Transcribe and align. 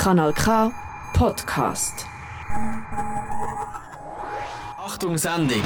Kanal 0.00 0.32
K 0.32 0.72
Podcast. 1.12 2.06
Achtung 4.78 5.18
Sendung! 5.18 5.62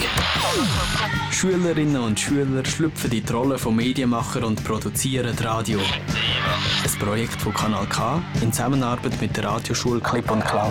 Schülerinnen 1.31 2.03
und 2.03 2.19
Schüler 2.19 2.65
schlüpfen 2.65 3.13
in 3.13 3.25
die 3.25 3.33
Rolle 3.33 3.59
von 3.59 3.77
Medienmacher 3.77 4.45
und 4.45 4.65
produzieren 4.65 5.39
Radio. 5.39 5.79
Ein 5.79 6.99
Projekt 6.99 7.41
von 7.41 7.55
Kanal 7.55 7.87
K 7.87 8.21
in 8.43 8.53
Zusammenarbeit 8.53 9.21
mit 9.21 9.37
der 9.37 9.45
Radioschule 9.45 10.01
Clip 10.01 10.29
und 10.29 10.45
Klau. 10.45 10.69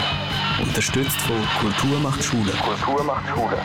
Unterstützt 0.61 1.21
von 1.21 1.37
Kultur 1.61 2.01
macht 2.01 2.21
Schule. 2.21 2.51
Kultur 2.51 3.01
macht 3.05 3.29
Schule. 3.29 3.57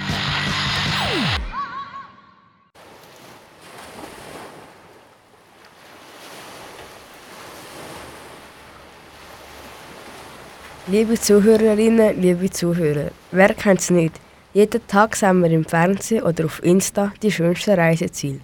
Liebe 10.90 11.20
Zuhörerinnen, 11.20 12.18
liebe 12.18 12.48
Zuhörer, 12.48 13.10
wer 13.30 13.52
kennt 13.52 13.80
es 13.80 13.90
nicht? 13.90 14.14
Jeden 14.54 14.86
Tag 14.86 15.16
sehen 15.16 15.42
wir 15.42 15.50
im 15.50 15.66
Fernsehen 15.66 16.22
oder 16.22 16.46
auf 16.46 16.64
Insta 16.64 17.12
die 17.22 17.30
schönsten 17.30 17.74
Reiseziele. 17.74 18.40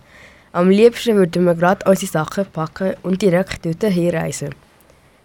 Am 0.52 0.68
liebsten 0.68 1.16
würden 1.16 1.46
wir 1.46 1.54
gerade 1.54 1.88
unsere 1.88 2.12
Sachen 2.12 2.44
packen 2.52 2.96
und 3.02 3.22
direkt 3.22 3.64
dort 3.64 3.90
hinreisen. 3.90 4.54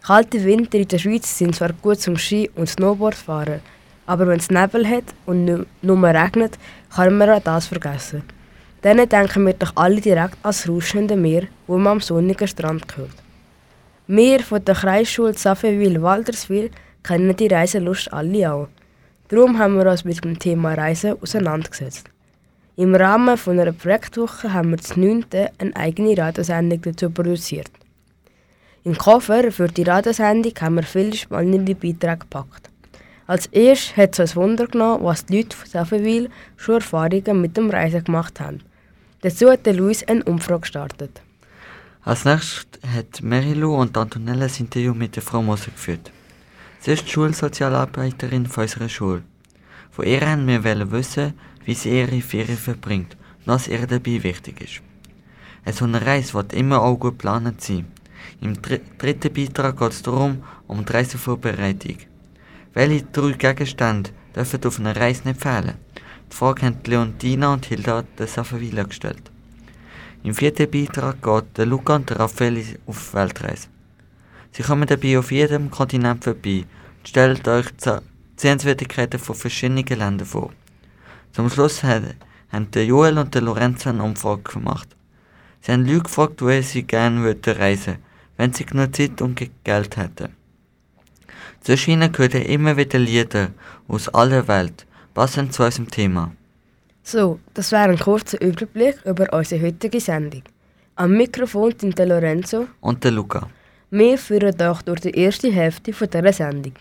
Kalte 0.01 0.41
Winter 0.45 0.77
in 0.77 0.87
der 0.87 0.97
Schweiz 0.97 1.37
sind 1.37 1.57
zwar 1.57 1.73
gut 1.73 1.99
zum 1.99 2.15
Ski- 2.17 2.51
und 2.55 2.69
Snowboardfahren, 2.69 3.59
aber 4.05 4.25
wenn 4.25 4.39
es 4.39 4.49
Nebel 4.49 4.87
hat 4.87 5.13
und 5.25 5.65
nur 5.81 6.03
regnet, 6.03 6.57
kann 6.95 7.17
man 7.17 7.31
auch 7.31 7.43
das 7.43 7.67
vergessen. 7.67 8.23
Dann 8.81 9.09
denken 9.09 9.45
wir 9.45 9.55
doch 9.55 9.73
alle 9.75 9.99
direkt 9.99 10.37
ans 10.43 10.69
rauschende 10.69 11.17
Meer, 11.17 11.47
wo 11.67 11.77
man 11.77 11.93
am 11.97 11.99
sonnigen 11.99 12.47
Strand 12.47 12.87
gehört. 12.87 13.11
Wir 14.07 14.39
von 14.39 14.63
der 14.63 14.73
Kreisschule 14.73 15.33
Safewil-Walterswil 15.33 16.71
kennen 17.03 17.35
die 17.35 17.47
Reiselust 17.47 18.11
alle 18.13 18.51
auch. 18.51 18.67
Darum 19.29 19.59
haben 19.59 19.77
wir 19.77 19.89
uns 19.89 20.05
mit 20.05 20.23
dem 20.23 20.39
Thema 20.39 20.73
Reisen 20.73 21.21
auseinandergesetzt. 21.21 22.09
Im 22.75 22.95
Rahmen 22.95 23.37
von 23.37 23.59
einer 23.59 23.73
Projektwoche 23.73 24.53
haben 24.53 24.71
wir 24.71 24.77
das 24.77 24.95
9. 24.95 25.25
eine 25.57 25.75
eigene 25.75 26.17
Radiosendung 26.17 26.81
dazu 26.81 27.09
produziert. 27.09 27.69
Im 28.83 28.97
Koffer 28.97 29.51
für 29.51 29.67
die 29.67 29.83
Radiosendung 29.83 30.53
haben 30.61 30.75
wir 30.75 30.83
viele 30.83 31.13
spannende 31.15 31.75
Beiträge 31.75 32.19
gepackt. 32.19 32.69
Als 33.27 33.45
erstes 33.47 33.97
hat 33.97 34.13
es 34.13 34.19
uns 34.19 34.35
Wunder 34.35 34.65
genommen, 34.65 35.03
was 35.03 35.25
die 35.25 35.37
Leute 35.37 35.55
von 35.55 35.67
Safewil 35.67 36.29
schon 36.57 36.75
Erfahrungen 36.75 37.41
mit 37.41 37.57
dem 37.57 37.69
Reisen 37.69 38.03
gemacht 38.03 38.39
haben. 38.39 38.61
Dazu 39.21 39.51
hat 39.51 39.67
Luis 39.67 40.03
eine 40.07 40.23
Umfrage 40.23 40.61
gestartet. 40.61 41.21
Als 42.03 42.25
nächstes 42.25 42.65
hat 42.95 43.21
Merilu 43.21 43.75
und 43.75 43.95
Antonella 43.97 44.45
das 44.45 44.59
Interview 44.59 44.93
mit 44.93 45.15
der 45.15 45.21
Frau 45.21 45.43
Moser 45.43 45.71
geführt. 45.71 46.11
Sie 46.81 46.91
ist 46.91 47.09
Schulsozialarbeiterin 47.09 48.45
von 48.45 48.63
unserer 48.63 48.87
Schule. 48.87 49.23
Von 49.91 50.05
ihr 50.05 50.21
haben 50.21 50.47
wir 50.47 50.91
wissen, 50.91 51.33
wie 51.65 51.73
sie 51.73 51.99
ihre 51.99 52.21
Ferien 52.21 52.57
verbringt 52.57 53.17
und 53.39 53.47
was 53.47 53.67
ihr 53.67 53.85
dabei 53.85 54.23
wichtig 54.23 54.61
ist. 54.61 54.81
Eine 55.65 55.75
so 55.75 55.83
eine 55.83 56.05
Reise 56.05 56.33
wird 56.35 56.53
immer 56.53 56.81
auch 56.81 56.95
gut 56.95 57.19
geplant 57.19 57.59
sein. 57.59 57.85
Im 58.39 58.61
dritten 58.61 59.33
Beitrag 59.33 59.77
geht 59.77 59.91
es 59.91 60.01
darum, 60.03 60.41
um 60.67 60.85
die 60.85 60.93
Reisevorbereitung. 60.93 61.97
Welche 62.73 63.03
drei 63.11 63.31
Gegenstände 63.33 64.11
dürfen 64.33 64.63
auf 64.63 64.79
einer 64.79 64.95
Reise 64.95 65.27
nicht 65.27 65.41
fehlen? 65.41 65.73
Die 66.31 66.35
Frage 66.35 66.65
haben 66.65 66.77
Leontina 66.85 67.51
und 67.51 67.65
Hilda 67.65 68.03
de 68.17 68.25
Savavilla 68.25 68.83
gestellt. 68.83 69.31
Im 70.23 70.33
vierten 70.33 70.71
Beitrag 70.71 71.21
geht 71.21 71.57
der 71.57 71.65
Luca 71.65 71.95
und 71.97 72.09
der 72.09 72.19
Raffaele 72.19 72.63
auf 72.85 73.13
Weltreise. 73.13 73.67
Sie 74.51 74.63
kommen 74.63 74.87
dabei 74.87 75.17
auf 75.19 75.31
jedem 75.31 75.69
Kontinent 75.69 76.23
vorbei 76.23 76.65
und 76.99 77.07
stellt 77.07 77.47
euch 77.47 77.67
Sehenswürdigkeiten 78.35 79.19
von 79.19 79.35
verschiedenen 79.35 79.85
Ländern 79.85 80.25
vor. 80.25 80.51
Zum 81.33 81.49
Schluss 81.49 81.83
haben 81.83 82.71
der 82.73 82.85
Joel 82.85 83.17
und 83.17 83.35
der 83.35 83.41
Lorenzo 83.41 83.89
eine 83.89 84.03
Umfrage 84.03 84.41
gemacht. 84.41 84.89
Sie 85.61 85.71
haben 85.71 85.85
Leute 85.85 86.03
gefragt, 86.03 86.41
wo 86.41 86.61
sie 86.61 86.83
gerne 86.83 87.21
würden 87.21 87.57
reisen 87.57 87.97
wenn 88.39 88.53
sie 88.53 88.65
genug 88.65 88.95
Zeit 88.95 89.21
und 89.21 89.37
Geld 89.65 89.97
hätten. 89.97 90.33
Zwischen 91.59 91.91
ihnen 91.91 92.09
gehören 92.09 92.41
immer 92.43 92.77
wieder 92.77 92.97
Lieder 92.97 93.49
aus 93.89 94.07
aller 94.07 94.47
Welt, 94.47 94.87
passend 95.13 95.53
zu 95.53 95.63
unserem 95.63 95.91
Thema. 95.91 96.31
So, 97.03 97.39
das 97.53 97.73
wäre 97.73 97.89
ein 97.89 97.99
kurzer 97.99 98.39
Überblick 98.41 98.95
über 99.05 99.27
unsere 99.33 99.65
heutige 99.65 99.99
Sendung. 99.99 100.43
Am 100.95 101.11
Mikrofon 101.17 101.73
sind 101.77 101.99
der 101.99 102.05
Lorenzo 102.05 102.67
und 102.79 103.03
der 103.03 103.11
Luca. 103.11 103.49
Wir 103.91 104.19
führen 104.19 104.61
euch 104.61 104.81
durch 104.83 104.99
die 104.99 105.17
erste 105.17 105.51
Hälfte 105.51 105.91
dieser 105.91 106.33
Sendung. 106.33 106.73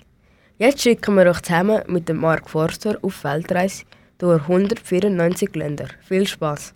Jetzt 0.59 0.83
schicken 0.83 1.15
wir 1.15 1.31
euch 1.31 1.41
zusammen 1.41 1.83
mit 1.87 2.07
dem 2.09 2.19
Mark 2.19 2.51
Forster 2.51 2.99
auf 3.01 3.25
Weltreise 3.25 3.85
durch 4.19 4.43
194 4.43 5.55
Länder. 5.55 5.87
Viel 6.07 6.27
Spaß! 6.27 6.75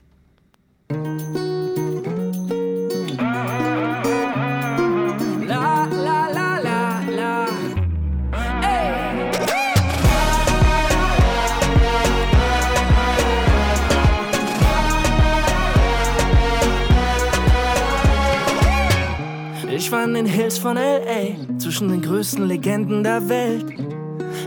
In 20.05 20.15
den 20.15 20.27
Hills 20.27 20.59
von 20.59 20.77
L.A., 20.77 21.59
zwischen 21.59 21.89
den 21.89 22.03
größten 22.03 22.49
Legenden 22.49 23.05
der 23.05 23.29
Welt. 23.29 23.65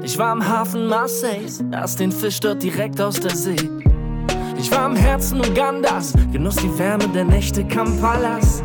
Ich 0.04 0.18
war 0.18 0.28
am 0.28 0.46
Hafen 0.46 0.88
Marseilles, 0.88 1.64
aß 1.72 1.96
den 1.96 2.12
Fisch 2.12 2.42
dort 2.42 2.62
direkt 2.62 3.00
aus 3.00 3.22
der 3.22 3.34
See. 3.34 3.56
Ich 4.60 4.70
war 4.70 4.86
im 4.86 4.98
Herzen 4.98 5.40
Ugandas, 5.40 6.14
genoss 6.34 6.58
die 6.58 6.78
Wärme 6.78 7.08
der 7.08 7.24
Nächte 7.24 7.64
Kampalas. 7.64 8.62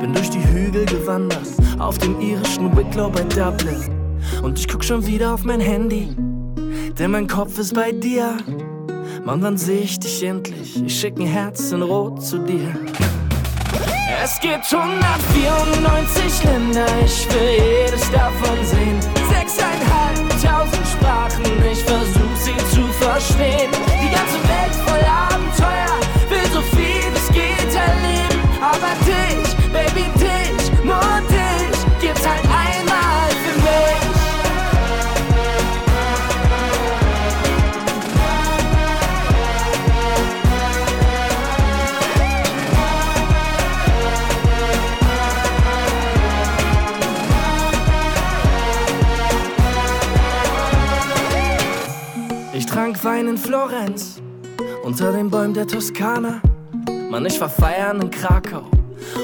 Bin 0.00 0.12
durch 0.12 0.30
die 0.30 0.44
Hügel 0.44 0.84
gewandert, 0.86 1.46
auf 1.78 1.96
dem 1.98 2.20
irischen 2.20 2.76
Wicklow 2.76 3.08
bei 3.08 3.22
Dublin. 3.22 3.84
Und 4.42 4.58
ich 4.58 4.66
guck 4.66 4.82
schon 4.82 5.06
wieder 5.06 5.34
auf 5.34 5.44
mein 5.44 5.60
Handy, 5.60 6.08
denn 6.98 7.12
mein 7.12 7.28
Kopf 7.28 7.56
ist 7.58 7.74
bei 7.74 7.92
dir. 7.92 8.36
Mann, 9.24 9.42
wann 9.42 9.56
seh 9.56 9.78
ich 9.78 10.00
dich 10.00 10.24
endlich? 10.24 10.82
Ich 10.84 10.98
schick 10.98 11.18
ein 11.20 11.26
Herz 11.26 11.70
in 11.70 11.82
Rot 11.82 12.20
zu 12.20 12.38
dir. 12.38 12.74
Es 14.24 14.38
gibt 14.38 14.72
194 14.72 16.44
Länder, 16.44 16.86
ich 17.04 17.26
will 17.34 17.58
jedes 17.58 18.08
davon 18.12 18.64
sehen. 18.64 19.00
Sechseinhalbtausend 19.28 20.86
Sprachen, 20.86 21.42
ich 21.68 21.82
versuch 21.82 22.36
sie 22.36 22.56
zu 22.72 22.86
verstehen. 23.02 23.72
Die 24.00 24.10
ganze 24.14 24.38
Welt 24.46 24.74
voll 24.86 25.02
Abenteuer, 25.02 25.98
will 26.28 26.52
so 26.52 26.62
viel 26.76 27.10
es 27.16 27.26
geht 27.34 27.74
erleben. 27.74 28.40
Aber 28.60 28.94
dich, 29.04 29.56
Baby, 29.72 30.06
Wein 53.04 53.26
in 53.26 53.36
Florenz, 53.36 54.22
unter 54.84 55.10
den 55.10 55.28
Bäumen 55.28 55.54
der 55.54 55.66
Toskana. 55.66 56.40
Mann, 57.10 57.26
ich 57.26 57.40
war 57.40 57.48
feiern 57.48 58.00
in 58.00 58.08
Krakau 58.08 58.62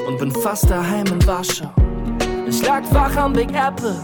und 0.08 0.18
bin 0.18 0.32
fast 0.32 0.68
daheim 0.68 1.06
in 1.06 1.24
Warschau. 1.24 1.72
Ich 2.48 2.60
lag 2.66 2.82
wach 2.90 3.16
am 3.16 3.34
Big 3.34 3.50
Apple, 3.54 3.94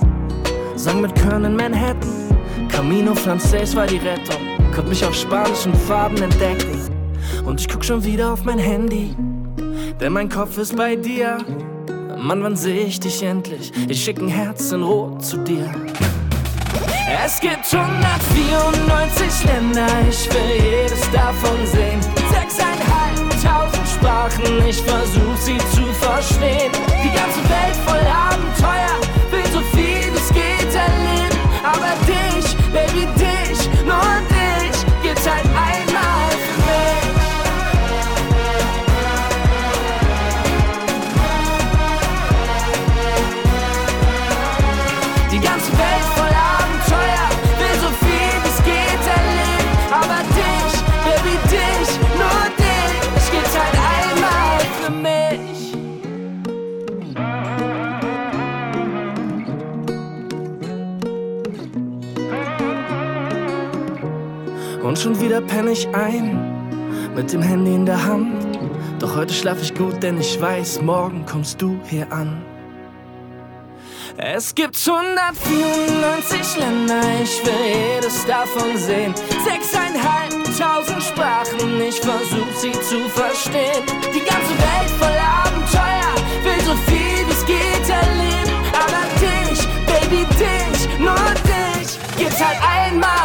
sang 0.77 1.01
mit 1.01 1.13
Köln 1.17 1.45
in 1.45 1.57
Manhattan. 1.57 2.39
Camino 2.69 3.17
Frances 3.17 3.75
war 3.75 3.89
die 3.89 3.97
Rettung, 3.97 4.41
konnte 4.73 4.91
mich 4.91 5.05
auf 5.05 5.15
spanischen 5.15 5.75
Farben 5.75 6.23
entdecken. 6.23 6.81
Und 7.45 7.61
ich 7.61 7.69
guck 7.69 7.85
schon 7.85 8.05
wieder 8.05 8.33
auf 8.33 8.45
mein 8.45 8.59
Handy, 8.59 9.17
denn 10.01 10.13
mein 10.13 10.29
Kopf 10.29 10.57
ist 10.57 10.77
bei 10.77 10.95
dir. 10.95 11.39
Mann, 12.17 12.45
wann 12.45 12.55
seh 12.55 12.79
ich 12.79 13.01
dich 13.01 13.25
endlich? 13.25 13.73
Ich 13.89 14.05
schick 14.05 14.21
ein 14.21 14.29
Herz 14.29 14.71
in 14.71 14.85
Rot 14.85 15.25
zu 15.25 15.39
dir. 15.39 15.69
Es 17.23 17.39
gibt 17.41 17.73
194 17.73 19.45
Länder, 19.45 19.87
ich 20.09 20.29
will 20.35 20.63
jedes 20.63 21.01
davon 21.11 21.65
sehen. 21.67 22.01
Sechseinhalbtausend 22.33 23.89
Sprachen, 23.89 24.67
ich 24.67 24.83
versuch 24.83 25.37
sie 25.37 25.59
zu 25.59 25.87
verstehen. 26.01 26.73
Die 27.03 27.13
ganze 27.15 27.41
Welt 27.49 27.77
voll 27.87 28.05
Abenteuer, 28.07 28.99
will 29.31 29.47
so 29.53 29.61
viel 29.77 30.13
es 30.15 30.29
geht 30.29 30.75
erleben. 30.75 31.39
Aber 31.63 31.95
dich, 32.07 32.57
Baby, 32.73 33.07
Und 64.95 65.01
schon 65.01 65.21
wieder 65.21 65.41
penne 65.41 65.73
ich 65.73 65.89
ein, 65.89 66.39
mit 67.17 67.33
dem 67.33 67.43
Handy 67.43 67.75
in 67.75 67.85
der 67.85 68.05
Hand. 68.05 68.61
Doch 69.01 69.17
heute 69.17 69.35
schlaf 69.35 69.61
ich 69.61 69.75
gut, 69.75 70.01
denn 70.01 70.21
ich 70.21 70.41
weiß, 70.41 70.83
morgen 70.83 71.27
kommst 71.27 71.61
du 71.61 71.81
hier 71.89 72.07
an. 72.13 72.41
Es 74.17 74.55
gibt 74.55 74.77
194 74.77 76.59
Länder, 76.59 77.01
ich 77.21 77.45
will 77.45 77.97
jedes 77.97 78.25
davon 78.25 78.77
sehen. 78.77 79.13
Sechseinhalbtausend 79.45 81.03
Sprachen, 81.03 81.81
ich 81.81 82.01
versuch 82.01 82.55
sie 82.55 82.71
zu 82.71 83.01
verstehen. 83.09 83.83
Die 84.15 84.21
ganze 84.21 84.55
Welt 84.63 84.91
voll 85.01 85.19
Abenteuer, 85.43 86.15
will 86.45 86.65
so 86.65 86.77
viel 86.87 87.27
wie 87.27 87.33
es 87.33 87.45
geht 87.45 87.89
erleben. 87.91 88.55
Aber 88.79 89.03
dich, 89.19 89.59
Baby, 89.89 90.25
dich, 90.39 90.99
nur 91.01 91.17
dich, 91.43 91.99
gibt's 92.17 92.41
halt 92.41 92.61
einmal 92.63 93.24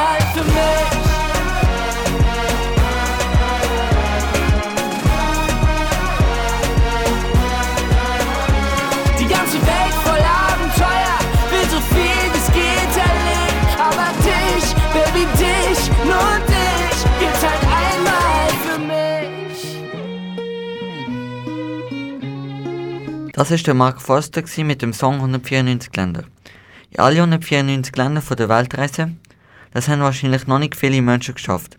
Das 23.39 23.51
war 23.51 23.57
der 23.57 23.73
Mark 23.73 24.01
Forster 24.01 24.43
mit 24.65 24.81
dem 24.81 24.91
Song 24.91 25.15
194 25.15 25.95
Länder. 25.95 26.25
In 26.91 26.99
alle 26.99 27.19
194 27.19 27.95
Länder 27.95 28.21
von 28.21 28.35
der 28.35 28.49
Weltreise, 28.49 29.15
das 29.71 29.87
haben 29.87 30.01
wahrscheinlich 30.01 30.45
noch 30.45 30.59
nicht 30.59 30.75
viele 30.75 31.01
Menschen 31.01 31.35
geschafft. 31.35 31.77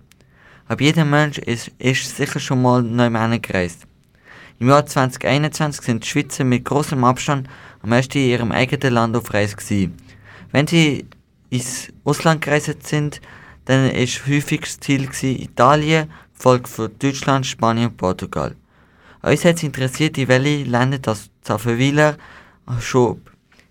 Aber 0.68 0.80
jeder 0.80 1.04
Mensch 1.04 1.36
ist, 1.36 1.70
ist 1.78 2.16
sicher 2.16 2.40
schon 2.40 2.62
mal 2.62 2.82
neu 2.82 3.10
gereist. 3.40 3.82
Im 4.58 4.70
Jahr 4.70 4.86
2021 4.86 5.84
sind 5.84 6.02
die 6.02 6.08
Schweizer 6.08 6.44
mit 6.44 6.64
großem 6.64 7.04
Abstand 7.04 7.46
am 7.82 7.90
meisten 7.90 8.16
in 8.16 8.30
ihrem 8.30 8.52
eigenen 8.52 8.94
Land 8.94 9.14
auf 9.14 9.34
Reise 9.34 9.56
gewesen. 9.56 9.98
Wenn 10.52 10.66
sie 10.66 11.04
ins 11.50 11.88
Ausland 12.04 12.40
gereist 12.40 12.86
sind, 12.86 13.20
dann 13.66 13.90
ist 13.90 14.26
häufig 14.26 14.62
das 14.62 14.80
Ziel 14.80 15.06
gewesen 15.06 15.42
Italien, 15.42 16.10
gefolgt 16.34 16.68
von 16.68 16.90
Deutschland, 16.98 17.44
Spanien 17.44 17.88
und 17.88 17.98
Portugal. 17.98 18.56
Uns 19.22 19.44
hat 19.44 19.56
es 19.56 19.62
interessiert, 19.62 20.16
in 20.16 20.28
welche 20.28 20.64
Länder 20.64 20.98
das 20.98 21.29
Zafferwiler 21.42 22.16
schon 22.80 23.22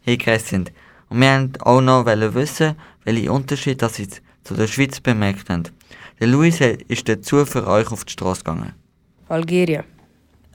hingereist 0.02 0.48
sind. 0.48 0.72
Und 1.10 1.22
wir 1.22 1.40
wollten 1.40 1.62
auch 1.62 1.82
noch 1.82 2.06
wissen, 2.06 2.76
welche 3.04 3.32
Unterschiede 3.32 3.78
das 3.78 3.96
sie 3.96 4.08
zu 4.44 4.54
der 4.54 4.68
Schweiz 4.68 5.00
bemerkt 5.00 5.50
haben. 5.50 5.64
Der 6.20 6.28
Luis 6.28 6.60
ist 6.60 7.08
dazu 7.08 7.46
für 7.46 7.66
euch 7.68 7.92
auf 7.92 8.06
die 8.06 8.12
Straße 8.12 8.44
gegangen. 8.44 8.74
Algerien. 9.30 9.84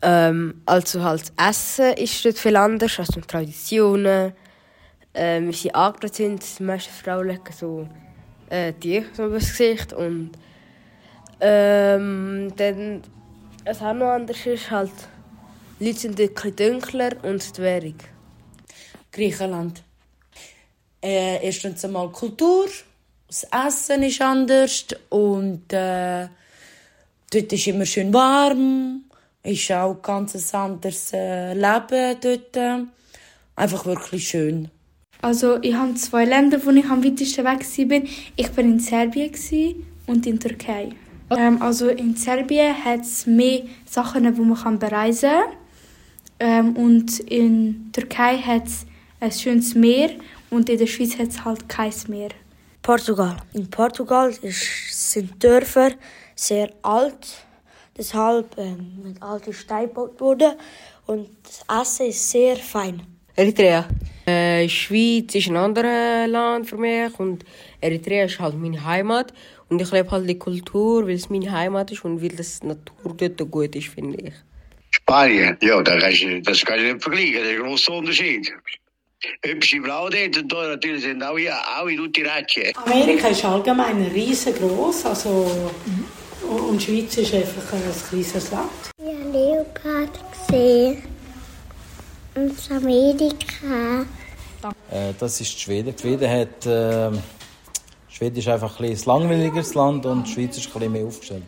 Ähm, 0.02 0.60
also 0.66 1.02
halt 1.02 1.32
das 1.36 1.78
Essen 1.78 1.94
ist 1.94 2.24
dort 2.24 2.38
viel 2.38 2.56
anders 2.56 2.98
als 2.98 3.08
die 3.08 3.20
Traditionen. 3.20 4.32
Ähm, 5.14 5.48
wie 5.48 5.52
sie 5.52 5.74
angelegt 5.74 6.16
sind, 6.16 6.58
die 6.58 6.62
meisten 6.64 6.92
Frauen 6.92 7.28
legen 7.28 7.44
so 7.56 7.88
äh, 8.50 8.72
die 8.72 9.04
so 9.12 9.26
übers 9.26 9.48
Gesicht 9.50 9.92
und 9.92 10.32
ähm, 11.40 12.52
dann 12.56 13.02
was 13.64 13.80
auch 13.80 13.94
noch 13.94 14.10
anders 14.10 14.44
ist 14.44 14.70
halt 14.70 14.90
Leute 15.80 15.98
sind 15.98 16.16
bisschen 16.16 16.54
dunkler 16.54 17.12
und 17.24 17.56
die 17.58 17.62
Währung. 17.62 17.96
Griechenland. 19.10 19.82
Äh, 21.02 21.44
erstens 21.44 21.84
einmal 21.84 22.10
Kultur, 22.10 22.68
das 23.26 23.44
Essen 23.50 24.04
ist 24.04 24.22
anders 24.22 24.86
und 25.08 25.72
äh, 25.72 26.28
dort 27.30 27.52
ist 27.52 27.66
immer 27.66 27.84
schön 27.86 28.14
warm, 28.14 29.04
ist 29.42 29.72
auch 29.72 30.00
ganz 30.00 30.34
ein 30.36 30.60
anderes 30.60 31.12
äh, 31.12 31.54
Leben 31.54 32.16
dort. 32.20 32.86
Einfach 33.56 33.84
wirklich 33.84 34.28
schön. 34.28 34.70
Also 35.22 35.60
ich 35.60 35.74
habe 35.74 35.94
zwei 35.94 36.24
Länder, 36.24 36.64
wo 36.64 36.70
ich 36.70 36.84
am 36.86 37.04
weitesten 37.04 37.44
weg 37.44 37.60
war. 37.64 38.10
Ich 38.36 38.56
war 38.56 38.64
in 38.64 38.78
Serbien 38.78 39.32
und 40.06 40.24
in 40.24 40.38
Türkei. 40.38 40.90
Ähm, 41.30 41.60
also 41.60 41.88
in 41.88 42.14
Serbien 42.14 42.84
hat 42.84 43.00
es 43.00 43.26
mehr 43.26 43.62
Sachen, 43.86 44.38
wo 44.38 44.42
man 44.42 44.78
bereisen 44.78 45.30
kann. 45.30 45.63
Ähm, 46.38 46.76
und 46.76 47.20
in 47.20 47.90
Türkei 47.92 48.38
hat 48.38 48.66
es 48.66 48.86
ein 49.20 49.30
schönes 49.30 49.74
Meer 49.74 50.10
und 50.50 50.68
in 50.68 50.78
der 50.78 50.86
Schweiz 50.86 51.18
hat 51.18 51.28
es 51.28 51.44
halt 51.44 51.68
kein 51.68 51.92
Meer. 52.08 52.30
Portugal. 52.82 53.36
In 53.54 53.70
Portugal 53.70 54.30
ist, 54.42 55.12
sind 55.12 55.42
Dörfer 55.42 55.92
sehr 56.34 56.70
alt, 56.82 57.46
deshalb 57.96 58.58
ähm, 58.58 59.00
mit 59.02 59.22
alten 59.22 59.52
Steinen 59.52 59.88
gebaut 59.88 60.20
worden 60.20 60.52
und 61.06 61.28
das 61.42 61.64
Essen 61.80 62.06
ist 62.08 62.30
sehr 62.30 62.56
fein. 62.56 63.02
Eritrea. 63.36 63.88
Äh, 64.26 64.68
Schweiz 64.68 65.34
ist 65.34 65.48
ein 65.48 65.56
anderes 65.56 66.28
Land 66.30 66.68
für 66.68 66.76
mich 66.76 67.18
und 67.18 67.44
Eritrea 67.80 68.24
ist 68.24 68.38
halt 68.38 68.56
meine 68.56 68.84
Heimat 68.84 69.32
und 69.68 69.80
ich 69.80 69.90
lebe 69.90 70.10
halt 70.10 70.28
die 70.28 70.38
Kultur, 70.38 71.06
weil 71.06 71.14
es 71.14 71.30
meine 71.30 71.50
Heimat 71.50 71.90
ist 71.90 72.04
und 72.04 72.22
weil 72.22 72.30
das 72.30 72.62
Natur 72.62 73.14
dort 73.16 73.50
gut 73.50 73.74
ist, 73.76 73.88
finde 73.88 74.18
ich. 74.18 74.34
Spanien, 75.06 75.58
ja, 75.60 75.82
da 75.82 75.98
kannst 75.98 76.22
du, 76.22 76.40
das 76.40 76.64
kannst 76.64 76.82
du 76.82 76.92
nicht 76.94 77.02
vergleichen, 77.02 77.34
das 77.34 77.44
ist 77.44 77.58
ein 77.58 77.62
grosser 77.62 77.92
Unterschied. 77.92 78.52
Hübsche 79.44 79.82
Frau 79.82 80.08
dort 80.08 80.38
und 80.38 80.52
da 80.52 80.68
natürlich 80.68 81.02
sind 81.02 81.22
auch, 81.22 81.36
ja, 81.36 81.62
auch 81.78 81.86
in 81.86 82.00
Utiratsche. 82.00 82.72
Amerika 82.74 83.28
ist 83.28 83.44
allgemein 83.44 84.02
riesengroß, 84.14 85.04
also 85.06 85.70
und 86.48 86.78
die 86.78 86.84
Schweiz 86.84 87.16
ist 87.18 87.34
einfach 87.34 87.72
ein 87.74 87.82
kleines 88.08 88.50
Land. 88.50 88.70
Ich 88.98 89.04
habe 89.04 89.30
Leopard 89.30 90.20
gesehen. 90.48 91.02
Und 92.34 92.70
Amerika. 92.70 94.06
Äh, 94.90 95.12
das 95.18 95.40
ist 95.40 95.60
Schweden. 95.60 95.94
Schweden 95.98 96.30
hat, 96.30 96.66
äh, 96.66 97.10
Schweden 98.08 98.36
ist 98.36 98.48
einfach 98.48 98.80
ein, 98.80 98.86
ein 98.86 98.98
langweiligeres 99.04 99.74
Land 99.74 100.06
und 100.06 100.26
die 100.26 100.32
Schweiz 100.32 100.56
ist 100.56 100.66
ein 100.66 100.72
bisschen 100.72 100.92
mehr 100.92 101.04
aufgestellt. 101.04 101.44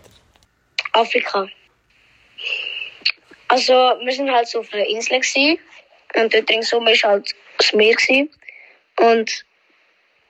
Afrika. 0.93 1.47
Also, 3.49 3.73
wir 3.73 4.13
sind 4.13 4.31
halt 4.31 4.49
so 4.49 4.61
auf 4.61 4.73
einer 4.73 4.87
Insel 4.87 5.21
gewesen, 5.21 5.59
und 6.15 6.33
dort 6.35 6.49
ringsum 6.49 6.87
war 6.87 7.11
halt 7.11 7.35
das 7.59 7.73
Meer 7.73 7.95
gewesen. 7.95 8.31
und 8.99 9.45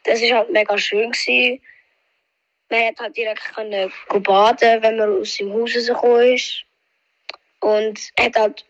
das 0.05 0.21
ist 0.21 0.33
halt 0.33 0.51
mega 0.53 0.79
schön 0.79 1.11
gewesen. 1.11 1.61
Man 2.69 2.87
hat 2.87 2.99
halt 2.99 3.17
direkt 3.17 3.55
können 3.55 3.93
baden, 4.23 4.83
wenn 4.83 4.97
man 4.97 5.21
aus 5.21 5.37
dem 5.37 5.53
Haus 5.53 5.75
rausgekommen 5.75 6.35
ist 6.35 6.65
und 7.61 8.01
hat 8.19 8.37
halt 8.37 8.65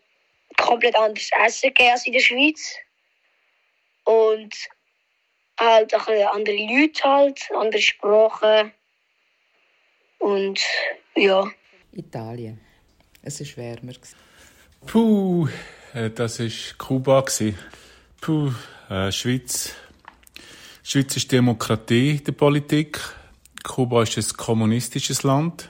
komplett 0.57 0.95
anderes 0.95 1.29
Essen 1.45 1.69
gegeben 1.69 1.91
als 1.91 2.05
in 2.05 2.13
der 2.13 2.19
Schweiz 2.19 2.75
und 4.05 4.55
halt 5.59 5.91
bisschen 5.91 6.27
andere 6.27 6.55
Leute 6.55 7.03
halt, 7.03 7.49
andere 7.55 7.81
Sprachen 7.81 8.71
und 10.19 10.59
ja. 11.15 11.49
Italien. 11.91 12.59
Es 13.23 13.39
war 13.39 13.63
wärmer. 13.63 13.93
Puh, 14.87 15.49
äh, 15.93 16.09
das 16.09 16.39
war 16.39 16.47
Kuba. 16.77 17.25
Puh, 18.21 18.53
äh, 18.89 19.11
Schweiz. 19.11 19.73
Schweiz 20.81 21.17
ist 21.17 21.29
Demokratie 21.29 22.11
in 22.11 22.23
der 22.23 22.31
Politik. 22.31 23.01
Kuba 23.65 24.03
ist 24.03 24.17
ein 24.17 24.37
kommunistisches 24.37 25.23
Land. 25.23 25.69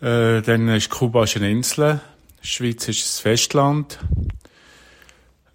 Äh, 0.00 0.40
dann 0.42 0.68
ist 0.68 0.88
Kuba 0.88 1.24
eine 1.24 1.50
Insel. 1.50 2.00
Schweiz 2.42 2.86
ist 2.86 3.18
ein 3.18 3.22
Festland. 3.22 3.98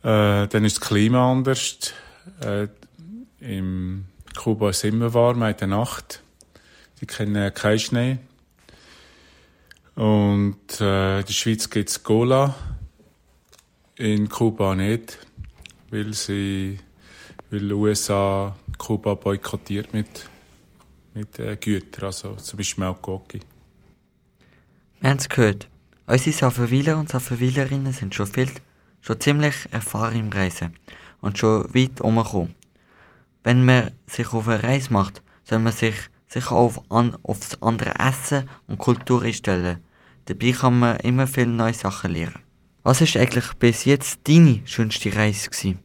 Äh, 0.03 0.47
dann 0.47 0.65
ist 0.65 0.81
das 0.81 0.87
Klima 0.89 1.31
anders. 1.31 1.93
Äh, 2.41 2.67
Im 3.39 4.07
Kuba 4.35 4.71
ist 4.71 4.79
es 4.79 4.83
immer 4.83 5.13
warm, 5.13 5.41
in 5.43 5.55
der 5.55 5.67
Nacht. 5.67 6.21
Die 6.99 7.05
kennen 7.05 7.53
keinen 7.53 7.79
Schnee. 7.79 8.17
Und 9.99 10.79
äh, 10.79 11.19
in 11.19 11.25
der 11.25 11.33
Schweiz 11.33 11.69
gibt 11.69 11.89
es 11.89 12.01
Cola, 12.01 12.55
in 13.97 14.29
Kuba 14.29 14.73
nicht, 14.73 15.19
weil 15.91 16.13
sie, 16.13 16.79
weil 17.49 17.59
die 17.59 17.73
USA 17.73 18.55
Kuba 18.77 19.15
boykottiert 19.15 19.93
mit, 19.93 20.29
mit 21.13 21.37
äh, 21.37 21.57
Gütern, 21.57 22.05
also 22.05 22.35
zum 22.35 22.55
Beispiel 22.55 22.95
Coca. 23.01 23.39
Wir 25.01 25.09
haben 25.09 25.17
es 25.17 25.27
gehört. 25.27 25.67
Unsere 26.07 26.31
Safawiler 26.31 26.97
und 26.97 27.09
Safawilerinnen 27.09 27.91
sind 27.91 28.15
schon 28.15 28.27
viel, 28.27 28.51
schon 29.01 29.19
ziemlich 29.19 29.67
erfahren 29.71 30.17
im 30.17 30.29
Reisen 30.29 30.75
und 31.19 31.37
schon 31.37 31.75
weit 31.75 31.99
umgekommen. 31.99 32.55
Wenn 33.43 33.65
man 33.65 33.91
sich 34.07 34.31
auf 34.31 34.47
eine 34.47 34.63
Reise 34.63 34.93
macht, 34.93 35.21
soll 35.43 35.59
man 35.59 35.73
sich 35.73 35.95
sicher 36.29 36.53
auf, 36.53 36.89
an, 36.89 37.17
auf 37.21 37.41
das 37.41 37.61
andere 37.61 37.95
Essen 37.99 38.49
und 38.67 38.77
Kultur 38.77 39.23
einstellen. 39.23 39.83
Dabei 40.29 40.51
kann 40.51 40.77
man 40.77 40.97
immer 40.97 41.25
viele 41.25 41.47
neue 41.47 41.73
Sachen 41.73 42.11
lernen. 42.11 42.37
Was 42.83 43.01
ist 43.01 43.17
eigentlich 43.17 43.51
bis 43.55 43.85
jetzt 43.85 44.19
deine 44.27 44.61
schönste 44.65 45.15
Reise 45.15 45.49
gewesen? 45.49 45.79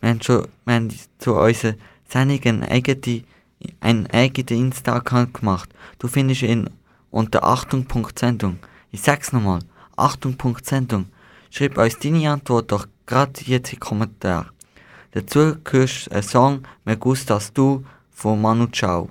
Wir 0.00 0.08
haben 0.08 0.22
schon 0.22 0.48
wir 0.64 0.74
haben 0.74 0.90
zu 1.18 1.34
unseren 1.34 1.76
Sendungen 2.08 2.62
eine 2.62 2.70
eigene 2.70 3.24
einen 3.80 4.06
eigenen 4.06 4.66
Insta-Account 4.66 5.34
gemacht. 5.34 5.68
Du 5.98 6.08
findest 6.08 6.42
ihn 6.42 6.70
unter 7.10 7.44
Achtung.sendung. 7.44 8.58
Ich 8.90 9.02
sag's 9.02 9.32
nochmal. 9.32 9.60
Achtung.sendung. 9.96 11.10
Schreib 11.50 11.76
uns 11.76 11.98
deine 11.98 12.30
Antwort 12.30 12.72
doch 12.72 12.86
gerade 13.04 13.38
jetzt 13.42 13.70
in 13.70 13.76
die 13.76 13.80
Kommentare. 13.80 14.46
Dazu 15.10 15.56
hörst 15.70 16.06
du 16.06 16.10
einen 16.10 16.22
Song 16.22 16.62
Me 16.86 16.96
Gustas 16.96 17.52
Du 17.52 17.84
von 18.10 18.40
Manu 18.40 18.66
Chao. 18.68 19.10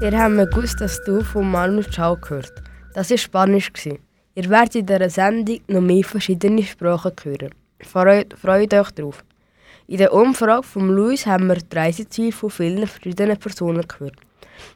Ihr 0.00 0.16
habt 0.16 0.52
gewusst, 0.52 0.80
dass 0.80 1.02
du 1.02 1.24
von 1.24 1.50
Manu 1.50 1.82
Chao 1.82 2.16
gehört. 2.16 2.52
Das 2.94 3.10
war 3.10 3.18
Spanisch. 3.18 3.72
Ihr 4.36 4.48
werdet 4.48 4.76
in 4.76 4.86
dieser 4.86 5.10
Sendung 5.10 5.58
noch 5.66 5.80
mehr 5.80 6.04
verschiedene 6.04 6.62
Sprachen 6.62 7.10
hören. 7.24 7.50
Freut, 7.80 8.32
freut 8.34 8.72
euch 8.74 8.92
drauf. 8.92 9.24
In 9.88 9.98
der 9.98 10.12
Umfrage 10.12 10.62
von 10.62 10.88
Luis 10.90 11.26
haben 11.26 11.48
wir 11.48 11.56
die 11.56 11.76
Reiseziele 11.76 12.30
von 12.30 12.48
vielen 12.48 12.86
verschiedenen 12.86 13.36
Personen 13.38 13.88
gehört. 13.88 14.14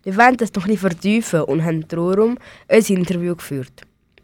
Wir 0.03 0.17
wollen 0.17 0.37
das 0.39 0.53
noch 0.55 0.65
bisschen 0.65 0.79
vertiefen 0.79 1.43
und 1.43 1.65
haben 1.65 1.87
darum 1.87 2.37
ein 2.67 2.83
Interview 2.83 3.37
geführt. 3.37 3.83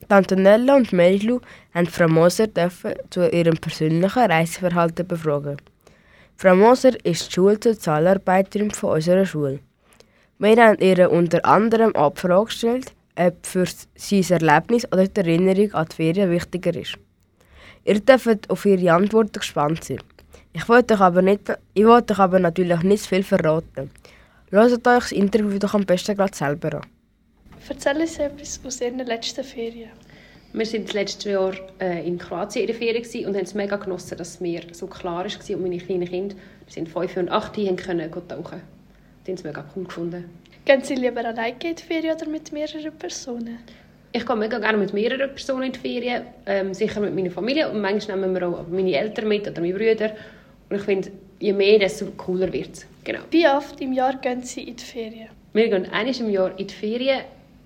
Antonella 0.08 0.74
und 0.74 0.92
Merilu 0.92 1.40
haben 1.74 1.86
Frau 1.86 2.08
Moser 2.08 2.48
zu 3.10 3.30
ihrem 3.30 3.56
persönlichen 3.56 4.18
Reiseverhalten 4.18 5.06
befragen. 5.06 5.58
Frau 6.34 6.56
Moser 6.56 6.94
ist 7.04 7.28
die 7.28 7.34
Schulsozialarbeiterin 7.34 8.72
von 8.72 8.94
unserer 8.94 9.24
Schule. 9.24 9.60
Wir 10.40 10.56
haben 10.64 10.78
ihr 10.78 11.10
unter 11.10 11.44
anderem 11.44 11.96
Abfrage 11.96 12.44
gestellt, 12.44 12.92
ob 13.16 13.44
für 13.44 13.64
sie 13.96 14.20
das 14.20 14.30
Erlebnis 14.30 14.86
oder 14.92 15.08
die 15.08 15.20
Erinnerung 15.20 15.74
an 15.74 15.88
die 15.90 15.96
Ferien 15.96 16.30
wichtiger 16.30 16.76
ist. 16.76 16.94
Ihr 17.84 17.98
dürft 17.98 18.48
auf 18.48 18.64
ihre 18.64 18.92
Antworten 18.92 19.40
gespannt 19.40 19.82
sein. 19.82 19.98
Ich 20.52 20.68
wollte 20.68 20.94
euch 20.94 21.00
aber, 21.00 21.22
nicht, 21.22 21.52
ich 21.74 21.84
wollte 21.84 22.12
euch 22.12 22.20
aber 22.20 22.38
natürlich 22.38 22.82
nicht 22.84 23.04
viel 23.04 23.24
verraten. 23.24 23.90
Hört 24.50 24.72
euch 24.72 24.82
das 24.82 25.10
Interview 25.10 25.58
doch 25.58 25.74
am 25.74 25.84
besten 25.84 26.16
gerade 26.16 26.36
selber 26.36 26.72
an. 26.72 26.86
Erzähl 27.68 28.00
uns 28.00 28.18
etwas 28.20 28.60
aus 28.64 28.80
Ihren 28.80 29.00
letzten 29.00 29.42
Ferien. 29.42 29.90
Wir 30.52 30.72
waren 30.72 30.84
das 30.84 30.92
letzte 30.94 31.30
Jahr 31.30 31.54
äh, 31.80 32.06
in 32.06 32.16
Kroatien 32.16 32.62
in 32.62 32.68
der 32.68 32.76
Ferien 32.76 33.26
und 33.26 33.34
haben 33.34 33.44
es 33.44 33.54
mega 33.54 33.74
genossen, 33.74 34.16
dass 34.16 34.28
es 34.28 34.40
mir 34.40 34.62
so 34.70 34.86
klar 34.86 35.24
war 35.24 35.56
und 35.56 35.62
meine 35.62 35.78
kleinen 35.78 36.08
Kinder, 36.08 36.36
die 36.68 36.72
sind 36.72 36.88
fünf 36.88 37.16
und 37.16 37.28
acht, 37.28 37.56
die 37.56 37.74
können 37.74 38.08
tauchen. 38.12 38.77
Die 39.28 39.32
haben 39.32 39.38
es 39.38 39.44
mega 39.44 39.64
cool 39.76 39.84
gefunden. 39.84 40.24
Gehen 40.64 40.82
Sie 40.82 40.94
lieber 40.94 41.24
alleine 41.24 41.54
in 41.62 41.76
die 41.76 41.82
Ferien 41.82 42.16
oder 42.16 42.26
mit 42.28 42.50
mehreren 42.50 42.92
Personen? 42.92 43.58
Ich 44.10 44.24
gehe 44.24 44.36
mega 44.36 44.58
gerne 44.58 44.78
mit 44.78 44.94
mehreren 44.94 45.30
Personen 45.34 45.64
in 45.64 45.72
die 45.72 45.78
Ferien, 45.78 46.22
ähm, 46.46 46.72
sicher 46.72 47.00
mit 47.00 47.14
meiner 47.14 47.30
Familie 47.30 47.70
und 47.70 47.80
manchmal 47.80 48.18
nehmen 48.18 48.34
wir 48.34 48.48
auch 48.48 48.66
meine 48.68 48.96
Eltern 48.96 49.28
mit 49.28 49.46
oder 49.46 49.60
meine 49.60 49.74
Brüder. 49.74 50.12
Und 50.70 50.76
ich 50.76 50.82
finde, 50.82 51.10
je 51.40 51.52
mehr, 51.52 51.78
desto 51.78 52.06
cooler 52.16 52.50
wird 52.52 52.72
es. 52.72 52.86
Genau. 53.04 53.20
Wie 53.30 53.46
oft 53.46 53.78
im 53.82 53.92
Jahr 53.92 54.16
gehen 54.16 54.42
Sie 54.42 54.62
in 54.62 54.76
die 54.76 54.84
Ferien? 54.84 55.28
Wir 55.52 55.68
gehen 55.68 55.84
einmal 55.92 56.20
im 56.20 56.30
Jahr 56.30 56.58
in 56.58 56.66
die 56.66 56.74
Ferien, 56.74 57.20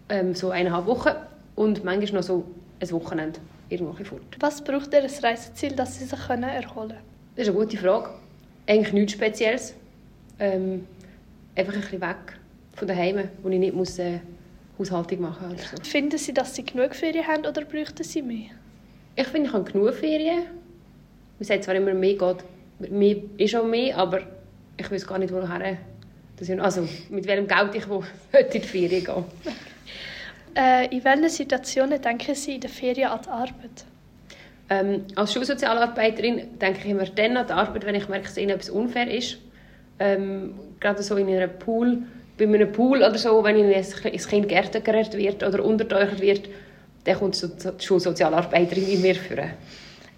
ähm, 0.08 0.34
so 0.34 0.50
eineinhalb 0.50 0.86
Wochen 0.86 1.10
und 1.54 1.84
manchmal 1.84 2.20
noch 2.20 2.26
so 2.26 2.44
ein 2.80 2.90
Wochenende 2.90 3.38
irgendwo 3.68 3.92
fort. 4.04 4.22
Was 4.40 4.62
braucht 4.62 4.92
Ihr 4.92 5.04
ein 5.04 5.10
Reiseziel, 5.22 5.72
dass 5.76 5.96
Sie 5.98 6.06
sich 6.06 6.28
erholen 6.28 6.64
können? 6.74 6.98
Das 7.36 7.46
ist 7.46 7.54
eine 7.54 7.58
gute 7.58 7.76
Frage. 7.76 8.10
Eigentlich 8.66 8.92
nichts 8.92 9.12
Spezielles. 9.12 9.74
Ähm, 10.40 10.86
einfach 11.54 11.74
ein 11.74 11.80
bisschen 11.80 12.00
weg 12.00 12.38
von 12.74 12.88
daheim, 12.88 13.28
wo 13.42 13.48
ich 13.48 13.58
nicht 13.58 13.74
muss, 13.74 13.98
äh, 13.98 14.20
Haushaltung 14.78 15.20
machen 15.20 15.48
muss. 15.50 15.72
Oder 15.72 15.82
so. 15.82 15.90
Finden 15.90 16.18
Sie, 16.18 16.32
dass 16.32 16.54
Sie 16.54 16.64
genug 16.64 16.94
Ferien 16.94 17.26
haben 17.26 17.46
oder 17.46 17.64
bräuchten 17.64 18.04
Sie 18.04 18.22
mehr? 18.22 18.50
Ich 19.16 19.26
finde, 19.26 19.48
ich 19.48 19.54
habe 19.54 19.70
genug 19.70 19.94
Ferien. 19.94 20.44
Man 21.38 21.46
sagt 21.46 21.64
zwar 21.64 21.74
immer, 21.74 21.94
mehr 21.94 22.14
geht. 22.14 22.90
Mehr 22.90 23.16
ist 23.36 23.54
auch 23.54 23.66
mehr, 23.66 23.96
aber 23.96 24.20
ich 24.76 24.90
weiß 24.90 25.06
gar 25.06 25.18
nicht, 25.18 25.32
woher. 25.32 25.78
Also, 26.58 26.88
mit 27.10 27.26
welchem 27.26 27.46
Geld 27.46 27.74
ich 27.74 27.88
wo 27.88 28.02
in 28.32 28.50
die 28.52 28.60
Ferien 28.60 29.04
gehe. 29.04 29.24
Äh, 30.56 30.94
in 30.94 31.04
welchen 31.04 31.28
Situationen 31.28 32.00
denken 32.00 32.34
Sie 32.34 32.56
in 32.56 32.60
den 32.60 32.70
Ferien 32.70 33.08
an 33.08 33.20
die 33.24 33.28
Arbeit? 33.28 33.84
Ähm, 34.68 35.04
als 35.14 35.32
Schulsozialarbeiterin 35.32 36.58
denke 36.58 36.80
ich 36.80 36.86
immer 36.86 37.04
dann 37.04 37.36
an 37.36 37.46
die 37.46 37.52
Arbeit, 37.52 37.86
wenn 37.86 37.94
ich 37.94 38.08
merke, 38.08 38.24
dass 38.24 38.38
ihnen 38.38 38.50
etwas 38.50 38.70
unfair 38.70 39.08
ist. 39.10 39.38
Ähm, 40.02 40.54
gerade 40.80 41.00
so 41.00 41.16
in 41.16 41.28
einem 41.28 41.50
Pool, 41.60 41.98
bei 42.36 42.44
einem 42.44 42.72
Pool 42.72 42.98
oder 42.98 43.16
so, 43.16 43.44
wenn 43.44 43.56
ein 43.56 44.18
Kind 44.28 44.48
geärgert 44.48 45.16
wird 45.16 45.44
oder 45.44 45.64
unterteucht 45.64 46.20
wird, 46.20 46.48
dann 47.04 47.18
kommt 47.18 47.36
so 47.36 47.46
die 47.46 47.84
Schulsozialarbeiterin 47.84 48.88
in 48.88 49.00
mir 49.00 49.14
führen. 49.14 49.50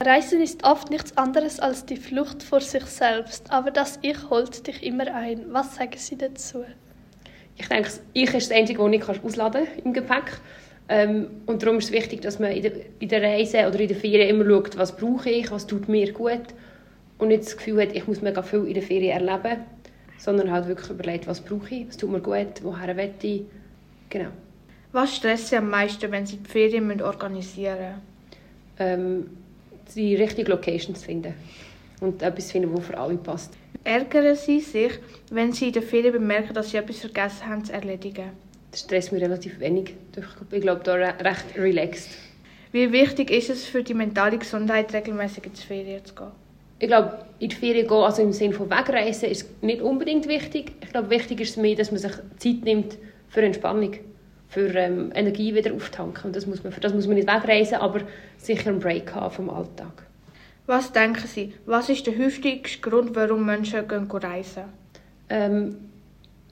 Reisen 0.02 0.40
ist 0.40 0.64
oft 0.64 0.90
nichts 0.90 1.14
anderes 1.18 1.60
als 1.60 1.84
die 1.84 1.96
Flucht 1.96 2.42
vor 2.42 2.60
sich 2.60 2.84
selbst, 2.84 3.50
aber 3.50 3.70
das 3.70 3.98
Ich 4.00 4.30
holt 4.30 4.66
dich 4.66 4.82
immer 4.82 5.14
ein. 5.14 5.44
Was 5.50 5.76
sagen 5.76 5.96
Sie 5.96 6.16
dazu? 6.16 6.64
Ich 7.56 7.68
denke, 7.68 7.84
das 7.84 8.00
Ich 8.14 8.32
ist 8.34 8.50
das 8.50 8.56
Einzige, 8.56 8.82
das 8.82 9.16
ich 9.16 9.24
ausladen 9.24 9.66
kann 9.66 9.84
im 9.84 9.92
Gepäck. 9.92 10.40
Ähm, 10.88 11.26
und 11.46 11.62
darum 11.62 11.78
ist 11.78 11.86
es 11.86 11.92
wichtig, 11.92 12.22
dass 12.22 12.38
man 12.38 12.52
in 12.52 12.62
der, 12.62 12.72
in 12.98 13.08
der 13.08 13.22
Reise 13.22 13.66
oder 13.66 13.80
in 13.80 13.88
der 13.88 13.96
Ferien 13.96 14.28
immer 14.30 14.44
schaut, 14.44 14.78
was 14.78 14.96
brauche 14.96 15.30
ich, 15.30 15.50
was 15.50 15.66
tut 15.66 15.88
mir 15.88 16.10
gut. 16.12 16.54
Und 17.18 17.28
nicht 17.28 17.44
das 17.44 17.56
Gefühl 17.56 17.82
hat, 17.82 17.94
ich 17.94 18.06
muss 18.06 18.22
mega 18.22 18.42
viel 18.42 18.66
in 18.66 18.74
der 18.74 18.82
Ferien 18.82 19.12
erleben, 19.12 19.64
sondern 20.18 20.50
halt 20.50 20.68
wirklich 20.68 20.90
überlegt, 20.90 21.26
was 21.26 21.40
brauche 21.40 21.74
ich, 21.74 21.88
was 21.88 21.96
tut 21.96 22.10
mir 22.10 22.20
gut, 22.20 22.62
woher 22.62 22.96
will 22.96 23.10
ich. 23.22 23.42
Genau. 24.10 24.30
Was 24.92 25.16
stresst 25.16 25.48
Sie 25.48 25.56
am 25.56 25.70
meisten, 25.70 26.10
wenn 26.12 26.24
Sie 26.24 26.36
die 26.36 26.48
Ferien 26.48 26.86
müssen 26.86 27.02
organisieren 27.02 27.78
müssen? 27.78 28.02
Ähm, 28.78 29.30
die 29.94 30.14
richtige 30.14 30.50
Location 30.50 30.94
zu 30.94 31.04
finden. 31.04 31.34
Und 32.00 32.22
etwas 32.22 32.52
finden, 32.52 32.74
das 32.74 32.86
für 32.86 32.98
alle 32.98 33.16
passt. 33.16 33.54
Ärgern 33.82 34.34
Sie 34.36 34.60
sich, 34.60 34.92
wenn 35.30 35.52
Sie 35.52 35.66
in 35.68 35.72
der 35.72 35.82
Ferien 35.82 36.12
bemerken, 36.12 36.54
dass 36.54 36.70
Sie 36.70 36.76
etwas 36.76 36.98
vergessen 36.98 37.46
haben 37.46 37.64
zu 37.64 37.72
erledigen? 37.72 38.30
Das 38.70 38.80
stresst 38.80 39.12
mich 39.12 39.22
relativ 39.22 39.60
wenig. 39.60 39.94
Ich 40.50 40.60
glaube, 40.60 40.82
da 40.84 40.94
re- 40.94 41.14
recht 41.20 41.44
relaxed. 41.56 42.10
Wie 42.72 42.90
wichtig 42.90 43.30
ist 43.30 43.50
es 43.50 43.64
für 43.64 43.82
die 43.84 43.94
mentale 43.94 44.38
Gesundheit, 44.38 44.92
regelmäßig 44.92 45.44
in 45.46 45.52
die 45.52 45.62
Ferien 45.62 46.04
zu 46.04 46.14
gehen? 46.14 46.32
Ich 46.84 46.88
glaube, 46.88 47.16
in 47.38 47.48
die 47.48 47.56
Ferien 47.56 47.88
gehen, 47.88 47.96
also 47.96 48.20
im 48.20 48.34
Sinne 48.34 48.52
von 48.52 48.68
Wegreisen, 48.68 49.30
ist 49.30 49.62
nicht 49.62 49.80
unbedingt 49.80 50.28
wichtig. 50.28 50.72
Ich 50.82 50.90
glaube, 50.90 51.08
wichtig 51.08 51.40
ist 51.40 51.52
es 51.52 51.56
mehr, 51.56 51.74
dass 51.74 51.90
man 51.90 51.98
sich 51.98 52.12
Zeit 52.36 52.62
nimmt 52.62 52.98
für 53.30 53.40
Entspannung, 53.40 53.94
für 54.48 54.68
ähm, 54.74 55.10
Energie 55.14 55.54
wieder 55.54 55.72
auftanken. 55.72 56.26
Und 56.26 56.36
das 56.36 56.46
muss 56.46 56.62
man, 56.62 56.74
für 56.74 56.80
das 56.80 56.92
muss 56.92 57.06
man 57.06 57.16
nicht 57.16 57.26
wegreisen, 57.26 57.76
aber 57.76 58.02
sicher 58.36 58.68
einen 58.68 58.80
Break 58.80 59.14
haben 59.14 59.34
vom 59.34 59.48
Alltag. 59.48 60.02
Was 60.66 60.92
denken 60.92 61.26
Sie, 61.26 61.54
was 61.64 61.88
ist 61.88 62.06
der 62.06 62.18
häufigste 62.18 62.80
Grund, 62.82 63.16
warum 63.16 63.46
Menschen 63.46 63.88
gehen 63.88 64.10
reisen? 64.10 64.64
Ähm, 65.30 65.76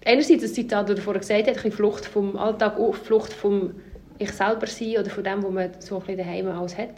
einerseits 0.03 0.45
das 0.45 0.55
Zitat, 0.55 0.89
das 0.89 0.97
er 0.97 1.03
vorher 1.03 1.21
gesagt 1.21 1.47
hat, 1.47 1.63
ein 1.63 1.73
Flucht 1.73 2.07
vom 2.07 2.39
Alltag, 2.39 2.79
Flucht 3.05 3.35
vom 3.35 3.75
ich 4.17 4.33
selber 4.33 4.67
sein 4.67 4.97
oder 4.99 5.11
von 5.11 5.25
dem, 5.25 5.43
was 5.43 5.51
man 5.51 5.71
so 5.81 5.97
ein 5.97 6.01
bisschen 6.01 6.17
daheim 6.17 6.47
alles 6.47 6.79
hat. 6.79 6.95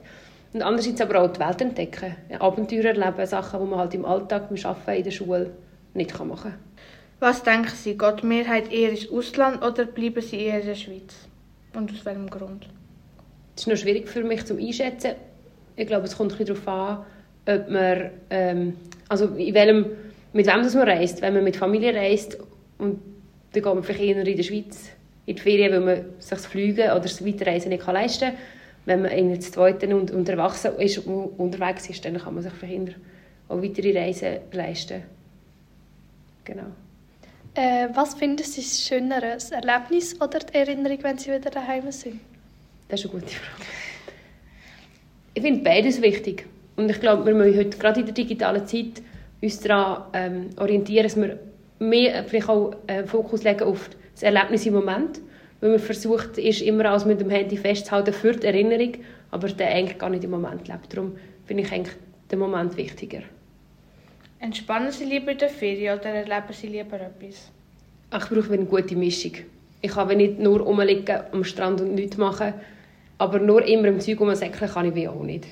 Und 0.55 0.63
andererseits 0.63 1.01
aber 1.01 1.21
auch 1.21 1.33
die 1.33 1.41
Welt 1.41 1.61
entdecken, 1.61 2.15
Abenteuer 2.39 2.85
erleben, 2.85 3.27
Sachen, 3.27 3.61
die 3.61 3.67
man 3.67 3.81
halt 3.81 3.95
im 3.95 4.05
Alltag, 4.05 4.49
beim 4.49 4.65
Arbeiten, 4.65 4.99
in 4.99 5.05
der 5.05 5.11
Schule 5.11 5.51
nicht 5.95 6.17
machen 6.25 6.43
kann. 6.43 6.55
Was 7.19 7.43
denken 7.43 7.73
Sie, 7.75 7.99
geht 7.99 8.23
die 8.23 8.27
Mehrheit 8.27 8.73
eher 8.73 8.91
ins 8.91 9.11
Ausland 9.11 9.65
oder 9.65 9.85
bleiben 9.85 10.23
sie 10.23 10.43
eher 10.43 10.61
in 10.61 10.67
der 10.67 10.75
Schweiz? 10.77 11.15
Und 11.75 11.91
aus 11.91 12.05
welchem 12.05 12.31
Grund? 12.31 12.69
Das 13.57 13.65
ist 13.65 13.67
noch 13.67 13.77
schwierig 13.77 14.09
für 14.09 14.23
mich 14.23 14.45
zum 14.45 14.59
Einschätzen. 14.59 15.15
Ich 15.75 15.89
glaube, 15.89 16.05
es 16.05 16.17
kommt 16.17 16.33
ein 16.33 16.39
bisschen 16.39 16.63
darauf 16.65 16.69
an, 16.69 17.05
ob 17.47 17.71
man, 17.71 18.11
ähm, 18.31 18.77
also 19.09 19.27
in 19.27 19.55
welchem, 19.55 19.87
mit 20.33 20.47
wem 20.47 20.63
das 20.63 20.75
man 20.75 20.89
reist. 20.89 21.21
Wenn 21.21 21.35
man 21.35 21.43
mit 21.43 21.57
Familie 21.57 21.97
reist 21.97 22.39
und 22.79 23.01
dann 23.53 23.63
geht 23.63 23.65
man 23.65 23.83
vielleicht 23.83 24.05
eher 24.05 24.25
in 24.25 24.37
der 24.37 24.43
Schweiz 24.45 24.91
in 25.27 25.35
die 25.35 25.43
Ferien, 25.43 25.73
weil 25.73 25.81
man 25.81 26.05
sich 26.21 26.31
das 26.31 26.47
Fliegen 26.47 26.91
oder 26.91 27.01
das 27.01 27.25
Weiterreisen 27.27 27.71
nicht 27.71 27.85
leisten 27.87 28.31
kann. 28.31 28.39
Wenn 28.87 29.03
man 29.03 29.11
in 29.13 29.31
der 29.31 29.41
zweiten 29.41 29.93
und, 29.93 30.11
und 30.11 30.29
erwachsen 30.29 30.77
ist 30.79 30.99
und 30.99 31.39
unterwegs 31.39 31.89
ist, 31.89 32.05
dann 32.05 32.19
kann 32.19 32.35
man 32.35 32.43
sich 32.43 32.53
eher 32.63 32.95
auch 33.49 33.63
weitere 33.63 33.99
Reisen 33.99 34.39
leisten. 34.53 35.03
Genau. 36.45 36.67
Äh, 37.55 37.89
was 37.95 38.15
finden 38.15 38.43
Sie 38.43 38.63
schöner, 38.63 39.21
das 39.21 39.51
Erlebnis 39.53 40.21
oder 40.21 40.41
die 40.41 40.55
Erinnerung, 40.55 40.99
wenn 41.03 41.19
Sie 41.19 41.33
wieder 41.33 41.51
daheim 41.51 41.91
sind? 41.93 42.21
Das 42.89 43.01
ist 43.01 43.11
eine 43.11 43.21
gute 43.21 43.33
Frage. 43.33 43.65
Ich 45.35 45.43
finde 45.43 45.63
beides 45.63 46.03
wichtig. 46.03 46.47
Und 46.77 46.91
ich 46.91 47.01
glaube, 47.01 47.27
wir 47.27 47.35
müssen 47.35 47.57
heute 47.59 47.79
gerade 47.79 48.01
in 48.01 48.07
der 48.07 48.15
digitalen 48.15 48.67
Zeit 48.67 49.03
uns 49.41 49.61
daran 49.61 50.05
ähm, 50.13 50.51
orientieren, 50.57 51.05
dass 51.05 51.17
wir 51.17 51.39
mehr 51.79 52.25
vielleicht 52.25 52.49
auch 52.49 52.75
äh, 52.87 53.05
Fokus 53.05 53.45
legen 53.45 53.65
auf 53.65 53.91
das 54.15 54.23
Erlebnis 54.23 54.67
im 54.67 54.75
Moment. 54.75 55.21
Weil 55.65 55.71
man 55.71 55.81
versucht, 55.81 56.37
ist 56.37 56.61
immer 56.61 56.85
alles 56.85 57.07
mit 57.07 57.23
dem 57.23 57.31
Handy 57.31 57.57
festzuhalten 57.57 58.13
für 58.13 58.33
die 58.33 58.47
Erinnerung, 58.47 58.99
aber 59.31 59.49
der 59.49 59.69
eigentlich 59.69 59.97
gar 59.97 60.11
nicht 60.11 60.23
im 60.23 60.33
Moment 60.33 60.69
lebt. 60.69 60.93
Darum 60.93 61.13
finde 61.47 61.63
ich 61.63 61.73
eigentlich 61.73 61.97
den 62.31 62.39
Moment 62.39 62.77
wichtiger. 62.77 63.23
Entspannen 64.41 64.93
Sie 64.93 65.07
lieber 65.07 65.33
in 65.33 65.39
der 65.39 65.49
Ferien 65.49 65.99
oder 65.99 66.11
erleben 66.11 66.53
Sie 66.53 66.67
lieber 66.67 67.01
etwas? 67.01 67.51
Ich 68.13 68.29
brauche 68.29 68.53
eine 68.53 68.67
gute 68.67 68.95
Mischung. 68.95 69.33
Ich 69.81 69.91
kann 69.91 70.15
nicht 70.15 70.39
nur 70.39 70.61
rumliegen 70.61 71.21
am 71.33 71.43
Strand 71.45 71.81
und 71.81 71.95
nichts 71.95 72.19
machen, 72.19 72.53
aber 73.17 73.39
nur 73.39 73.67
immer 73.67 73.89
im 73.89 74.01
Zeug 74.01 74.21
rumsäckeln 74.21 74.71
kann 74.71 74.89
ich 74.89 74.95
wie 74.95 75.09
auch 75.09 75.23
nicht. 75.23 75.47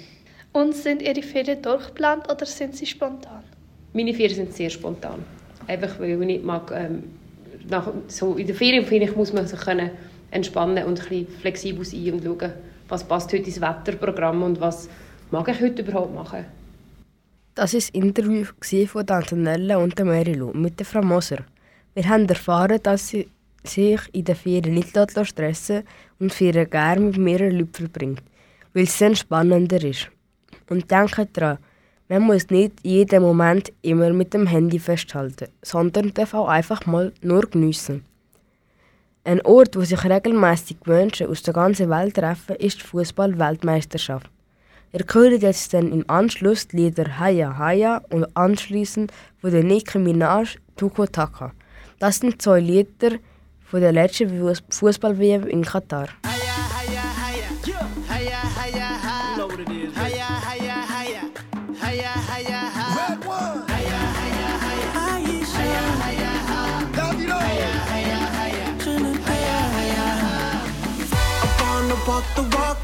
Und 0.52 0.74
sind 0.74 1.00
Ihre 1.00 1.22
Ferien 1.22 1.62
durchgeplant 1.62 2.30
oder 2.30 2.44
sind 2.44 2.76
sie 2.76 2.84
spontan? 2.84 3.44
Meine 3.94 4.12
Ferien 4.12 4.36
sind 4.36 4.52
sehr 4.52 4.68
spontan. 4.68 5.24
Einfach 5.66 5.98
weil 5.98 6.10
ich 6.10 6.18
nicht 6.18 6.44
mag, 6.44 6.70
ähm, 6.74 7.04
nach, 7.68 7.92
so 8.08 8.34
in 8.34 8.46
der 8.46 8.56
Ferien 8.56 8.84
finde 8.84 9.06
ich, 9.06 9.16
muss 9.16 9.32
man 9.32 9.46
sich 9.46 9.60
können 9.60 9.90
entspannen 10.30 10.84
und 10.84 11.10
ein 11.10 11.26
flexibel 11.40 11.84
sein 11.84 12.14
und 12.14 12.24
schauen, 12.24 12.52
was 12.88 13.04
passt 13.04 13.32
heute 13.32 13.44
ins 13.44 13.60
Wetterprogramm 13.60 14.42
und 14.42 14.60
was 14.60 14.88
mag 15.30 15.48
ich 15.48 15.60
heute 15.60 15.82
überhaupt 15.82 16.14
machen. 16.14 16.44
Das 17.54 17.74
war 17.74 17.80
das 17.80 17.90
Interview 17.90 18.44
von 18.86 19.06
der 19.06 19.16
Antonella 19.16 19.76
und 19.76 19.98
der 19.98 20.06
Marilu 20.06 20.52
mit 20.54 20.78
der 20.78 20.86
Frau 20.86 21.02
Moser. 21.02 21.44
Wir 21.94 22.08
haben 22.08 22.26
erfahren, 22.26 22.80
dass 22.82 23.08
sie 23.08 23.28
sich 23.62 24.00
in 24.12 24.24
den 24.24 24.34
Ferien 24.34 24.74
nicht 24.74 24.96
stressen 25.24 25.82
und 26.18 26.32
Ferien 26.32 26.68
gerne 26.70 27.00
mit 27.00 27.18
mehreren 27.18 27.58
Leuten 27.58 27.74
verbringt, 27.74 28.22
weil 28.72 28.84
es 28.84 28.98
dann 28.98 29.14
spannender 29.14 29.82
ist. 29.84 30.08
Und 30.70 30.90
denkt 30.90 31.36
daran, 31.36 31.58
man 32.12 32.24
muss 32.24 32.50
nicht 32.50 32.74
jeden 32.82 33.22
Moment 33.22 33.72
immer 33.80 34.12
mit 34.12 34.34
dem 34.34 34.46
Handy 34.46 34.78
festhalten, 34.78 35.48
sondern 35.62 36.12
darf 36.12 36.34
auch 36.34 36.48
einfach 36.48 36.84
mal 36.84 37.10
nur 37.22 37.46
geniessen. 37.46 38.04
Ein 39.24 39.40
Ort, 39.46 39.76
wo 39.76 39.80
sich 39.80 40.04
regelmäßig 40.04 40.76
Menschen 40.84 41.28
aus 41.28 41.42
der 41.42 41.54
ganzen 41.54 41.88
Welt 41.88 42.16
treffen, 42.16 42.56
ist 42.56 42.82
die 42.82 42.86
Fußball-Weltmeisterschaft. 42.86 44.30
Ihr 44.92 45.06
hört 45.10 45.42
jetzt 45.42 45.72
dann 45.72 45.90
im 45.90 46.04
Anschluss 46.06 46.68
die 46.68 46.76
Lieder 46.76 47.18
Haya 47.18 47.56
Haya 47.56 48.02
und 48.10 48.26
anschließend 48.36 49.10
von 49.40 49.50
der 49.50 49.64
Nicki 49.64 49.98
Minaj 49.98 50.58
Tuko 50.76 51.06
Taka. 51.06 51.52
Das 51.98 52.18
sind 52.18 52.42
zwei 52.42 52.60
Lieder 52.60 53.12
von 53.64 53.80
der 53.80 53.92
letzten 53.92 54.54
Fußball-WM 54.68 55.46
in 55.46 55.64
Katar. 55.64 56.08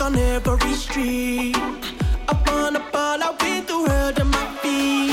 on 0.08 0.18
every 0.18 0.72
street. 0.72 1.56
Up 2.28 2.48
on 2.52 2.76
a 2.76 2.80
ball, 2.92 3.22
I 3.22 3.30
win 3.40 3.66
the 3.66 3.76
world 3.86 4.18
at 4.18 4.26
my 4.26 4.46
feet. 4.62 5.12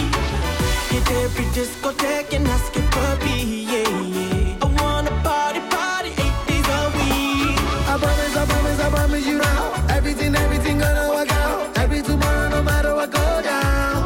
Hit 0.91 1.09
every 1.23 1.45
discotheque 1.55 2.33
and 2.35 2.47
ask 2.47 2.67
skip 2.67 2.95
a 3.03 3.07
beat, 3.23 3.67
yeah, 3.71 3.89
yeah. 4.15 4.63
I 4.63 4.67
wanna 4.79 5.11
party, 5.25 5.61
party 5.75 6.11
eight 6.23 6.37
days 6.47 6.67
a 6.77 6.81
week. 6.97 7.59
I 7.91 7.95
promise, 8.03 8.35
I 8.41 8.45
promise, 8.51 8.79
I 8.85 8.89
promise 8.95 9.25
you 9.27 9.37
now. 9.37 9.63
Everything, 9.97 10.33
everything 10.35 10.77
gonna 10.79 11.07
work 11.15 11.31
out. 11.43 11.77
Every 11.77 12.01
tomorrow, 12.01 12.49
no 12.49 12.63
matter 12.63 12.93
what 12.95 13.11
go 13.11 13.27
down. 13.51 13.97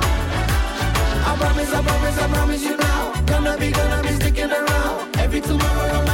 I 1.30 1.32
promise, 1.42 1.72
I 1.78 1.82
promise, 1.88 2.18
I 2.18 2.28
promise 2.36 2.64
you 2.64 2.78
now. 2.78 3.02
Gonna 3.32 3.58
be, 3.58 3.72
gonna 3.72 4.02
be 4.02 4.14
sticking 4.20 4.52
around. 4.52 5.18
Every 5.18 5.42
tomorrow, 5.42 6.06
no. 6.06 6.09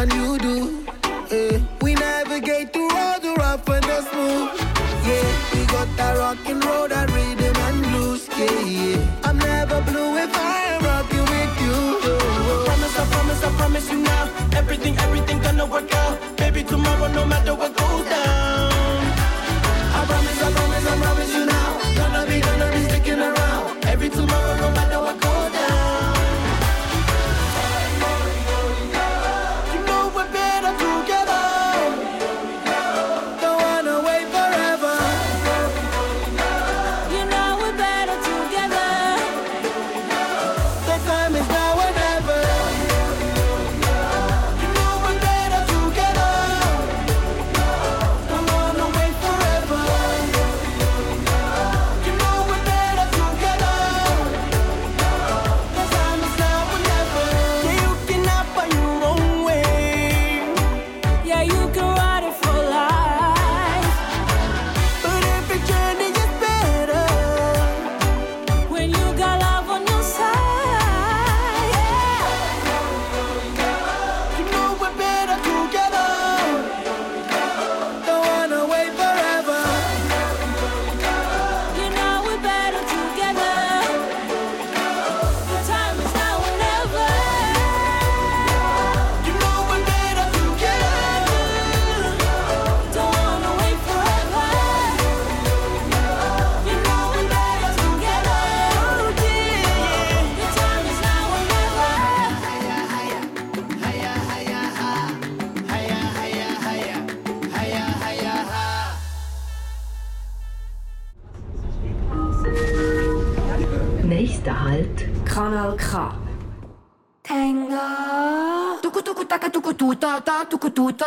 Can 0.00 0.10
you 0.12 0.38
do? 0.38 0.79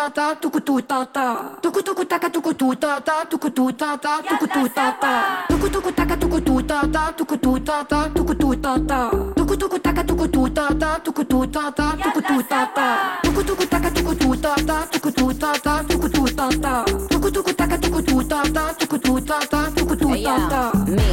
Ta 0.04 0.10
ta 0.10 0.36
tuku 0.36 0.60
tu 0.60 0.82
ta 0.82 1.06
ta. 1.06 1.26
Tuku 1.62 1.82
tuku 1.82 2.04
taka 2.06 2.30
tuku 2.30 2.54
tu 2.54 2.76
ta 2.76 3.00
ta 3.00 3.24
tuku 3.24 3.50
tu 3.50 3.72
ta 3.72 3.96
ta 3.96 4.20
tuku 4.30 4.48
tu 4.48 4.68
ta 4.76 4.92
ta. 5.00 5.14
Tuku 5.50 5.70
tuku 5.70 5.92
taka 5.92 6.16
tuku 6.18 6.40
tu 6.42 6.62
ta 6.62 6.82
ta 6.94 7.12
tuku 7.18 7.38
tu 7.38 7.60
ta 7.60 7.84
ta 7.84 8.10
tuku 8.16 8.34
tu 8.36 8.50
ta 8.56 8.74
ta. 8.90 9.00
Tuku 9.38 9.56
tuku 9.56 9.78
taka 9.80 10.04
tuku 10.04 10.28
tu 10.28 10.50
ta 10.50 10.66
ta 10.82 11.00
tuku 11.06 11.24
tu 11.24 11.46
ta 11.48 11.72
ta 11.72 11.86
tuku 12.04 12.22
tu 12.22 12.38
ta 12.50 12.60
ta. 12.76 12.88
Tuku 13.24 13.44
tuku 13.48 13.66
taka 13.66 13.90
tuku 13.96 14.14
tu 14.16 14.36
ta 14.36 14.56
ta 14.68 14.78
tuku 14.92 15.12
tu 15.12 15.34
ta 15.40 15.52
ta 15.64 15.74
tuku 15.88 16.10
tu 16.10 16.24
ta 16.36 16.48
ta. 16.64 16.74
Tuku 17.12 17.30
tuku 17.32 17.54
taka 17.54 17.78
tuku 17.78 18.02
tu 18.02 18.18
ta 18.28 18.44
ta 18.56 18.64
tuku 18.80 18.98
tu 19.00 19.14
ta 19.22 19.40
ta 19.52 19.60
tuku 19.76 19.96
tu 19.96 20.10
ta 20.24 20.36
ta. 20.52 20.62
Me, 20.88 21.08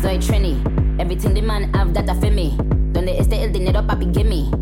soy 0.00 0.18
Trini. 0.18 0.54
Everything 1.00 1.34
the 1.34 1.42
man 1.42 1.72
have 1.74 1.92
that 1.94 2.06
feel 2.20 2.30
me. 2.32 2.56
Donde 2.92 3.18
este 3.18 3.42
el 3.42 3.50
dinero 3.52 3.82
papi 3.82 4.06
gimme. 4.14 4.57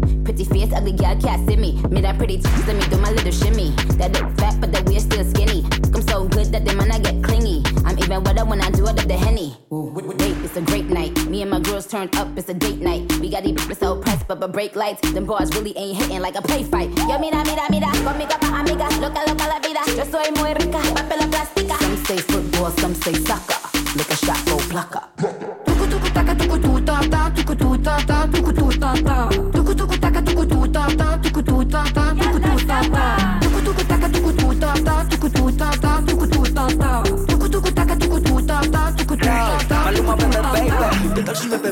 Face, 0.66 0.74
ugly 0.76 0.92
girl 0.92 1.16
can't 1.20 1.46
me. 1.46 1.81
Me 1.90 2.00
that 2.00 2.18
pretty 2.18 2.38
let 2.66 2.76
me 2.76 2.87
do 2.88 2.98
my 2.98 3.11
little 3.11 3.31
shimmy. 3.31 3.70
That 3.98 4.12
look 4.12 4.37
fat, 4.37 4.61
but 4.61 4.72
the 4.72 4.83
waist 4.90 5.12
still 5.12 5.24
skinny. 5.24 5.64
I'm 5.94 6.02
so 6.02 6.26
good 6.29 6.46
that 6.52 6.64
the 6.64 6.74
man 6.74 6.90
I 6.90 6.98
get 6.98 7.22
clingy. 7.22 7.62
I'm 7.85 7.98
even 7.98 8.22
wetter 8.24 8.44
when 8.44 8.61
I 8.61 8.70
do 8.70 8.87
it 8.87 8.98
up 8.98 9.07
the 9.07 9.16
henny. 9.16 9.57
Wait, 9.70 10.37
it's 10.44 10.57
a 10.57 10.62
great 10.62 10.87
night. 10.87 11.14
Me 11.26 11.42
and 11.42 11.50
my 11.50 11.61
girls 11.61 11.87
turned 11.87 12.14
up, 12.16 12.29
it's 12.37 12.48
a 12.48 12.55
date 12.55 12.81
night. 12.81 13.05
We 13.20 13.31
got 13.31 13.44
these 13.44 13.55
bitches 13.55 13.79
so 13.79 14.00
pressed, 14.00 14.26
but 14.29 14.40
but 14.40 14.52
break 14.52 14.74
lights. 14.76 15.00
Them 15.12 15.26
bars 15.26 15.50
really 15.55 15.76
ain't 15.76 15.98
hitting 15.98 16.20
like 16.20 16.37
a 16.37 16.42
play 16.42 16.64
fight. 16.64 16.90
Yo, 16.98 17.18
mira, 17.18 17.44
mira, 17.44 17.66
mira, 17.70 17.90
conmigo 18.02 18.37
pa' 18.40 18.61
amiga. 18.61 18.88
Loca, 19.00 19.22
loca 19.29 19.46
la 19.46 19.59
vida. 19.61 19.83
Yo 19.96 20.05
soy 20.05 20.31
muy 20.37 20.55
rica, 20.55 20.81
papel 20.94 21.31
plástica. 21.31 21.79
Some 21.79 21.96
say 22.05 22.18
football, 22.18 22.70
some 22.79 22.94
say 22.94 23.14
soccer. 23.14 23.61
Look 23.96 24.11
a 24.11 24.16
shot, 24.16 24.44
go 24.46 24.57
plucker. 24.68 25.45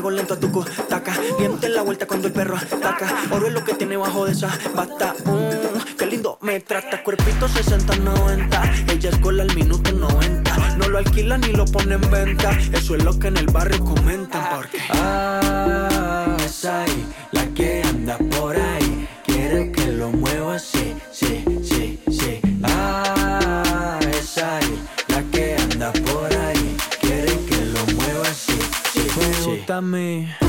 ¿Qué 0.05 0.11
tal 0.11 0.19
si 0.19 0.27
me 0.27 0.29
pego 0.29 0.29
lento 0.29 0.33
a 0.33 0.39
tu 0.39 0.83
taca? 0.87 1.13
Diente 1.39 1.65
en 1.65 1.73
la 1.73 1.81
vuelta 1.81 2.05
cuando 2.05 2.27
el 2.27 2.33
perro 2.33 2.57
ataca. 2.57 3.23
Oro 3.31 3.47
es 3.47 3.53
lo 3.53 3.63
que 3.63 3.73
tiene 3.73 3.97
bajo 3.97 4.25
de 4.25 4.33
esa 4.33 4.55
bata. 4.75 5.15
Mm, 5.25 5.97
qué 5.97 6.05
lindo 6.05 6.37
me 6.41 6.59
trata. 6.59 7.03
Cuerpito 7.03 7.47
60-90. 7.47 8.91
Ella 8.91 9.09
es 9.09 9.19
gol 9.19 9.39
al 9.39 9.55
minuto 9.55 9.91
90. 9.91 10.75
No 10.77 10.89
lo 10.89 10.99
alquila 10.99 11.37
ni 11.39 11.53
lo 11.53 11.65
pone 11.65 11.95
en 11.95 12.11
venta. 12.11 12.51
Eso 12.71 12.95
es 12.95 13.03
lo 13.03 13.17
que 13.17 13.29
en 13.29 13.37
el 13.37 13.47
barrio 13.47 13.83
comentan. 13.83 14.47
Porque. 14.51 14.77
Ah, 14.91 16.37
Me 29.95 30.44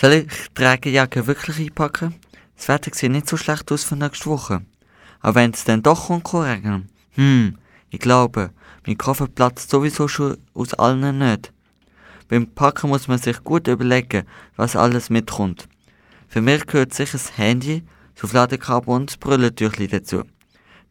Soll 0.00 0.12
ich 0.14 0.48
die 0.56 0.64
Regenjacke 0.64 1.26
wirklich 1.26 1.58
einpacken? 1.58 2.14
Das 2.56 2.68
Wetter 2.68 2.90
sieht 2.94 3.10
nicht 3.10 3.28
so 3.28 3.36
schlecht 3.36 3.70
aus 3.70 3.84
für 3.84 3.96
nächste 3.96 4.30
Woche. 4.30 4.62
Aber 5.20 5.34
wenn 5.34 5.50
es 5.50 5.64
dann 5.64 5.82
doch 5.82 6.08
regnen, 6.08 6.88
hm, 7.16 7.58
ich 7.90 7.98
glaube, 7.98 8.48
mein 8.86 8.96
Koffer 8.96 9.26
platzt 9.26 9.68
sowieso 9.68 10.08
schon 10.08 10.38
aus 10.54 10.72
allen 10.72 11.18
nicht. 11.18 11.52
Beim 12.28 12.46
Packen 12.46 12.88
muss 12.88 13.08
man 13.08 13.18
sich 13.18 13.44
gut 13.44 13.68
überlegen, 13.68 14.24
was 14.56 14.74
alles 14.74 15.10
mitkommt. 15.10 15.68
Für 16.28 16.40
mich 16.40 16.64
gehört 16.64 16.94
sicher 16.94 17.18
das 17.18 17.36
Handy, 17.36 17.82
das 18.14 18.24
Aufladekabel 18.24 18.94
und 18.94 19.10
das 19.10 19.18
Brüllentüchli 19.18 19.86
dazu. 19.86 20.22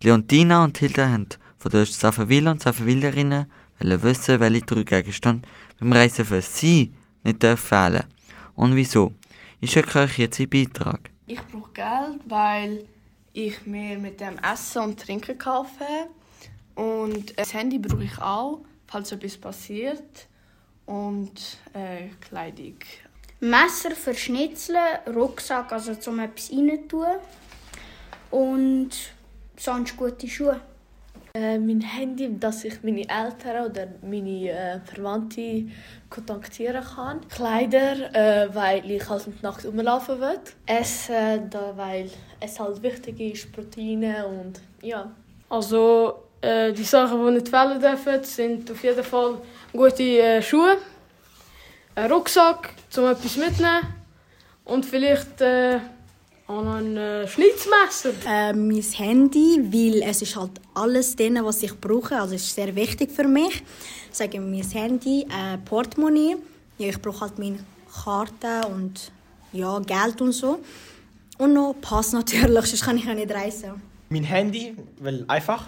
Leontina 0.04 0.63
und 0.63 0.78
Hilda 0.78 1.10
haben 1.10 1.30
von 1.58 1.72
den 1.72 1.86
Safaviler 1.86 2.52
und 2.52 2.62
Safavillerinnen 2.62 3.48
wissen, 3.80 4.39
welche 4.39 4.65
drei 4.67 4.84
Gegenstände 4.84 5.48
beim 5.80 5.93
Reisen 5.93 6.26
für 6.26 6.43
sie 6.43 6.93
nicht 7.24 7.41
dürfen 7.41 7.58
fehlen. 7.58 8.04
Und 8.60 8.76
wieso? 8.76 9.13
Ich 9.62 9.72
schicke 9.72 10.00
euch 10.00 10.19
jetzt 10.19 10.38
einen 10.38 10.50
Beitrag. 10.50 11.12
Ich 11.28 11.39
brauche 11.43 11.72
Geld, 11.72 12.19
weil 12.26 12.86
ich 13.32 13.65
mir 13.65 13.98
mit 13.98 14.19
dem 14.19 14.38
Essen 14.39 14.82
und 14.82 15.00
Trinken 15.00 15.38
kaufe. 15.38 15.86
Und 16.76 17.39
das 17.39 17.54
Handy 17.54 17.80
brauche 17.80 18.04
ich 18.04 18.17
auch, 18.17 18.60
falls 18.86 19.13
etwas 19.13 19.38
passiert. 19.38 20.28
Und 20.86 21.58
äh, 21.72 22.10
Kleidung. 22.19 22.76
Messer 23.39 23.91
für 23.91 24.13
Schnitzeln, 24.13 25.08
Rucksack, 25.08 25.72
also 25.72 25.95
zum 25.95 26.19
etwas 26.19 26.52
rein 26.52 26.86
tun. 26.89 27.15
Und 28.30 28.89
sonst 29.56 29.95
gute 29.95 30.28
Schuhe. 30.28 30.60
Äh, 31.39 31.58
mein 31.58 31.80
Handy, 31.80 32.38
dass 32.38 32.65
ich 32.65 32.84
meine 32.84 33.08
Eltern 33.08 33.71
oder 33.71 33.88
meine 34.02 34.49
äh, 34.49 34.80
Verwandte 34.82 35.67
kontaktieren 36.10 36.84
kann. 36.84 37.25
Kleider, 37.30 38.13
äh, 38.13 38.54
weil 38.54 38.91
ich 38.91 39.10
halt 39.10 39.25
der 39.25 39.34
Nacht 39.49 39.65
rumlaufen 39.65 40.19
will. 40.19 40.39
Essen, 40.65 41.49
da, 41.49 41.71
weil 41.78 42.10
es 42.41 42.60
halt 42.60 42.84
wichtig 42.84 43.21
ist, 43.21 43.54
Proteine 43.54 44.28
und 44.28 44.60
ja. 44.82 45.10
Also 45.47 46.23
äh, 46.41 46.73
die 46.73 46.84
Sachen, 46.84 47.25
die 47.25 47.32
nicht 47.32 47.47
fehlen 47.47 47.80
dürfen, 47.80 48.21
sind 48.23 48.69
auf 48.69 48.84
jeden 48.84 49.04
Fall 49.04 49.38
gute 49.71 50.04
äh, 50.04 50.41
Schuhe, 50.41 50.75
ein 51.95 52.12
Rucksack, 52.12 52.71
zum 52.89 53.06
etwas 53.06 53.38
mitnehmen 53.38 53.88
und 54.65 54.86
vielleicht 54.86 55.39
noch 56.49 56.75
ein 56.75 56.97
äh, 56.97 57.27
Schnitzmesser. 57.27 58.12
Äh, 58.25 58.53
mein 58.53 58.81
Handy, 58.81 59.59
weil 59.71 60.01
es 60.01 60.21
ist 60.21 60.35
halt 60.35 60.51
alles 60.73 61.15
drin, 61.15 61.39
was 61.43 61.62
ich 61.62 61.79
brauche. 61.79 62.19
Also 62.19 62.35
es 62.35 62.43
ist 62.43 62.55
sehr 62.55 62.75
wichtig 62.75 63.12
für 63.12 63.27
mich. 63.27 63.63
Sagen 64.12 64.33
wir 64.33 64.41
mein 64.41 64.69
Handy, 64.69 65.21
äh, 65.23 65.57
Portemonnaie. 65.59 66.38
Ja, 66.77 66.88
ich 66.88 67.01
brauche 67.01 67.21
halt 67.21 67.38
meine 67.38 67.59
Karte 68.03 68.67
und 68.67 69.12
ja, 69.51 69.79
Geld 69.79 70.21
und 70.21 70.31
so. 70.31 70.59
Und 71.38 71.53
noch 71.53 71.75
Pass 71.79 72.12
natürlich, 72.13 72.65
sonst 72.65 72.83
kann 72.83 72.97
ich 72.97 73.05
ja 73.05 73.13
nicht 73.13 73.31
reisen. 73.31 73.81
Mein 74.09 74.23
Handy, 74.23 74.75
weil 74.99 75.25
einfach. 75.27 75.65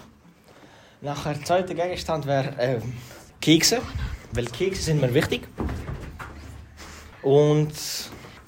Nachher 1.00 1.34
der 1.34 1.44
zweite 1.44 1.74
Gegenstand 1.74 2.26
wäre 2.26 2.56
äh, 2.58 2.80
Kekse, 3.40 3.80
weil 4.32 4.46
Kekse 4.46 4.82
sind 4.82 5.00
mir 5.00 5.12
wichtig. 5.14 5.48
Und 7.22 7.72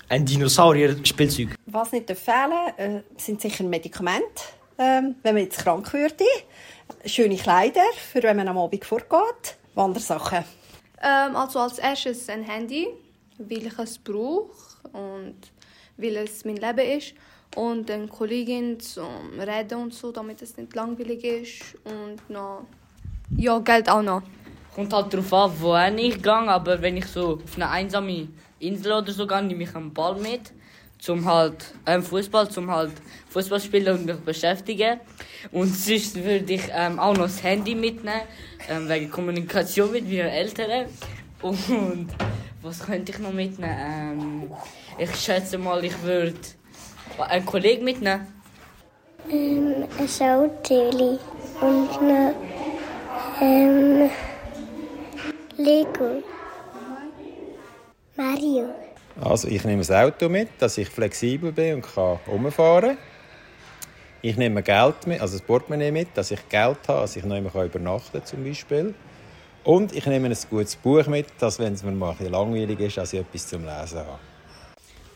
ein 0.08 0.24
Dinosaurier-Spielzeug. 0.24 1.48
Was 1.74 1.90
nicht 1.90 2.08
fehlen 2.08 2.50
darf, 2.50 2.78
äh, 2.78 3.02
sind 3.16 3.40
sicher 3.40 3.64
Medikamente, 3.64 4.44
ähm, 4.78 5.16
wenn 5.24 5.34
man 5.34 5.42
jetzt 5.42 5.58
krank 5.58 5.92
würde. 5.92 6.24
Schöne 7.04 7.34
Kleider, 7.34 7.82
für 8.12 8.22
wenn 8.22 8.36
man 8.36 8.46
am 8.46 8.58
Abend 8.58 8.84
vorgeht. 8.84 9.56
Wandersachen. 9.74 10.44
Ähm, 11.02 11.34
also 11.34 11.58
als 11.58 11.80
erstes 11.80 12.28
ein 12.28 12.44
Handy, 12.44 12.86
weil 13.38 13.66
ich 13.66 13.76
es 13.76 13.98
brauche 13.98 14.52
und 14.92 15.34
weil 15.96 16.16
es 16.18 16.44
mein 16.44 16.58
Leben 16.58 16.96
ist. 16.96 17.14
Und 17.56 17.90
eine 17.90 18.06
Kollegin 18.06 18.78
zum 18.78 19.40
Reden 19.40 19.82
und 19.82 19.94
so, 19.94 20.12
damit 20.12 20.42
es 20.42 20.56
nicht 20.56 20.76
langweilig 20.76 21.24
ist. 21.24 21.74
Und 21.82 22.30
noch... 22.30 22.66
Ja, 23.36 23.58
Geld 23.58 23.90
auch 23.90 24.02
noch. 24.02 24.22
Kommt 24.76 24.92
halt 24.92 25.12
darauf 25.12 25.32
an, 25.32 25.52
wohin 25.60 25.98
ich 25.98 26.22
gehe, 26.22 26.32
aber 26.32 26.80
wenn 26.80 26.98
ich 26.98 27.06
so 27.06 27.40
auf 27.42 27.56
eine 27.56 27.68
einsame 27.68 28.28
Insel 28.60 28.92
oder 28.92 29.10
so 29.10 29.26
gehe, 29.26 29.42
nehme 29.42 29.64
ich 29.64 29.74
einen 29.74 29.92
Ball 29.92 30.14
mit, 30.14 30.52
zum 31.04 31.26
halt 31.26 31.74
ähm, 31.84 32.02
Fußball, 32.02 32.48
zum 32.48 32.70
halt 32.70 32.92
Fußball 33.28 33.60
spielen 33.60 33.94
und 33.94 34.06
mich 34.06 34.16
beschäftigen. 34.16 35.00
Und 35.52 35.66
sonst 35.66 36.16
würde 36.16 36.54
ich 36.54 36.62
ähm, 36.72 36.98
auch 36.98 37.12
noch 37.12 37.24
das 37.24 37.42
Handy 37.42 37.74
mitnehmen, 37.74 38.22
ähm, 38.70 38.88
wegen 38.88 39.10
Kommunikation 39.10 39.92
mit 39.92 40.04
meinen 40.04 40.28
Eltern. 40.28 40.86
Und 41.42 42.08
was 42.62 42.80
könnte 42.80 43.12
ich 43.12 43.18
noch 43.18 43.34
mitnehmen? 43.34 43.76
Ähm, 43.78 44.50
ich 44.96 45.14
schätze 45.14 45.58
mal, 45.58 45.84
ich 45.84 46.02
würde 46.02 46.40
einen 47.18 47.44
Kollegen 47.44 47.84
mitnehmen. 47.84 48.26
Ähm, 49.30 49.84
ein 49.98 50.08
Sauteli 50.08 51.18
und 51.60 52.02
noch 52.02 52.34
ähm, 53.42 54.10
Lego. 55.58 56.22
Mario. 58.16 58.83
Also 59.20 59.48
ich 59.48 59.64
nehme 59.64 59.78
das 59.78 59.90
Auto 59.90 60.28
mit, 60.28 60.48
dass 60.58 60.76
ich 60.78 60.88
flexibel 60.88 61.52
bin 61.52 61.76
und 61.76 61.82
kann 61.82 62.18
rumfahren. 62.26 62.96
Ich 64.22 64.36
nehme 64.36 64.62
Geld 64.62 65.06
mit, 65.06 65.20
also 65.20 65.36
das 65.38 65.46
Portemonnaie 65.46 65.92
mit, 65.92 66.08
dass 66.14 66.30
ich 66.30 66.48
Geld 66.48 66.78
habe, 66.88 67.02
dass 67.02 67.14
ich 67.14 67.24
noch 67.24 67.36
immer 67.36 67.54
übernachten 67.54 68.18
kann 68.18 68.24
zum 68.24 68.44
Beispiel. 68.44 68.94
Und 69.64 69.94
ich 69.94 70.04
nehme 70.06 70.28
ein 70.28 70.36
gutes 70.50 70.76
Buch 70.76 71.06
mit, 71.06 71.26
dass 71.38 71.58
wenn 71.58 71.74
es 71.74 71.82
mir 71.82 71.92
mal 71.92 72.10
ein 72.10 72.16
bisschen 72.16 72.32
langweilig 72.32 72.80
ist, 72.80 72.96
dass 72.96 73.12
ich 73.12 73.20
etwas 73.20 73.46
zum 73.46 73.64
Lesen 73.64 73.98
habe. 73.98 74.18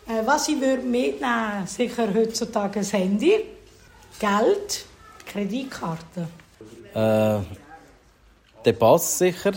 Äh, 0.09 0.27
was 0.27 0.49
ich 0.49 0.61
würde 0.61 0.83
mitnehmen 0.83 1.67
sicher 1.67 2.09
heutzutage 2.15 2.81
das 2.81 2.93
Handy, 2.93 3.45
Geld, 4.19 4.87
Kreditkarte. 5.27 6.29
Äh, 6.95 7.41
der 8.65 8.73
Pass 8.73 9.19
sicher, 9.19 9.53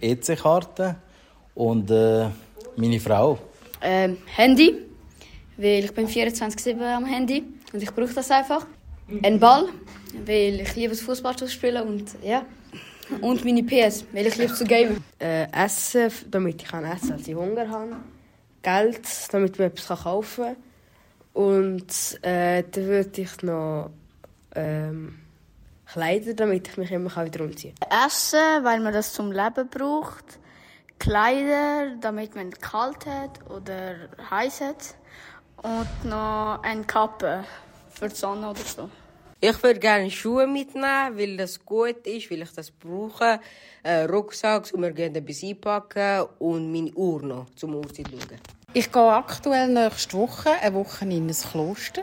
EC-Karte 0.00 0.96
und 1.54 1.90
äh, 1.90 2.28
meine 2.76 3.00
Frau. 3.00 3.38
Ähm, 3.82 4.18
Handy, 4.36 4.74
weil 5.56 5.84
ich 5.84 5.92
bin 5.94 6.06
24/7 6.08 6.80
am 6.82 7.04
Handy 7.04 7.44
und 7.72 7.82
ich 7.82 7.92
brauche 7.92 8.14
das 8.14 8.30
einfach. 8.30 8.66
Ein 9.22 9.38
Ball, 9.38 9.68
weil 10.24 10.60
ich 10.60 10.74
liebe 10.74 10.94
Fußball 10.94 11.36
zu 11.36 11.48
spielen 11.48 11.86
und 11.86 12.16
ja. 12.22 12.44
Und 13.20 13.44
meine 13.44 13.62
PS, 13.62 14.04
weil 14.12 14.26
ich 14.26 14.36
liebe 14.36 14.52
zu 14.52 14.64
gamen. 14.64 15.04
Äh, 15.20 15.46
essen, 15.52 16.10
damit 16.28 16.62
ich 16.62 16.68
kann 16.68 16.84
essen 16.84 17.12
als 17.12 17.28
ich 17.28 17.34
Hunger 17.34 17.70
habe. 17.70 17.96
Geld, 18.62 19.06
damit 19.30 19.52
ich 19.52 19.58
mir 19.58 19.66
etwas 19.66 20.02
kaufen 20.02 20.44
kann. 20.44 20.56
Und 21.32 22.18
äh, 22.22 22.64
dann 22.68 22.86
würde 22.86 23.20
ich 23.20 23.42
noch 23.42 23.90
ähm, 24.56 25.18
Kleider, 25.86 26.34
damit 26.34 26.66
ich 26.66 26.76
mich 26.76 26.90
immer 26.90 27.24
wieder 27.24 27.44
umziehen 27.44 27.74
kann. 27.78 28.06
Essen, 28.06 28.64
weil 28.64 28.80
man 28.80 28.92
das 28.92 29.12
zum 29.12 29.30
Leben 29.30 29.68
braucht. 29.68 30.40
Kleider, 30.98 31.96
damit 32.00 32.34
man 32.34 32.50
kalt 32.50 33.06
hat 33.06 33.48
oder 33.50 34.08
heiß 34.30 34.60
hat. 34.60 34.94
Und 35.62 36.08
noch 36.08 36.60
eine 36.62 36.84
Kappe 36.84 37.44
für 37.90 38.08
die 38.08 38.14
Sonne 38.14 38.50
oder 38.50 38.60
so. 38.60 38.90
Ich 39.40 39.62
würde 39.62 39.78
gerne 39.78 40.10
Schuhe 40.10 40.46
mitnehmen, 40.46 41.16
weil 41.16 41.36
das 41.36 41.64
gut 41.64 42.06
ist, 42.06 42.30
weil 42.30 42.42
ich 42.42 42.52
das 42.52 42.70
brauche. 42.70 43.38
Äh, 43.82 44.04
Rucksack, 44.04 44.70
um 44.72 44.80
mir 44.80 44.96
etwas 44.98 45.42
einpacken 45.42 46.26
und 46.38 46.72
meine 46.72 46.92
Uhr 46.92 47.22
noch, 47.22 47.46
zum 47.54 47.74
Uhrzeit 47.74 48.08
schauen. 48.10 48.40
Ich 48.72 48.90
gehe 48.90 49.12
aktuell 49.12 49.68
nächste 49.68 50.16
Woche 50.16 50.50
eine 50.50 50.74
Woche 50.74 51.04
in 51.04 51.28
ein 51.28 51.30
Kloster 51.30 52.02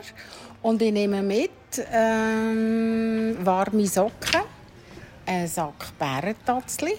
und 0.62 0.80
ich 0.80 0.92
nehme 0.92 1.22
mit 1.22 1.50
ähm, 1.92 3.36
warme 3.40 3.86
Socken, 3.86 4.42
einen 5.26 5.46
Sack 5.46 5.98
Bärentatzli 5.98 6.96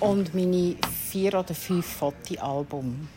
und 0.00 0.34
meine 0.34 0.76
vier 1.10 1.34
oder 1.34 1.54
fünf 1.54 1.86
Fotoalbum. 1.86 3.08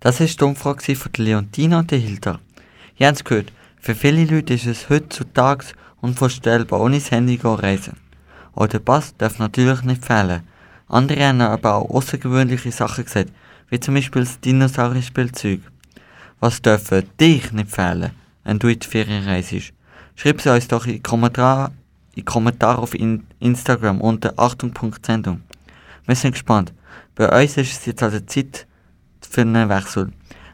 Das 0.00 0.20
war 0.20 0.26
die 0.26 0.44
Umfrage 0.44 0.96
von 0.96 1.12
Leontina 1.16 1.78
und 1.78 1.90
Hilda. 1.90 2.40
Ihr 2.96 3.06
habt 3.06 3.18
es 3.18 3.24
gehört, 3.24 3.52
für 3.80 3.94
viele 3.94 4.24
Leute 4.24 4.54
ist 4.54 4.66
es 4.66 4.88
heutzutage 4.88 5.66
unvorstellbar, 6.00 6.80
ohne 6.80 6.98
das 6.98 7.10
Handy 7.10 7.38
zu 7.38 7.54
reisen. 7.54 7.96
Auch 8.54 8.66
der 8.66 8.80
Pass 8.80 9.16
darf 9.16 9.38
natürlich 9.38 9.82
nicht 9.82 10.04
fehlen. 10.04 10.42
Andere 10.88 11.26
haben 11.26 11.40
aber 11.40 11.76
auch 11.76 11.90
außergewöhnliche 11.90 12.72
Sachen 12.72 13.04
gesagt, 13.04 13.30
wie 13.70 13.80
zum 13.80 13.94
Beispiel 13.94 14.22
das 14.22 14.40
Dinosaurier-Spielzeug. 14.40 15.60
Was 16.40 16.60
dürfen 16.60 17.08
dich 17.18 17.52
nicht 17.52 17.70
fehlen, 17.70 18.10
wenn 18.44 18.58
du 18.58 18.68
in 18.68 18.78
die 18.78 18.86
Ferien 18.86 19.24
reist? 19.24 19.72
Schreib 20.16 20.40
es 20.40 20.46
uns 20.46 20.68
doch 20.68 20.86
in 20.86 20.94
die 20.94 21.00
Kommentare, 21.00 21.72
in 22.14 22.24
Kommentare 22.24 22.78
auf 22.78 22.94
in 22.94 23.24
Instagram 23.40 24.00
unter 24.00 24.34
Achtung.sendung. 24.36 25.42
Wir 26.06 26.16
sind 26.16 26.32
gespannt. 26.32 26.72
Bei 27.14 27.28
uns 27.42 27.56
ist 27.56 27.72
es 27.72 27.86
jetzt 27.86 28.02
also 28.02 28.20
Zeit 28.20 28.66
für 29.20 29.42
einen 29.42 29.68
Wechsel. 29.68 30.10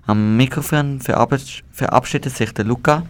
Am 0.07 0.37
Mikrofon 0.37 1.01
verabsch 1.01 1.63
verabschiedet 1.73 2.35
sich 2.35 2.53
der 2.53 2.65
Luca 2.65 3.05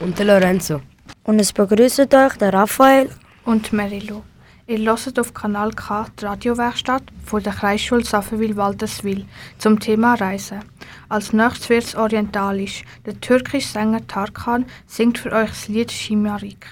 und 0.00 0.18
der 0.18 0.26
Lorenzo. 0.26 0.80
Und 1.24 1.38
es 1.38 1.52
begrüßt 1.52 2.00
euch 2.00 2.36
der 2.36 2.52
Raphael 2.52 3.10
und 3.44 3.72
Marilu. 3.72 4.22
Ihr 4.66 4.78
hört 4.78 5.18
auf 5.18 5.34
Kanal 5.34 5.72
K 5.72 6.06
die 6.18 6.24
Radiowerkstatt 6.24 7.02
von 7.26 7.42
der 7.42 7.52
Kreisschule 7.52 8.04
Saffenwil-Walterswil 8.04 9.26
zum 9.58 9.78
Thema 9.80 10.14
Reisen. 10.14 10.60
Als 11.08 11.32
nächstes 11.32 11.68
wird 11.68 11.84
es 11.84 11.94
orientalisch. 11.94 12.84
Der 13.04 13.20
türkische 13.20 13.68
Sänger 13.68 14.06
Tarkan 14.06 14.64
singt 14.86 15.18
für 15.18 15.32
euch 15.32 15.50
das 15.50 15.68
Lied 15.68 15.90
Shimarik. 15.90 16.66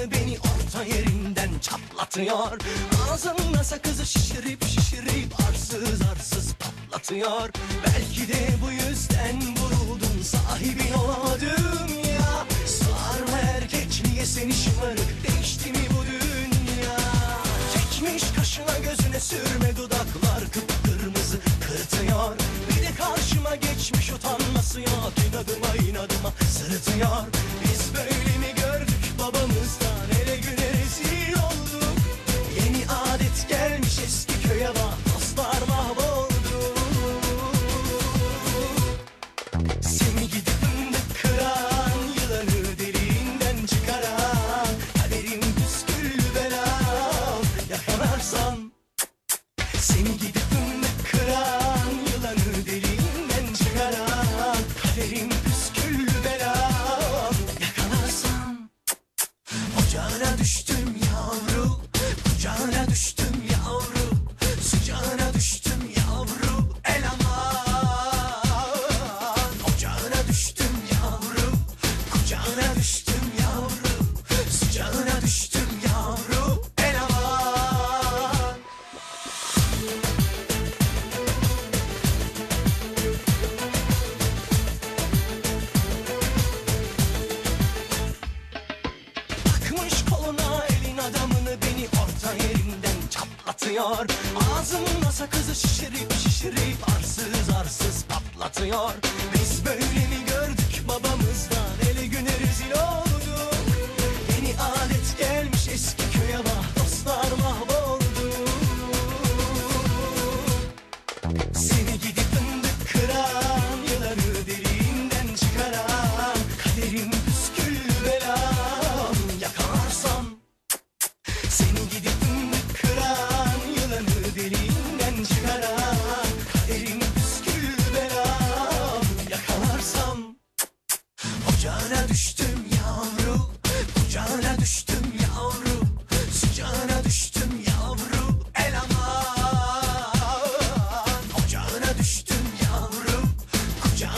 Beni 0.00 0.38
orta 0.38 0.84
yerinden 0.84 1.50
çatlatıyor. 1.60 2.58
Ağzımda 3.10 3.64
sakızı 3.64 4.06
şişirip 4.06 4.64
şişirip 4.66 5.40
arsız 5.48 6.02
arsız 6.12 6.54
patlatıyor. 6.54 7.50
Belki 7.86 8.28
de 8.28 8.48
bu 8.64 8.70
yüzden 8.72 9.36
vuruldum 9.56 10.24
sahibin 10.24 10.92
olamadım 10.92 11.88
ya. 12.10 12.46
Sağır 12.66 13.20
mı 13.20 13.38
erkek 13.56 14.02
niye 14.04 14.26
seni 14.26 14.52
şımarık 14.52 15.10
değişti 15.28 15.70
mi 15.70 15.86
bu 15.90 16.04
dünya? 16.06 16.96
Çekmiş 17.74 18.24
kaşına 18.36 18.78
gözüne 18.78 19.20
sürme 19.20 19.76
dudaklar 19.76 20.40
kıpkırmızı 20.52 21.38
kırtıyor. 21.60 22.36
Bir 22.68 22.82
de 22.82 22.94
karşıma 22.98 23.54
geçmiş 23.54 24.10
utanması 24.12 24.80
yok. 24.80 25.12
İnadıma 25.28 25.90
inadıma 25.90 26.32
sırıtıyor. 26.58 27.22
Biz 27.64 27.94
böyle 27.94 28.30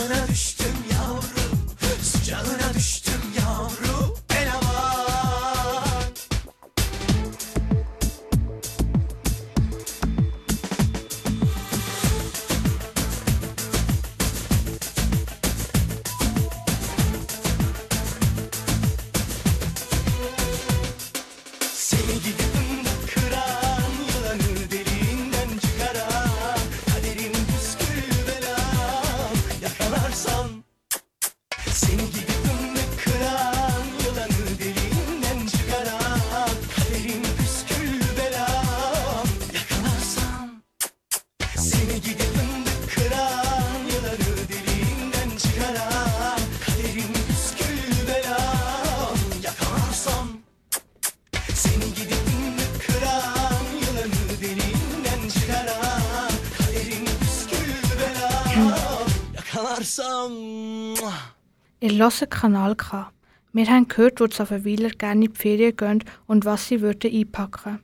wanna 0.03 0.52
Ihr 61.83 61.99
hört 61.99 62.31
Kanal 62.31 62.77
K. 62.77 63.11
Wir 63.53 63.67
haben 63.67 63.89
gehört, 63.89 64.21
wo 64.21 64.29
die 64.29 64.37
Safawiler 64.37 64.91
gerne 64.91 65.25
in 65.25 65.33
die 65.33 65.37
Ferien 65.37 65.75
gehen 65.77 66.05
und 66.29 66.45
was 66.45 66.69
sie 66.69 66.81
würden 66.81 67.13
einpacken. 67.13 67.81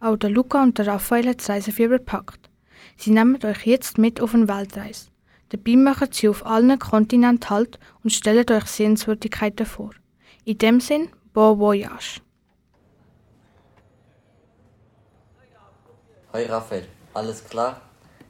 Auch 0.00 0.16
Luca 0.22 0.62
und 0.62 0.78
der 0.78 0.86
Raphael 0.86 1.26
haben 1.26 1.36
das 1.36 1.50
Reisefieber 1.50 1.98
gepackt. 1.98 2.48
Sie 2.96 3.10
nehmen 3.10 3.44
euch 3.44 3.66
jetzt 3.66 3.98
mit 3.98 4.22
auf 4.22 4.32
eine 4.32 4.48
Weltreise. 4.48 5.08
Dabei 5.50 5.76
machen 5.76 6.08
sie 6.12 6.30
auf 6.30 6.46
allen 6.46 6.78
Kontinenten 6.78 7.50
Halt 7.50 7.78
und 8.02 8.14
stellen 8.14 8.48
euch 8.48 8.64
Sehenswürdigkeiten 8.64 9.66
vor. 9.66 9.90
In 10.46 10.56
dem 10.56 10.80
Sinn, 10.80 11.10
bon 11.34 11.58
voyage! 11.58 12.22
Hoi 16.32 16.46
Raphael, 16.46 16.86
alles 17.12 17.44
klar? 17.44 17.82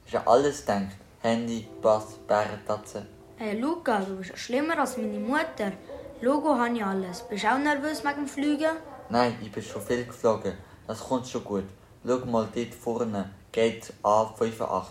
Ist 0.03 0.15
ja 0.15 0.27
alles 0.27 0.65
denkt. 0.65 0.97
Handy, 1.21 1.65
Pass, 1.81 2.19
Bärentatze. 2.27 3.12
Hey 3.45 3.59
Luca, 3.59 3.99
du 3.99 4.15
bist 4.15 4.37
schlimmer 4.37 4.79
als 4.79 4.95
meine 4.95 5.19
Mutter. 5.19 5.73
Logo 6.21 6.57
habe 6.57 6.77
ich 6.77 6.85
alles. 6.85 7.23
Bist 7.23 7.43
du 7.43 7.51
auch 7.51 7.57
nervös 7.57 8.01
wegen 8.01 8.21
dem 8.21 8.27
Fliegen? 8.27 8.75
Nein, 9.09 9.35
ich 9.41 9.51
bin 9.51 9.61
schon 9.61 9.81
viel 9.81 10.05
geflogen. 10.05 10.53
Das 10.87 11.01
kommt 11.01 11.27
schon 11.27 11.43
gut. 11.43 11.65
Schau 12.07 12.19
mal 12.19 12.47
dort 12.55 12.73
vorne, 12.73 13.31
Gate 13.51 13.93
A85, 14.01 14.85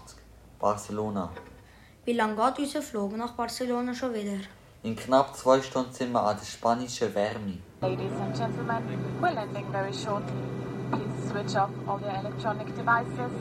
Barcelona. 0.61 1.31
Wie 2.05 2.13
lange 2.13 2.37
geht 2.37 2.59
unser 2.59 2.83
Flug 2.83 3.17
nach 3.17 3.33
Barcelona 3.33 3.95
schon 3.95 4.13
wieder? 4.13 4.41
In 4.83 4.97
knapp 4.97 5.35
zwei 5.35 5.63
Stunden 5.63 5.95
sind 5.95 6.13
wir 6.13 6.23
an 6.23 6.37
der 6.37 6.45
spanischen 6.45 7.15
Wärme. 7.15 7.57
Ladies 7.81 8.13
and 8.21 8.37
gentlemen, 8.37 8.83
we're 9.23 9.33
landing 9.33 9.67
very 9.73 9.95
shortly. 9.95 10.43
Please 10.91 11.31
switch 11.31 11.57
off 11.57 11.71
all 11.87 11.99
your 12.03 12.15
electronic 12.21 12.67
devices, 12.77 13.33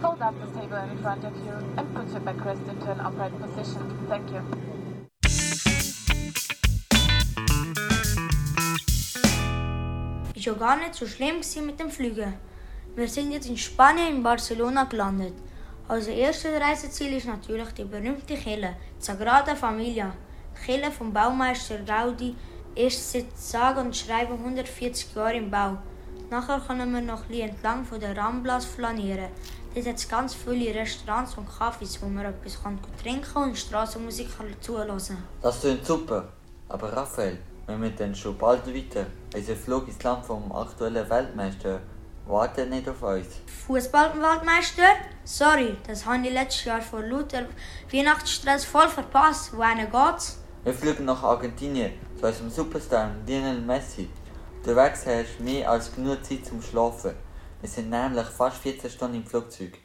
Fold 0.00 0.22
up 0.22 0.34
the 0.40 0.46
table 0.58 0.78
in 0.90 0.96
front 1.02 1.24
of 1.24 1.32
you 1.44 1.52
and 1.76 1.94
put 1.94 2.08
your 2.10 2.20
backrest 2.20 2.66
into 2.70 2.90
an 2.90 3.00
upright 3.00 3.32
position. 3.38 3.82
Thank 4.08 4.30
you. 4.30 4.40
Ist 10.34 10.46
ja 10.46 10.54
gar 10.54 10.76
nicht 10.78 10.94
so 10.94 11.06
schlimm 11.06 11.40
mit 11.66 11.78
dem 11.78 11.90
Flüge. 11.90 12.32
Wir 12.96 13.08
sind 13.08 13.30
jetzt 13.30 13.48
in 13.50 13.58
Spanien, 13.58 14.16
in 14.16 14.22
Barcelona 14.22 14.84
gelandet. 14.84 15.34
Also, 15.86 16.10
Unser 16.10 16.12
erstes 16.12 16.60
Reiseziel 16.60 17.18
ist 17.18 17.26
natürlich 17.26 17.68
die 17.72 17.84
berühmte 17.84 18.36
Kirche, 18.36 18.76
die 18.98 19.04
Sagrada 19.04 19.54
Familia. 19.54 20.14
Die 20.56 20.64
Kirche 20.64 20.90
vom 20.92 21.12
Baumeister 21.12 21.76
Gaudi 21.78 22.34
ist 22.74 23.12
seit 23.12 23.36
sage 23.36 23.80
und 23.80 23.94
schreibe 23.94 24.32
140 24.32 25.14
Jahren 25.14 25.36
im 25.36 25.50
Bau. 25.50 25.76
Nachher 26.30 26.60
können 26.60 26.94
wir 26.94 27.02
noch 27.02 27.28
ein 27.28 27.40
entlang 27.40 27.84
von 27.84 27.98
der 27.98 28.16
Ramblas 28.16 28.64
flanieren. 28.64 29.30
Dort 29.72 29.86
hat 29.86 29.96
es 29.96 30.08
ganz 30.08 30.34
viele 30.34 30.74
Restaurants 30.74 31.36
und 31.38 31.48
Cafés, 31.48 31.98
wo 32.00 32.08
man 32.08 32.24
etwas 32.24 32.60
kann 32.60 32.78
trinken 33.00 33.36
und 33.36 33.56
Strassenmusik 33.56 34.28
zulassen 34.60 35.18
Das 35.40 35.60
klingt 35.60 35.86
super. 35.86 36.28
Aber 36.68 36.92
Raphael, 36.92 37.38
wenn 37.66 37.80
wir 37.80 37.90
dann 37.90 38.12
schon 38.12 38.36
bald 38.36 38.66
weiter, 38.66 39.06
unser 39.32 39.54
Flug 39.54 39.86
ins 39.86 40.02
Land 40.02 40.26
vom 40.26 40.50
aktuellen 40.50 41.08
Weltmeister 41.08 41.80
wartet 42.26 42.68
nicht 42.68 42.88
auf 42.88 43.00
uns. 43.02 43.26
Fußballweltmeister? 43.66 44.88
Sorry, 45.22 45.76
das 45.86 46.04
habe 46.04 46.26
ich 46.26 46.32
letztes 46.32 46.64
Jahr 46.64 46.82
vor 46.82 47.02
lauter 47.02 47.46
Weihnachtsstress 47.92 48.64
voll 48.64 48.88
verpasst. 48.88 49.56
Wohin 49.56 49.88
geht's? 49.90 50.38
Wir 50.64 50.74
fliegen 50.74 51.04
nach 51.04 51.22
Argentinien 51.22 51.92
zu 52.18 52.26
unserem 52.26 52.50
Superstar 52.50 53.12
Lionel 53.24 53.60
Messi. 53.60 54.08
Unterwegs 54.58 55.06
hast 55.06 55.38
du 55.38 55.44
mehr 55.44 55.70
als 55.70 55.94
genug 55.94 56.24
Zeit 56.24 56.44
zum 56.44 56.60
Schlafen. 56.60 57.14
Wir 57.62 57.68
sind 57.68 57.90
nämlich 57.90 58.26
fast 58.26 58.56
14 58.62 58.90
Stunden 58.90 59.16
im 59.16 59.26
Flugzeug. 59.26 59.76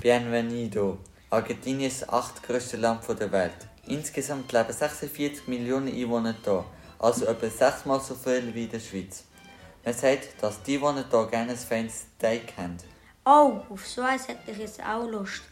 Bienvenido. 0.00 0.98
Argentinien 1.30 1.88
ist 1.88 2.02
das 2.02 2.08
achtgrößte 2.08 2.76
Land 2.78 3.02
der 3.08 3.30
Welt. 3.30 3.68
Insgesamt 3.86 4.50
leben 4.50 4.72
46 4.72 5.46
Millionen 5.46 5.86
Einwohner 5.86 6.34
hier, 6.44 6.64
also 6.98 7.24
etwa 7.26 7.48
sechsmal 7.48 8.00
so 8.00 8.16
viel 8.16 8.52
wie 8.52 8.64
in 8.64 8.70
der 8.70 8.80
Schweiz. 8.80 9.22
Man 9.84 9.94
sagt, 9.94 10.42
dass 10.42 10.60
die 10.64 10.78
Einwohner 10.78 11.04
hier 11.08 11.26
gerne 11.28 11.52
ein 11.52 11.56
feines 11.56 12.06
Steak 12.16 12.52
haben. 12.56 12.78
Oh, 13.24 13.60
auf 13.70 13.86
so 13.86 14.02
eins 14.02 14.26
hätte 14.26 14.50
ich 14.50 14.58
jetzt 14.58 14.82
auch 14.82 15.08
Lust. 15.08 15.42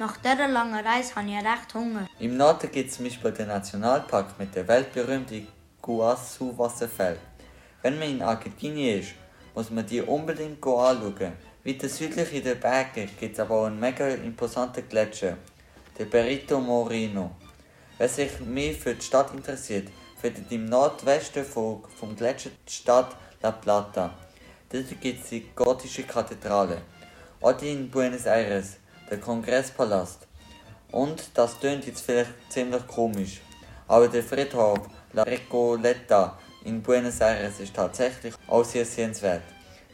Nach 0.00 0.16
dieser 0.16 0.48
langen 0.48 0.84
Reise 0.84 1.14
habe 1.14 1.28
ich 1.28 1.36
recht 1.36 1.72
Hunger. 1.72 2.08
Im 2.18 2.36
Norden 2.36 2.68
gibt 2.72 2.90
es 2.90 2.96
zum 2.96 3.04
Beispiel 3.04 3.30
den 3.30 3.46
Nationalpark 3.46 4.36
mit 4.40 4.52
der 4.56 4.66
weltberühmten 4.66 5.46
Guasu-Wasserfall. 5.84 7.18
Wenn 7.82 7.98
man 7.98 8.08
in 8.08 8.22
Argentinien 8.22 9.00
ist, 9.00 9.10
muss 9.54 9.70
man 9.70 9.86
die 9.86 10.00
unbedingt 10.00 10.66
anschauen. 10.66 11.34
Weiter 11.62 11.88
südlich 11.90 12.32
in 12.32 12.42
den 12.42 12.58
Bergen 12.58 13.10
gibt 13.20 13.34
es 13.34 13.40
aber 13.40 13.54
auch 13.54 13.66
einen 13.66 13.78
mega 13.78 14.08
imposanten 14.08 14.88
Gletscher, 14.88 15.36
den 15.98 16.08
Perito 16.08 16.58
Moreno. 16.58 17.32
Wer 17.98 18.08
sich 18.08 18.40
mehr 18.40 18.72
für 18.72 18.94
die 18.94 19.04
Stadt 19.04 19.34
interessiert, 19.34 19.88
findet 20.18 20.50
im 20.50 20.64
Nordwesten 20.64 21.44
vom, 21.44 21.82
Gletscher 22.16 22.50
die 22.66 22.72
Stadt 22.72 23.14
La 23.42 23.52
Plata. 23.52 24.14
Dort 24.70 25.00
gibt 25.02 25.22
es 25.22 25.28
die 25.28 25.50
gotische 25.54 26.04
Kathedrale. 26.04 26.78
Oder 27.42 27.62
in 27.62 27.90
Buenos 27.90 28.24
Aires, 28.24 28.78
der 29.10 29.20
Kongresspalast. 29.20 30.26
Und 30.90 31.28
das 31.34 31.60
klingt 31.60 31.86
jetzt 31.86 32.00
vielleicht 32.00 32.32
ziemlich 32.48 32.86
komisch, 32.86 33.42
aber 33.86 34.08
der 34.08 34.22
Friedhof 34.22 34.78
La 35.14 35.22
Recoleta 35.22 36.36
in 36.64 36.82
Buenos 36.82 37.20
Aires 37.20 37.60
ist 37.60 37.76
tatsächlich 37.76 38.34
auch 38.48 38.64
sehr 38.64 38.84
sehenswert. 38.84 39.44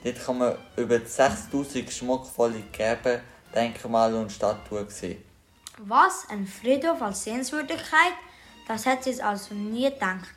Dort 0.02 0.24
kann 0.24 0.38
man 0.38 0.56
über 0.76 0.98
6000 0.98 1.92
schmuckvolle 1.92 2.62
Gräber, 2.72 3.20
Denkmale 3.54 4.18
und 4.18 4.32
Statuen 4.32 4.88
sehen. 4.88 5.22
Was? 5.76 6.26
Ein 6.30 6.46
Friedhof 6.46 7.02
als 7.02 7.24
Sehenswürdigkeit? 7.24 8.14
Das 8.66 8.86
hätte 8.86 9.10
ich 9.10 9.22
also 9.22 9.54
nie 9.54 9.90
gedacht. 9.90 10.30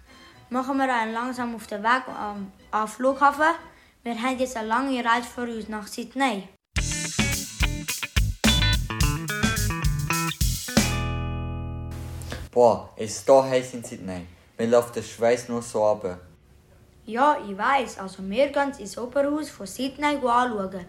Machen 0.50 0.76
wir 0.76 0.94
einen 0.94 1.14
langsam 1.14 1.56
auf 1.56 1.66
den 1.68 1.82
Weg 1.82 2.06
am, 2.10 2.52
am 2.72 2.88
Flughafen. 2.90 3.56
Wir 4.04 4.22
haben 4.22 4.38
jetzt 4.38 4.58
eine 4.58 4.68
lange 4.68 5.06
Reise 5.06 5.30
vor 5.34 5.46
uns 5.46 5.70
nach 5.70 5.88
Sydney. 5.88 6.50
Boah, 12.52 12.90
ist 12.98 13.30
da 13.30 13.46
heiß 13.46 13.76
in 13.76 13.84
Sydney. 13.86 14.28
Mir 14.64 14.70
läuft 14.70 14.96
der 14.96 15.02
Schweiß 15.02 15.50
nur 15.50 15.62
so 15.62 15.86
runter. 15.86 16.20
Ja, 17.06 17.36
ich 17.46 17.58
weiß. 17.58 18.00
Also 18.00 18.24
wir 18.24 18.48
gehen 18.48 18.72
ins 18.80 18.98
Operhaus 18.98 19.50
von 19.50 19.68
Sydney 19.68 20.16
anschauen. 20.16 20.86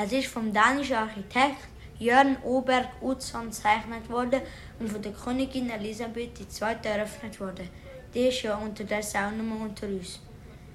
Es 0.00 0.12
ist 0.12 0.28
vom 0.28 0.52
dänischen 0.52 0.94
Architekt 0.94 1.62
Jörn 1.98 2.36
Oberg 2.44 2.86
Utzon 3.00 3.46
gezeichnet 3.46 4.08
worden 4.08 4.40
und 4.78 4.88
von 4.92 5.02
der 5.02 5.10
Königin 5.10 5.68
Elisabeth 5.68 6.38
II. 6.38 6.76
eröffnet 6.84 7.40
worden. 7.40 7.68
Die 8.14 8.28
ist 8.28 8.42
ja 8.42 8.56
unterdessen 8.56 9.16
auch 9.16 9.32
nicht 9.32 9.42
mehr 9.42 9.66
unter 9.66 9.88
uns. 9.88 10.20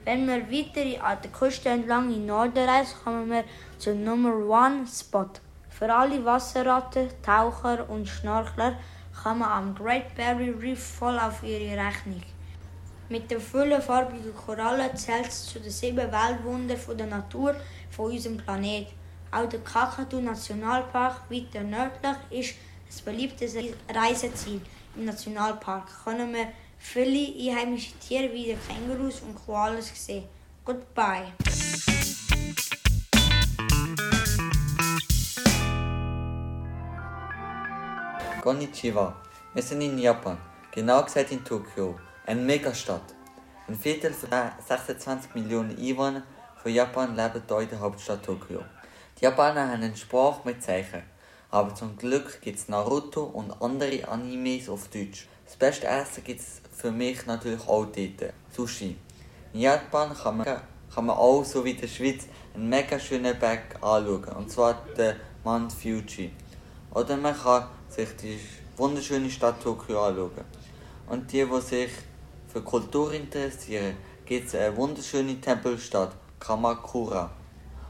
Wenn 0.04 0.28
wir 0.28 0.52
weiter 0.52 1.02
an 1.02 1.20
der 1.24 1.32
Küste 1.32 1.70
entlang 1.70 2.08
in 2.08 2.16
den 2.16 2.26
Norden 2.26 2.68
reisen, 2.68 2.98
kommen 3.06 3.30
wir 3.30 3.46
zum 3.78 4.04
Nummer 4.04 4.36
One 4.36 4.86
Spot. 4.86 5.30
Für 5.70 5.94
alle 5.96 6.26
Wasserratten, 6.26 7.08
Taucher 7.26 7.89
und 7.89 8.10
Schnorchler 8.10 8.78
kann 9.24 9.39
man 9.39 9.50
am 9.50 9.76
Great 9.76 10.14
Barrier 10.18 10.62
Reef 10.62 10.84
voll 10.84 11.18
auf 11.18 11.41
ihre 11.41 11.82
Rechnung. 11.82 12.22
Mit 13.10 13.30
den 13.30 13.41
vielen 13.41 13.82
farbigen 13.82 14.34
Korallen 14.34 14.95
zählt 14.95 15.28
es 15.28 15.45
zu 15.47 15.60
den 15.60 15.72
sieben 15.72 16.12
Weltwundern 16.12 16.80
der 16.97 17.08
Natur 17.08 17.56
von 17.91 18.12
unserem 18.12 18.38
Planeten. 18.38 18.93
Auch 19.32 19.47
der 19.49 19.60
Kakadu 19.60 20.22
Nationalpark 20.22 21.30
weiter 21.30 21.62
nördlich 21.62 22.56
ist 22.89 22.99
ein 22.99 23.06
beliebtes 23.06 23.56
Reiseziel. 23.93 24.62
Im 24.95 25.06
Nationalpark 25.06 25.88
können 26.04 26.34
wir 26.34 26.47
viele 26.78 27.51
einheimische 27.51 27.93
Tiere 27.99 28.32
wie 28.32 28.56
Kängurus 28.68 29.22
und 29.22 29.36
Koalas 29.45 29.91
sehen. 29.93 30.24
Goodbye. 30.64 31.34
Konnichiwa. 38.41 39.16
Wir 39.54 39.64
sind 39.64 39.82
in 39.82 39.97
Japan, 39.99 40.38
genau 40.72 41.04
gesagt 41.04 41.32
in 41.32 41.43
Tokio, 41.43 41.95
eine 42.26 42.41
Megastadt. 42.41 43.13
Ein 43.67 43.76
Viertel 43.76 44.13
von 44.13 44.30
26 44.65 45.36
Millionen 45.36 45.78
Einwohnern 45.78 46.24
von 46.61 46.74
Japan 46.74 47.15
leben 47.15 47.43
hier 47.47 47.59
in 47.59 47.69
der 47.69 47.80
Hauptstadt 47.82 48.24
Tokio. 48.24 48.61
Die 49.19 49.26
Japaner 49.26 49.67
haben 49.67 49.84
eine 49.84 49.95
Sprache 49.95 50.41
mit 50.45 50.63
Zeichen, 50.63 51.03
aber 51.51 51.76
zum 51.76 51.97
Glück 51.97 52.41
gibt 52.41 52.59
es 52.59 52.69
Naruto 52.69 53.24
und 53.24 53.61
andere 53.61 54.07
Animes 54.07 54.69
auf 54.69 54.88
Deutsch. 54.88 55.28
Das 55.45 55.57
beste 55.57 55.88
Essen 55.88 56.24
gibt 56.24 56.39
es 56.39 56.61
für 56.74 56.91
mich 56.91 57.26
natürlich 57.26 57.67
auch 57.67 57.86
dort, 57.86 58.34
Sushi. 58.55 58.95
In 59.51 59.59
Japan 59.59 60.15
kann 60.15 60.38
man, 60.38 60.61
kann 60.93 61.05
man 61.05 61.17
auch, 61.17 61.43
so 61.43 61.65
wie 61.65 61.71
in 61.71 61.82
der 61.82 61.88
Schweiz, 61.88 62.28
einen 62.53 62.69
mega 62.69 62.97
schönen 62.97 63.38
Berg 63.38 63.76
anschauen, 63.82 64.24
und 64.38 64.49
zwar 64.49 64.82
den 64.97 65.17
Mount 65.43 65.74
Fuji. 65.74 66.32
Oder 66.93 67.17
man 67.17 67.38
kann 67.38 67.67
sich 67.89 68.15
die 68.15 68.39
wunderschöne 68.78 69.30
Stadt 69.30 69.61
Tokio 69.61 70.05
anschauen. 70.05 70.45
Und 71.07 71.32
die, 71.32 71.45
die 71.45 71.61
sich 71.61 71.91
für 72.54 72.62
Kultur 72.62 73.12
interessieren, 73.12 73.97
gibt 74.26 74.45
es 74.47 74.54
eine 74.54 74.78
wunderschöne 74.78 75.41
Tempelstadt, 75.41 76.12
Kamakura. 76.39 77.32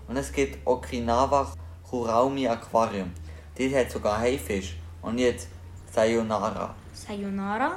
Und 0.07 0.16
es 0.16 0.32
gibt 0.32 0.66
Okinawa 0.66 1.51
Kuraumi 1.84 2.47
Aquarium. 2.47 3.11
Dort 3.57 3.76
hat 3.76 3.91
sogar 3.91 4.20
Haifisch. 4.20 4.78
Und 5.01 5.18
jetzt 5.18 5.49
Sayonara. 5.91 6.74
Sayonara? 6.93 7.76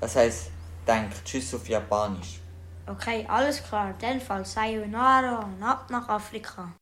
Das 0.00 0.14
heißt, 0.14 0.50
denk 0.86 1.12
Tschüss 1.24 1.54
auf 1.54 1.66
Japanisch. 1.66 2.40
Okay, 2.86 3.24
alles 3.26 3.62
klar. 3.62 3.94
Dann 3.98 4.20
Fall 4.20 4.44
Sayonara 4.44 5.38
und 5.38 5.62
ab 5.62 5.86
nach 5.88 6.08
Afrika. 6.10 6.74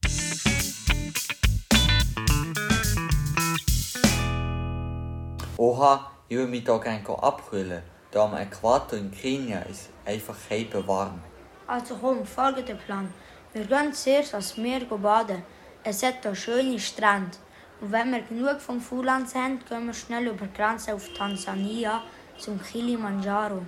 Oha, 5.57 6.11
ich 6.29 6.37
will 6.37 6.49
mich 6.49 6.65
hier 6.65 6.81
gerne 6.81 7.23
abkühlen. 7.23 7.83
Hier 8.13 8.23
am 8.23 8.35
Äquator 8.35 8.99
in 8.99 9.13
Kenia 9.13 9.61
ist 9.71 9.89
einfach 10.05 10.35
heibe 10.51 10.85
warm. 10.89 11.21
Also 11.69 11.95
komm, 11.95 12.27
folge 12.27 12.65
den 12.65 12.77
Plan. 12.77 13.15
Wir 13.53 13.65
gehen 13.65 13.93
zuerst 13.93 14.35
ans 14.35 14.57
Meer 14.57 14.81
baden. 14.81 15.45
Es 15.85 16.03
hat 16.03 16.23
hier 16.23 16.35
schöne 16.35 16.81
Strände. 16.81 17.39
Und 17.81 17.93
wenn 17.93 18.11
wir 18.11 18.23
genug 18.23 18.61
vom 18.61 18.81
Fuland 18.81 19.33
haben, 19.37 19.61
gehen 19.65 19.87
wir 19.87 19.95
schnell 19.95 20.27
über 20.27 20.47
die 20.47 20.57
Grenze 20.57 20.93
auf 20.93 21.09
Tansania 21.17 22.03
zum 22.37 22.61
Kilimanjaro. 22.61 23.63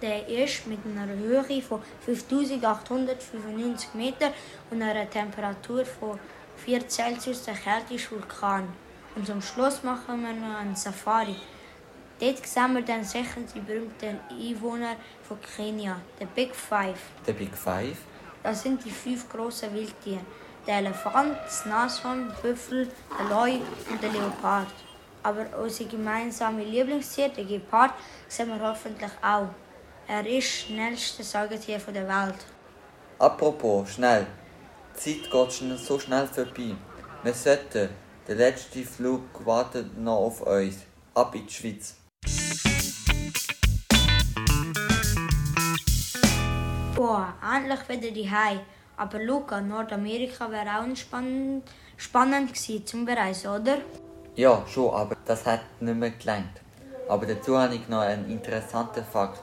Der 0.00 0.28
ist 0.28 0.68
mit 0.68 0.78
einer 0.86 1.12
Höhe 1.12 1.60
von 1.60 1.82
5895 2.06 3.94
Metern 3.94 4.32
und 4.70 4.82
einer 4.82 5.10
Temperatur 5.10 5.84
von 5.84 6.20
4 6.58 6.88
Celsius 6.88 7.42
der 7.42 7.54
kälteste 7.54 8.12
Vulkan. 8.12 8.68
Und 9.16 9.26
zum 9.26 9.42
Schluss 9.42 9.82
machen 9.82 10.22
wir 10.22 10.32
noch 10.32 10.58
eine 10.60 10.76
Safari. 10.76 11.34
Dort 12.20 12.46
sehen 12.46 12.74
wir 12.74 12.82
dann 12.82 13.02
sicher 13.02 13.40
die 13.54 13.60
berühmten 13.60 14.20
Einwohner 14.30 14.96
von 15.26 15.38
Kenia, 15.40 16.00
der 16.20 16.26
Big 16.26 16.54
Five. 16.54 17.00
Der 17.26 17.32
Big 17.32 17.56
Five? 17.56 17.98
Das 18.42 18.62
sind 18.62 18.84
die 18.84 18.90
fünf 18.90 19.28
großen 19.28 19.72
Wildtiere. 19.74 20.20
Der 20.66 20.78
Elefant, 20.78 21.36
das 21.44 21.66
Nashorn, 21.66 22.28
der 22.28 22.50
Büffel, 22.50 22.88
der 23.18 23.28
Leu 23.28 23.54
und 23.90 24.02
der 24.02 24.12
Leopard. 24.12 24.68
Aber 25.22 25.46
unsere 25.60 25.88
gemeinsame 25.90 26.64
Lieblingstier, 26.64 27.30
der 27.30 27.44
Gepard, 27.44 27.92
sehen 28.28 28.48
wir 28.48 28.60
hoffentlich 28.60 29.10
auch. 29.20 29.48
Er 30.06 30.26
ist 30.26 30.46
das 30.46 30.60
schnellste 30.60 31.22
Säugetier 31.22 31.78
der 31.78 32.06
Welt. 32.06 32.36
Apropos, 33.18 33.90
schnell. 33.90 34.26
Die 34.94 35.22
Zeit 35.22 35.30
geht 35.30 35.52
schon 35.52 35.76
so 35.76 35.98
schnell 35.98 36.26
vorbei. 36.26 36.76
Wir 37.22 37.34
sollten, 37.34 37.88
der 38.28 38.34
letzte 38.36 38.84
Flug 38.84 39.22
wartet 39.44 39.98
noch 39.98 40.26
auf 40.26 40.42
uns. 40.42 40.76
Ab 41.14 41.34
in 41.34 41.46
die 41.46 41.52
Schweiz. 41.52 41.96
Boah, 46.94 47.34
endlich 47.54 47.88
wieder 47.88 48.10
die 48.10 48.30
Hai. 48.30 48.60
Aber 48.96 49.18
Luca, 49.22 49.60
Nordamerika 49.60 50.50
wäre 50.50 50.78
auch 50.78 50.96
spannend, 50.96 51.64
spannend 51.96 52.54
gewesen 52.54 52.86
zum 52.86 53.04
Bereisen, 53.04 53.50
oder? 53.50 53.78
Ja, 54.36 54.64
schon, 54.66 54.94
aber 54.94 55.16
das 55.24 55.44
hat 55.44 55.60
nicht 55.80 55.96
mehr 55.96 56.10
gelangt. 56.10 56.60
Aber 57.08 57.26
dazu 57.26 57.58
habe 57.58 57.74
ich 57.74 57.88
noch 57.88 58.00
einen 58.00 58.30
interessanten 58.30 59.04
Fakt. 59.04 59.42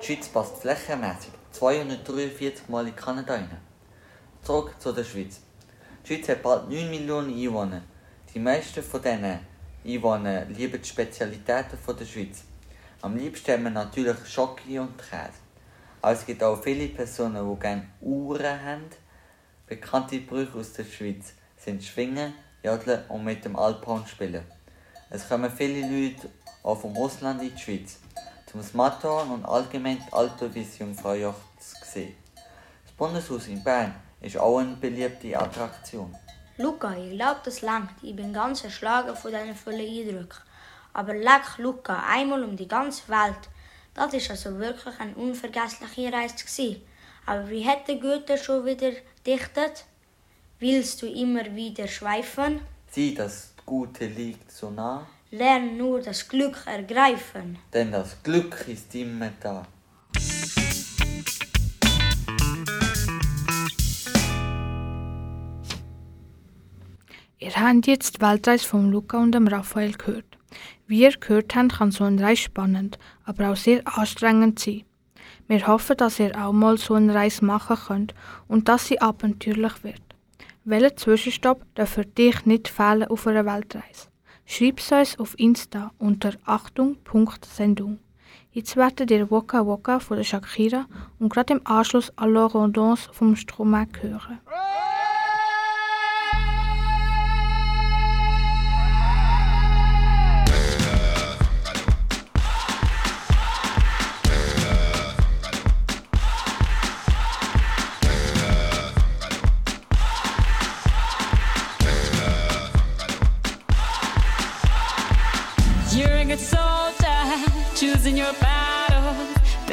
Die 0.00 0.06
Schweiz 0.06 0.28
passt 0.28 0.58
flächenmässig 0.58 1.32
243 1.52 2.68
Mal 2.68 2.88
in 2.88 2.96
Kanada 2.96 3.34
rein. 3.34 3.50
Zurück 4.42 4.74
zu 4.78 4.92
der 4.92 5.04
Schweiz. 5.04 5.40
Die 6.04 6.14
Schweiz 6.14 6.28
hat 6.28 6.42
bald 6.42 6.70
9 6.70 6.88
Millionen 6.88 7.34
Einwohner. 7.34 7.82
Die 8.32 8.38
meisten 8.38 8.82
von 8.82 9.02
diesen 9.02 9.40
Einwohnern 9.86 10.52
lieben 10.52 10.82
die 10.82 10.88
Spezialitäten 10.88 11.78
der 11.86 12.04
Schweiz. 12.04 12.42
Am 13.02 13.16
liebsten 13.16 13.52
haben 13.52 13.62
wir 13.64 13.70
natürlich 13.70 14.16
Schoki 14.26 14.78
und 14.80 14.98
Käse. 14.98 15.38
Aber 16.02 16.12
es 16.12 16.26
gibt 16.26 16.42
auch 16.42 16.60
viele 16.60 16.88
Personen, 16.88 17.48
die 17.48 17.60
gerne 17.60 17.86
Uhren 18.00 18.64
haben. 18.64 18.90
Bekannte 19.66 20.18
Brüche 20.20 20.58
aus 20.58 20.72
der 20.72 20.84
Schweiz 20.84 21.34
sind 21.56 21.84
Schwingen, 21.84 22.34
Jodeln 22.64 23.04
und 23.08 23.24
mit 23.24 23.44
dem 23.44 23.54
Alphorn 23.56 24.04
spielen. 24.06 24.44
Es 25.08 25.28
kommen 25.28 25.50
viele 25.50 25.82
Leute 25.82 26.30
auch 26.64 26.80
vom 26.80 26.96
Ausland 26.96 27.40
in 27.42 27.54
die 27.54 27.60
Schweiz, 27.60 27.98
um 28.52 28.60
das 28.60 28.74
Matterhorn 28.74 29.30
und 29.30 29.44
allgemein 29.44 29.98
die 30.04 30.12
alte 30.12 30.46
Jungfraujoch 30.46 31.34
zu 31.60 31.76
sehen. 31.84 32.14
Das 32.84 32.92
Bundeshaus 32.96 33.46
in 33.46 33.62
Bern 33.62 33.94
ist 34.20 34.36
auch 34.36 34.58
eine 34.58 34.74
beliebte 34.74 35.38
Attraktion. 35.38 36.12
Luca, 36.58 36.96
ich 36.96 37.12
glaube, 37.12 37.40
das 37.44 37.60
langt. 37.62 37.90
Ich 38.02 38.16
bin 38.16 38.32
ganz 38.32 38.64
erschlagen 38.64 39.14
von 39.14 39.30
diesen 39.30 39.54
vielen 39.54 40.08
Eindrücken. 40.08 40.40
Aber 40.94 41.12
leck, 41.14 41.58
Luca, 41.58 42.02
einmal 42.08 42.42
um 42.42 42.56
die 42.56 42.68
ganze 42.68 43.06
Welt. 43.08 43.48
Das 43.92 44.14
ist 44.14 44.30
also 44.30 44.58
wirklich 44.58 44.98
eine 44.98 45.14
unvergessliche 45.14 46.12
Reise 46.12 46.36
gewesen. 46.36 46.82
Aber 47.26 47.48
wie 47.50 47.60
hätte 47.60 47.98
Goethe 47.98 48.38
schon 48.38 48.64
wieder 48.64 48.92
dichtet? 49.26 49.84
Willst 50.58 51.02
du 51.02 51.06
immer 51.06 51.44
wieder 51.54 51.86
schweifen? 51.88 52.60
Sieh, 52.90 53.14
das 53.14 53.52
Gute 53.66 54.06
liegt 54.06 54.50
so 54.50 54.70
nah, 54.70 55.06
Lern 55.30 55.76
nur 55.76 56.00
das 56.00 56.26
Glück 56.28 56.66
ergreifen. 56.66 57.58
denn 57.74 57.92
das 57.92 58.22
Glück 58.22 58.64
ist 58.68 58.94
immer 58.94 59.30
da. 59.40 59.66
Habt 67.58 67.86
jetzt 67.86 68.16
die 68.16 68.20
Weltreise 68.20 68.68
von 68.68 68.90
Luca 68.90 69.16
und 69.16 69.32
dem 69.32 69.48
Raphael 69.48 69.92
gehört. 69.92 70.36
Wie 70.86 71.00
ihr 71.00 71.12
gehört 71.12 71.56
habt, 71.56 71.78
kann 71.78 71.90
so 71.90 72.04
eine 72.04 72.22
Reise 72.22 72.42
spannend, 72.42 72.98
aber 73.24 73.50
auch 73.50 73.56
sehr 73.56 73.80
anstrengend 73.86 74.58
sein. 74.58 74.82
Wir 75.48 75.66
hoffen, 75.66 75.96
dass 75.96 76.20
ihr 76.20 76.36
auch 76.36 76.52
mal 76.52 76.76
so 76.76 76.92
eine 76.92 77.14
Reise 77.14 77.46
machen 77.46 77.78
könnt 77.86 78.14
und 78.46 78.68
dass 78.68 78.88
sie 78.88 79.00
abenteuerlich 79.00 79.84
wird. 79.84 80.02
Welcher 80.64 80.96
Zwischenstopp 80.96 81.62
darf 81.74 81.94
für 81.94 82.04
dich 82.04 82.44
nicht 82.44 82.68
fehlen 82.68 83.04
auf 83.04 83.26
einer 83.26 83.46
Weltreise? 83.46 84.08
Schreib 84.44 84.78
es 84.78 84.92
uns 84.92 85.18
auf 85.18 85.38
Insta 85.38 85.92
unter 85.96 86.34
Achtung.sendung. 86.44 88.00
Jetzt 88.52 88.76
werdet 88.76 89.10
ihr 89.10 89.30
Waka 89.30 89.66
Waka 89.66 89.98
von 89.98 90.18
der 90.18 90.24
Shakira 90.24 90.84
und 91.18 91.32
gerade 91.32 91.54
im 91.54 91.66
Anschluss 91.66 92.12
Allo 92.16 92.48
Rondons 92.48 93.08
vom 93.12 93.34
Stromae 93.34 93.86
hören. 94.02 94.40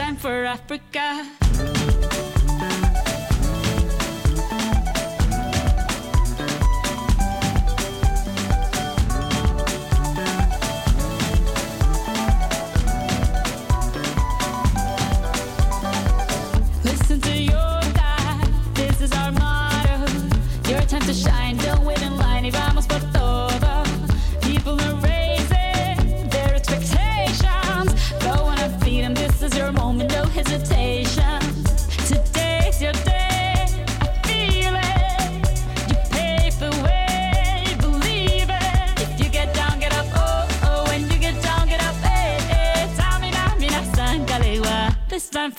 time 0.00 0.16
for 0.16 0.46
Africa. 0.46 1.49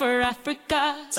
For 0.02 0.20
Africa. 0.20 1.11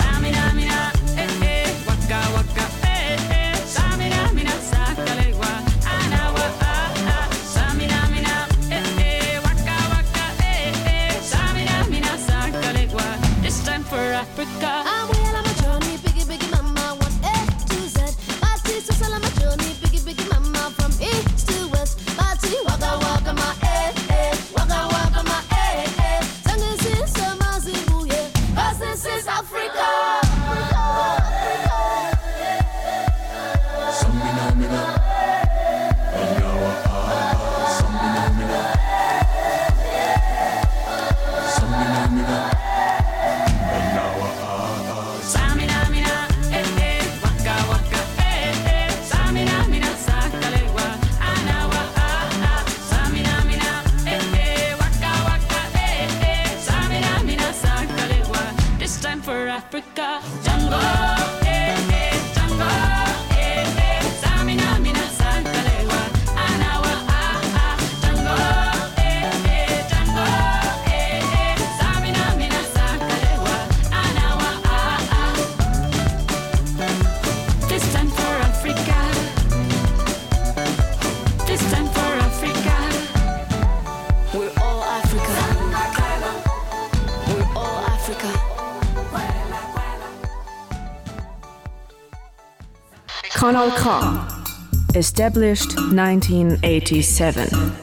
Kanal 93.43 93.75
K. 93.75 94.97
Established 94.97 95.75
1987. 95.75 97.82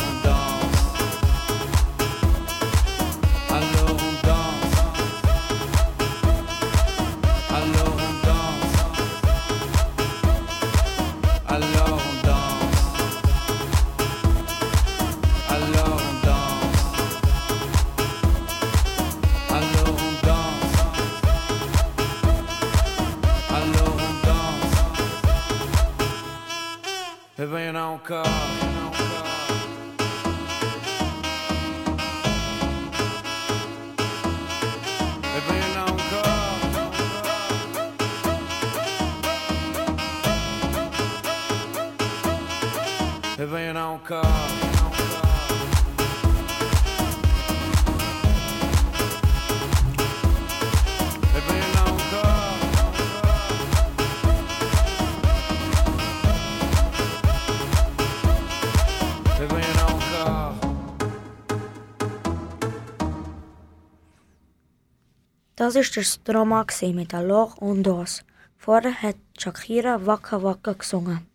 Das 65.61 65.75
war 65.75 65.83
der 65.83 66.01
Stroma 66.01 66.65
mit 66.91 67.13
Aloch 67.13 67.57
und 67.57 67.83
Dos. 67.83 68.23
Vorher 68.57 68.99
hat 68.99 69.17
Shakira 69.37 70.03
Waka 70.03 70.41
Waka 70.41 70.73
gesungen. 70.73 71.27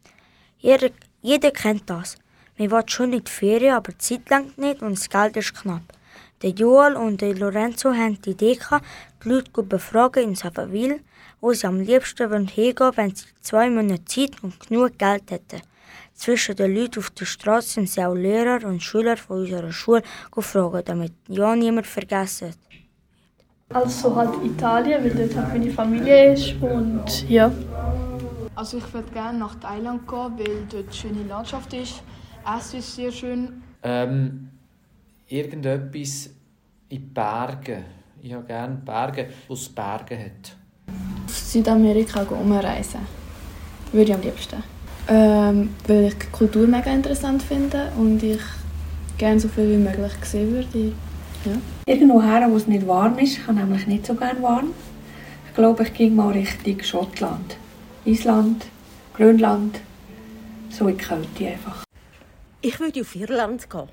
Jeder, 0.59 0.91
jeder 1.23 1.53
kennt 1.53 1.89
das. 1.89 2.17
Man 2.59 2.73
will 2.73 2.83
schon 2.87 3.13
in 3.13 3.23
die 3.23 3.31
Ferien, 3.31 3.77
aber 3.77 3.93
die 3.93 3.99
Zeit 3.99 4.29
langt 4.29 4.59
nicht 4.59 4.83
und 4.83 4.99
das 4.99 5.09
Geld 5.09 5.37
ist 5.37 5.55
knapp. 5.55 5.85
Der 6.43 6.51
Joel 6.51 6.97
und 6.97 7.21
der 7.21 7.37
Lorenzo 7.37 7.93
haben 7.93 8.21
die 8.21 8.31
Idee 8.31 8.57
gehabt, 8.57 8.85
die 9.23 9.29
Leute 9.29 9.53
zu 9.53 9.63
befragen 9.63 10.25
in 10.25 10.35
Savaville, 10.35 10.99
wo 11.41 11.53
sie 11.53 11.69
am 11.69 11.79
liebsten 11.79 12.29
wollen 12.29 12.49
hingehen 12.49 12.97
wenn 12.97 13.15
sie 13.15 13.27
zwei 13.43 13.71
Monate 13.71 14.05
Zeit 14.07 14.43
und 14.43 14.59
genug 14.59 14.99
Geld 14.99 15.31
hätten. 15.31 15.63
Zwischen 16.15 16.57
den 16.57 16.75
Leuten 16.75 16.99
auf 16.99 17.11
der 17.11 17.27
Straße 17.27 17.75
sind 17.75 17.91
sie 17.91 18.05
auch 18.05 18.15
Lehrer 18.15 18.67
und 18.67 18.83
Schüler 18.83 19.17
von 19.17 19.43
unserer 19.43 19.71
Schule 19.71 20.03
gefragt, 20.33 20.89
damit 20.89 21.13
ja 21.29 21.55
niemand 21.55 21.87
vergessen. 21.87 22.55
Also 23.71 24.15
halt 24.15 24.31
Italien, 24.45 25.03
weil 25.03 25.11
dort 25.11 25.37
halt 25.37 25.49
meine 25.49 25.71
Familie 25.71 26.33
ist 26.35 26.55
und 26.61 27.29
ja. 27.29 27.51
Also 28.55 28.79
ich 28.79 28.95
würde 28.95 29.11
gerne 29.13 29.39
nach 29.39 29.57
Thailand 29.57 30.07
gehen, 30.07 30.33
weil 30.39 30.67
dort 30.71 30.95
schöne 30.95 31.25
Landschaft 31.25 31.73
ist. 31.75 32.03
Essen 32.47 32.79
ist 32.79 32.95
sehr 32.95 33.11
schön. 33.11 33.63
Ähm, 33.83 34.51
irgendetwas 35.29 36.31
in 36.89 37.13
Bergen. 37.13 37.85
Ich 38.23 38.33
habe 38.33 38.45
gerne 38.45 38.77
Berge, 38.77 39.29
wo 39.49 39.55
es 39.55 39.69
Berge 39.69 40.17
hat. 40.17 40.57
Auf 41.27 41.37
Südamerika 41.37 42.23
gehen 42.25 42.39
umreisen. 42.39 43.01
Würde 43.93 44.11
ich 44.11 44.15
am 44.15 44.23
liebsten. 44.23 44.63
Ähm, 45.09 45.75
weil 45.87 46.05
ich 46.05 46.15
die 46.19 46.27
Kultur 46.27 46.67
mega 46.67 46.91
interessant 46.91 47.43
finde 47.43 47.91
und 47.99 48.23
ich 48.23 48.41
gerne 49.19 49.39
so 49.39 49.49
viel 49.49 49.71
wie 49.71 49.77
möglich 49.77 50.13
sehen 50.23 50.53
würde. 50.53 50.93
Ja. 51.47 51.53
Irgendwo 51.87 52.21
her, 52.21 52.49
wo 52.51 52.57
es 52.57 52.67
nicht 52.67 52.87
warm 52.89 53.19
ist. 53.19 53.39
Ich 53.39 53.47
habe 53.47 53.59
nämlich 53.59 53.87
nicht 53.87 54.05
so 54.05 54.15
gerne 54.15 54.43
warm. 54.43 54.73
Ich 55.49 55.55
glaube, 55.55 55.85
ich 55.85 55.95
gehe 55.95 56.11
mal 56.11 56.33
Richtung 56.33 56.83
Schottland. 56.83 57.57
Island, 58.05 58.67
Grönland. 59.15 59.81
So 60.71 60.89
in 60.89 60.99
die 60.99 61.05
Kälte 61.05 61.47
einfach. 61.47 61.85
Ich 62.61 62.81
würde 62.81 63.01
auf 63.01 63.15
Irland 63.15 63.71
gehen. 63.71 63.89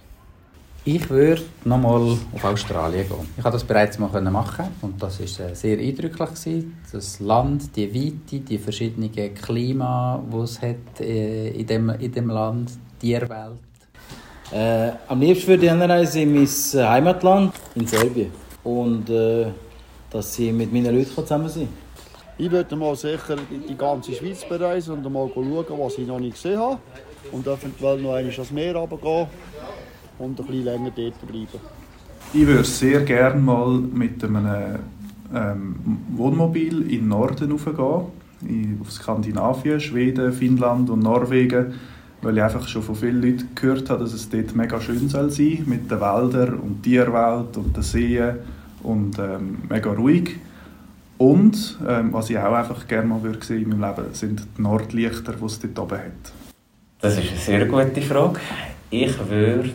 Ich 0.86 1.10
würde 1.10 1.44
nochmal 1.64 2.18
auf 2.34 2.44
Australien 2.44 3.08
gehen. 3.08 3.28
Ich 3.38 3.44
habe 3.44 3.54
das 3.54 3.64
bereits 3.64 4.00
mal 4.00 4.22
machen 4.22 4.66
und 4.82 5.02
das 5.02 5.20
war 5.20 5.56
sehr 5.56 5.78
eindrücklich. 5.78 6.30
Gewesen. 6.30 6.78
Das 6.92 7.20
Land, 7.20 7.76
die 7.76 7.94
Weite, 7.94 8.40
die 8.42 8.58
verschiedenen 8.58 9.12
Klima, 9.36 10.22
die 10.32 10.38
es 10.38 10.62
hat 10.62 11.00
äh, 11.00 11.50
in, 11.50 11.68
dem, 11.68 11.90
in 11.92 12.12
dem 12.12 12.30
Land, 12.30 12.72
die 13.02 13.12
Tierwelt. 13.12 13.60
Äh, 14.54 14.92
am 15.08 15.20
liebsten 15.20 15.48
würde 15.48 15.66
ich 15.66 15.72
hinreisen 15.72 16.22
in 16.22 16.34
mein 16.36 16.48
Heimatland, 16.90 17.54
in 17.76 17.88
Serbien. 17.88 18.32
und 18.64 19.10
äh, 19.10 19.48
dass 20.12 20.34
sie 20.36 20.52
mit 20.52 20.72
meinen 20.72 20.96
Leuten 20.96 21.10
zusammen 21.16 21.50
sind. 21.50 21.70
Ich 22.38 22.50
würde 22.52 22.76
mal 22.76 22.96
sicher 22.96 23.36
die 23.50 23.68
die 23.68 23.76
ganze 23.78 24.14
Schweiz 24.14 24.46
bereisen 24.48 24.94
und 25.04 25.12
mal 25.12 25.28
schauen, 25.34 25.66
was 25.80 25.98
ich 25.98 26.08
noch 26.08 26.20
nicht 26.20 26.36
gesehen 26.36 26.60
habe. 26.60 26.78
Und 27.32 27.48
eventuell 27.48 28.00
noch 28.02 28.14
einmal 28.14 28.32
ans 28.32 28.52
Meer 28.52 28.76
runtergehen 28.76 29.28
und 30.20 30.40
ein 30.40 30.46
bisschen 30.46 30.66
länger 30.66 30.92
dort 30.96 31.28
bleiben. 31.28 31.60
Ich 32.34 32.46
würde 32.48 32.64
sehr 32.64 33.02
gerne 33.02 33.40
mal 33.40 33.70
mit 33.70 34.24
einem 34.24 34.80
ähm, 35.34 35.76
Wohnmobil 36.16 36.82
in 36.84 36.90
den 36.90 37.08
Norden 37.08 37.52
raufgehen, 37.52 38.02
in- 38.48 38.80
auf 38.82 38.92
Skandinavien, 38.92 39.80
Schweden, 39.80 40.32
Finnland 40.32 40.90
und 40.90 41.00
Norwegen, 41.00 41.74
weil 42.24 42.38
ich 42.38 42.44
einfach 42.44 42.68
schon 42.68 42.82
von 42.82 42.96
vielen 42.96 43.22
Leuten 43.22 43.50
gehört 43.54 43.90
habe, 43.90 44.04
dass 44.04 44.14
es 44.14 44.30
dort 44.30 44.56
mega 44.56 44.80
schön 44.80 45.10
soll 45.10 45.30
sein 45.30 45.64
mit 45.66 45.92
den 45.92 46.00
Wäldern 46.00 46.56
und 46.56 46.82
Tierwelt 46.82 47.56
und 47.58 47.76
den 47.76 47.84
Seen 47.84 48.36
und 48.82 49.20
ähm, 49.20 49.60
mega 49.70 49.92
ruhig. 49.92 50.40
Und 51.18 51.78
ähm, 51.88 52.12
was 52.12 52.30
ich 52.30 52.38
auch 52.38 52.54
einfach 52.54 52.88
gerne 52.88 53.08
mal 53.08 53.22
würde 53.22 53.46
sehen 53.46 53.64
in 53.64 53.78
meinem 53.78 53.96
Leben, 53.96 54.14
sind 54.14 54.46
die 54.58 54.62
Nordlichter, 54.62 55.34
die 55.34 55.46
es 55.46 55.60
dort 55.60 55.80
oben 55.80 55.98
hat. 55.98 56.34
Das 57.02 57.18
ist 57.18 57.30
eine 57.30 57.40
sehr 57.40 57.66
gute 57.66 58.02
Frage. 58.02 58.40
Ich 58.90 59.18
würde 59.30 59.70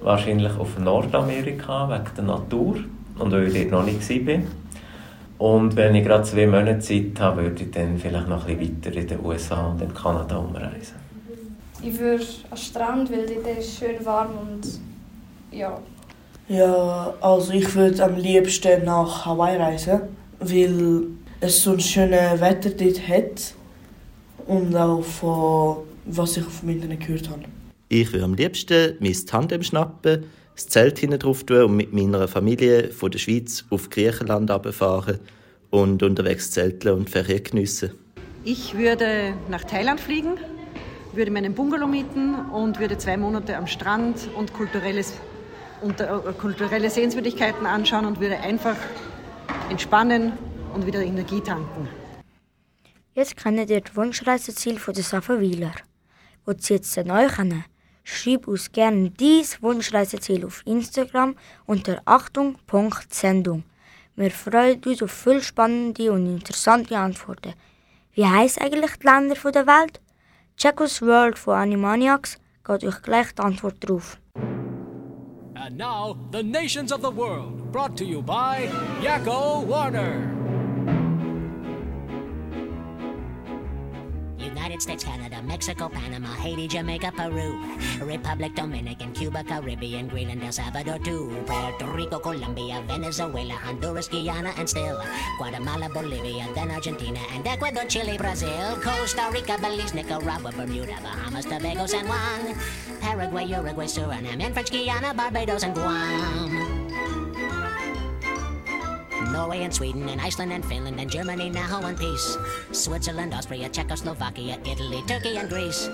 wahrscheinlich 0.00 0.52
auf 0.56 0.78
Nordamerika 0.78 1.88
wegen 1.88 2.16
der 2.16 2.24
Natur 2.24 2.76
und 3.18 3.32
weil 3.32 3.48
ich 3.48 3.54
dort 3.54 3.70
noch 3.70 3.84
nicht 3.84 4.08
war. 4.26 4.42
Und 5.38 5.74
wenn 5.74 5.94
ich 5.94 6.04
gerade 6.04 6.24
zwei 6.24 6.46
Monate 6.46 6.78
Zeit 6.78 7.20
habe, 7.20 7.42
würde 7.42 7.64
ich 7.64 7.70
dann 7.70 7.98
vielleicht 7.98 8.28
noch 8.28 8.46
ein 8.46 8.58
bisschen 8.58 8.76
weiter 8.84 8.96
in 8.96 9.06
den 9.08 9.24
USA 9.24 9.66
und 9.66 9.82
in 9.82 9.92
Kanada 9.92 10.36
umreisen. 10.36 11.01
Ich 11.84 11.98
würde 11.98 12.22
an 12.22 12.50
den 12.50 12.56
Strand, 12.56 13.12
weil 13.12 13.26
dort 13.26 13.58
ist 13.58 13.68
es 13.68 13.78
schön 13.78 14.04
warm 14.04 14.30
und 14.38 14.80
ja. 15.50 15.80
Ja, 16.48 17.14
also 17.20 17.52
ich 17.52 17.74
würde 17.74 18.04
am 18.04 18.16
liebsten 18.16 18.84
nach 18.84 19.26
Hawaii 19.26 19.56
reisen, 19.56 20.00
weil 20.38 21.06
es 21.40 21.62
so 21.62 21.72
ein 21.72 21.80
schönes 21.80 22.40
Wetter 22.40 22.70
dort 22.70 23.08
hat 23.08 23.54
und 24.46 24.76
auch 24.76 25.02
von 25.02 25.78
was 26.04 26.36
ich 26.36 26.46
auf 26.46 26.60
dem 26.60 26.70
Internet 26.70 27.00
gehört 27.06 27.28
habe. 27.28 27.42
Ich 27.88 28.12
würde 28.12 28.24
am 28.24 28.34
liebsten 28.34 28.96
mein 29.00 29.16
Tandem 29.26 29.62
schnappen, 29.62 30.24
das 30.54 30.66
Zelt 30.68 30.98
hinten 30.98 31.18
drauf 31.18 31.44
tun 31.44 31.64
und 31.64 31.76
mit 31.76 31.92
meiner 31.92 32.28
Familie 32.28 32.90
von 32.90 33.10
der 33.10 33.18
Schweiz 33.18 33.64
auf 33.70 33.90
Griechenland 33.90 34.50
runterfahren 34.50 35.18
und 35.70 36.02
unterwegs 36.02 36.50
zelteln 36.50 36.96
und 36.96 37.10
Ferien 37.10 37.42
geniessen. 37.42 37.92
Ich 38.44 38.76
würde 38.76 39.34
nach 39.48 39.64
Thailand 39.64 40.00
fliegen, 40.00 40.32
würde 41.14 41.30
meinen 41.30 41.54
Bungalow 41.54 41.86
mieten 41.86 42.34
und 42.34 42.78
würde 42.78 42.98
zwei 42.98 43.16
Monate 43.16 43.56
am 43.56 43.66
Strand 43.66 44.28
und 44.36 44.52
kulturelles, 44.52 45.14
und, 45.80 46.00
äh, 46.00 46.06
kulturelle 46.38 46.90
Sehenswürdigkeiten 46.90 47.66
anschauen 47.66 48.06
und 48.06 48.20
würde 48.20 48.38
einfach 48.38 48.76
entspannen 49.70 50.32
und 50.74 50.86
wieder 50.86 51.00
Energie 51.00 51.40
tanken. 51.40 51.88
Jetzt 53.14 53.36
kennt 53.36 53.70
ihr 53.70 53.80
das 53.80 53.94
Wunschreiseziel 53.94 54.78
von 54.78 54.94
der 54.94 55.04
Safa 55.04 55.38
Wieler. 55.38 55.72
Wo 56.44 56.54
zieht 56.54 56.84
es 56.84 56.92
denn 56.92 57.10
euch 57.10 57.36
hin? 57.36 57.64
Schreib 58.04 58.48
uns 58.48 58.72
gerne 58.72 59.10
dies 59.10 59.62
Wunschreiseziel 59.62 60.44
auf 60.44 60.62
Instagram 60.66 61.36
unter 61.66 62.02
Achtung.sendung. 62.04 63.64
Wir 64.16 64.30
freuen 64.30 64.82
uns 64.84 65.02
auf 65.02 65.10
viele 65.10 65.40
spannende 65.40 66.12
und 66.12 66.26
interessante 66.26 66.98
Antworten. 66.98 67.54
Wie 68.14 68.26
heißt 68.26 68.60
eigentlich 68.60 68.96
die 68.96 69.06
Länder 69.06 69.36
der 69.50 69.66
Welt? 69.66 70.01
Checkos 70.62 71.02
World 71.02 71.40
von 71.40 71.56
Animaniacs 71.56 72.38
geht 72.64 72.84
euch 72.84 73.02
gleich 73.02 73.34
die 73.34 73.42
Antwort 73.42 73.78
drauf. 73.80 74.16
And 75.56 75.76
now, 75.76 76.16
the 76.30 76.40
nations 76.40 76.92
of 76.92 77.00
the 77.02 77.10
world, 77.10 77.72
brought 77.72 77.96
to 77.96 78.04
you 78.04 78.22
by 78.22 78.68
Yakko 79.02 79.66
Warner. 79.66 80.51
United 84.62 84.80
States, 84.80 85.02
Canada, 85.02 85.42
Mexico, 85.42 85.88
Panama, 85.88 86.28
Haiti, 86.38 86.68
Jamaica, 86.68 87.10
Peru, 87.16 87.58
Republic 87.98 88.54
Dominican, 88.54 89.12
Cuba, 89.12 89.42
Caribbean, 89.42 90.06
Greenland, 90.06 90.44
El 90.44 90.52
Salvador, 90.52 91.02
too, 91.02 91.42
Puerto 91.46 91.86
Rico, 91.86 92.20
Colombia, 92.20 92.80
Venezuela, 92.86 93.54
Honduras, 93.54 94.06
Guyana, 94.06 94.54
and 94.56 94.68
still 94.68 95.02
Guatemala, 95.38 95.88
Bolivia, 95.88 96.46
then 96.54 96.70
Argentina, 96.70 97.18
and 97.34 97.44
Ecuador, 97.44 97.86
Chile, 97.86 98.16
Brazil, 98.16 98.78
Costa 98.78 99.28
Rica, 99.32 99.58
Belize, 99.58 99.94
Nicaragua, 99.94 100.52
Bermuda, 100.52 100.94
Bahamas, 101.02 101.44
Tobago, 101.44 101.84
San 101.86 102.06
Juan, 102.06 102.54
Paraguay, 103.00 103.46
Uruguay, 103.46 103.86
Suriname, 103.86 104.44
and 104.44 104.54
French 104.54 104.70
Guiana, 104.70 105.12
Barbados, 105.12 105.64
and 105.64 105.74
Guam. 105.74 106.81
Norway 109.32 109.64
and 109.64 109.72
Sweden 109.72 110.08
and 110.08 110.20
Iceland 110.20 110.52
and 110.52 110.64
Finland 110.64 111.00
and 111.00 111.10
Germany 111.10 111.48
now 111.48 111.80
in 111.86 111.96
peace. 111.96 112.36
Switzerland, 112.72 113.32
Austria, 113.32 113.68
Czechoslovakia, 113.68 114.58
Italy, 114.64 115.02
Turkey 115.08 115.36
and 115.38 115.48
Greece. 115.48 115.88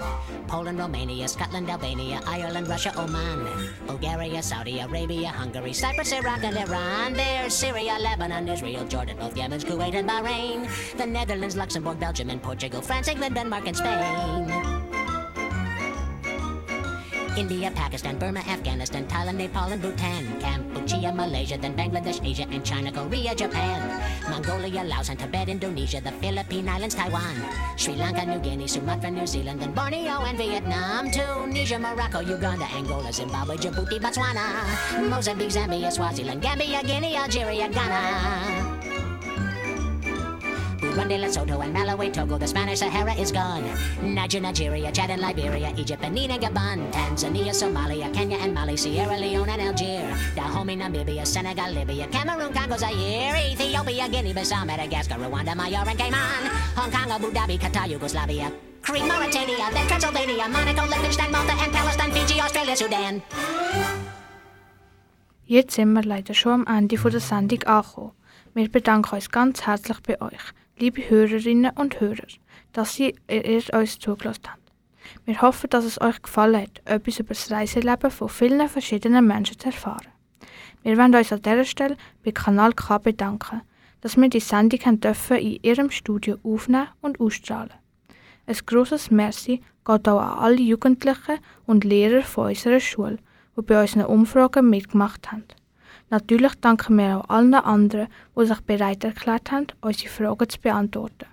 Poland, 0.48 0.78
Romania, 0.78 1.28
Scotland, 1.28 1.70
Albania, 1.70 2.20
Ireland, 2.26 2.68
Russia, 2.68 2.92
Oman. 2.98 3.46
Bulgaria, 3.86 4.42
Saudi 4.42 4.80
Arabia, 4.80 5.28
Hungary, 5.28 5.72
Cyprus, 5.72 6.12
Iraq 6.12 6.42
and 6.42 6.58
Iran. 6.58 7.14
There's 7.14 7.54
Syria, 7.54 7.96
Lebanon, 8.00 8.48
Israel, 8.48 8.84
Jordan, 8.86 9.16
both 9.16 9.36
Yemen, 9.36 9.60
Kuwait 9.60 9.94
and 9.94 10.08
Bahrain. 10.08 10.68
The 10.96 11.06
Netherlands, 11.06 11.56
Luxembourg, 11.56 12.00
Belgium 12.00 12.30
and 12.30 12.42
Portugal, 12.42 12.82
France, 12.82 13.08
England, 13.08 13.36
Denmark 13.36 13.66
and 13.68 13.76
Spain. 13.76 14.67
India, 17.38 17.70
Pakistan, 17.70 18.18
Burma, 18.18 18.42
Afghanistan, 18.50 19.06
Thailand, 19.06 19.38
Nepal, 19.38 19.70
and 19.70 19.80
Bhutan, 19.80 20.26
Cambodia, 20.42 21.14
Malaysia, 21.14 21.56
then 21.56 21.70
Bangladesh, 21.78 22.18
Asia, 22.18 22.42
and 22.50 22.66
China, 22.66 22.90
Korea, 22.90 23.32
Japan, 23.32 23.78
Mongolia, 24.26 24.82
Laos, 24.82 25.08
and 25.08 25.18
Tibet, 25.22 25.48
Indonesia, 25.48 26.02
the 26.02 26.10
Philippine 26.18 26.68
Islands, 26.68 26.96
Taiwan, 26.98 27.38
Sri 27.78 27.94
Lanka, 27.94 28.26
New 28.26 28.40
Guinea, 28.42 28.66
Sumatra, 28.66 29.08
New 29.10 29.24
Zealand, 29.24 29.62
then 29.62 29.70
Borneo 29.70 30.26
and 30.26 30.36
Vietnam, 30.36 31.14
Tunisia, 31.14 31.78
Morocco, 31.78 32.18
Uganda, 32.18 32.66
Angola, 32.74 33.12
Zimbabwe, 33.12 33.54
Djibouti, 33.56 34.02
Botswana, 34.02 34.66
Mozambique, 35.08 35.54
Zambia, 35.54 35.92
Swaziland, 35.94 36.42
Gambia, 36.42 36.82
Guinea, 36.82 37.22
Algeria, 37.22 37.68
Ghana. 37.70 38.67
Burundi, 40.98 41.16
Lesotho, 41.20 41.62
and 41.62 41.72
Malawi, 41.72 42.12
Togo, 42.12 42.38
the 42.38 42.46
Spanish 42.46 42.80
Sahara 42.80 43.14
is 43.14 43.30
gone. 43.30 43.62
Niger, 44.02 44.40
Nigeria, 44.40 44.90
Chad, 44.90 45.10
and 45.10 45.22
Liberia, 45.22 45.72
Egypt, 45.76 46.02
Benin, 46.02 46.32
and 46.32 46.42
Gabon, 46.42 46.90
Tanzania, 46.90 47.54
Somalia, 47.54 48.12
Kenya, 48.12 48.36
and 48.38 48.52
Mali, 48.52 48.76
Sierra 48.76 49.16
Leone, 49.16 49.48
and 49.48 49.62
Algier, 49.62 50.02
Dahomey, 50.34 50.76
Namibia, 50.76 51.24
Senegal, 51.24 51.70
Libya, 51.70 52.08
Cameroon, 52.08 52.52
Congo, 52.52 52.76
Zaire, 52.76 53.36
Ethiopia, 53.52 54.08
Guinea, 54.08 54.34
Bissau, 54.34 54.66
Madagascar, 54.66 55.14
Rwanda, 55.14 55.54
Major, 55.54 55.88
and 55.88 55.98
Cayman, 55.98 56.50
Hong 56.74 56.90
Kong, 56.90 57.10
Abu 57.12 57.30
Dhabi, 57.30 57.56
Qatar, 57.60 57.88
Yugoslavia, 57.88 58.50
Crete, 58.82 59.06
Mauritania, 59.06 59.70
then 59.72 59.86
Transylvania, 59.86 60.48
Monaco, 60.48 60.84
Liechtenstein, 60.84 61.30
Malta, 61.30 61.52
and 61.62 61.72
Palestine, 61.72 62.10
Fiji, 62.10 62.40
Australia, 62.40 62.74
Sudan. 62.74 63.22
Jetzt 65.44 65.76
sind 65.76 65.92
wir 65.92 66.02
leider 66.02 66.34
schon 66.34 66.66
am 66.66 66.78
Ende 66.78 66.96
der 66.96 67.20
Sendung 67.20 67.62
angekommen. 67.62 68.12
Wir 68.54 68.68
bedanken 68.68 69.14
uns 69.14 69.30
ganz 69.30 69.66
herzlich 69.66 70.00
bei 70.02 70.20
euch, 70.20 70.52
liebe 70.78 71.08
Hörerinnen 71.08 71.72
und 71.74 72.00
Hörer, 72.00 72.26
dass 72.72 72.98
ihr, 72.98 73.14
uns 73.72 73.98
zugelassen 73.98 74.44
habt. 74.46 74.72
Wir 75.24 75.40
hoffen, 75.42 75.70
dass 75.70 75.84
es 75.84 76.00
euch 76.00 76.20
gefallen 76.22 76.62
hat, 76.62 76.82
etwas 76.84 77.18
über 77.18 77.30
das 77.30 77.50
Reiseleben 77.50 78.10
von 78.10 78.28
vielen 78.28 78.68
verschiedenen 78.68 79.26
Menschen 79.26 79.58
zu 79.58 79.66
erfahren. 79.66 80.08
Wir 80.82 80.96
wollen 80.96 81.14
uns 81.14 81.32
an 81.32 81.42
dieser 81.42 81.64
Stelle 81.64 81.96
bei 82.24 82.32
Kanal 82.32 82.72
K 82.72 82.98
bedanken, 82.98 83.62
dass 84.00 84.16
wir 84.16 84.28
die 84.28 84.40
Sendung 84.40 84.80
haben 84.80 85.00
dürfen 85.00 85.38
in 85.38 85.58
ihrem 85.62 85.90
Studio 85.90 86.36
aufnehmen 86.42 86.88
und 87.00 87.20
ausstrahlen. 87.20 87.72
Ein 88.46 88.56
grosses 88.64 89.10
Merci 89.10 89.62
geht 89.84 90.08
auch 90.08 90.20
an 90.20 90.38
alle 90.38 90.60
Jugendlichen 90.60 91.38
und 91.66 91.84
Lehrer 91.84 92.22
von 92.22 92.48
unserer 92.48 92.80
Schule, 92.80 93.18
die 93.56 93.62
bei 93.62 93.80
unseren 93.80 94.06
Umfragen 94.06 94.70
mitgemacht 94.70 95.32
haben. 95.32 95.44
Natürlich 96.10 96.54
danken 96.60 96.96
wir 96.96 97.18
auch 97.18 97.28
allen 97.28 97.54
anderen, 97.54 98.08
die 98.36 98.46
sich 98.46 98.60
bereit 98.60 99.04
erklärt 99.04 99.50
haben, 99.52 99.66
unsere 99.80 100.08
Fragen 100.08 100.48
zu 100.48 100.60
beantworten. 100.60 101.26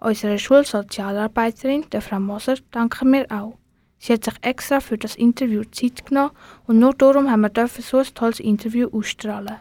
Unserer 0.00 0.38
Schulsozialarbeiterin, 0.38 1.84
der 1.90 2.00
Frau 2.00 2.20
Moser, 2.20 2.56
danken 2.70 3.12
wir 3.12 3.26
auch. 3.30 3.58
Sie 3.98 4.12
hat 4.12 4.24
sich 4.24 4.34
extra 4.42 4.80
für 4.80 4.96
das 4.96 5.16
Interview 5.16 5.64
Zeit 5.72 6.06
genommen 6.06 6.30
und 6.66 6.78
nur 6.78 6.94
darum 6.94 7.30
haben 7.30 7.42
wir 7.42 7.68
so 7.68 7.98
ein 7.98 8.06
tolles 8.14 8.40
Interview 8.40 8.88
ausstrahlen. 8.92 9.56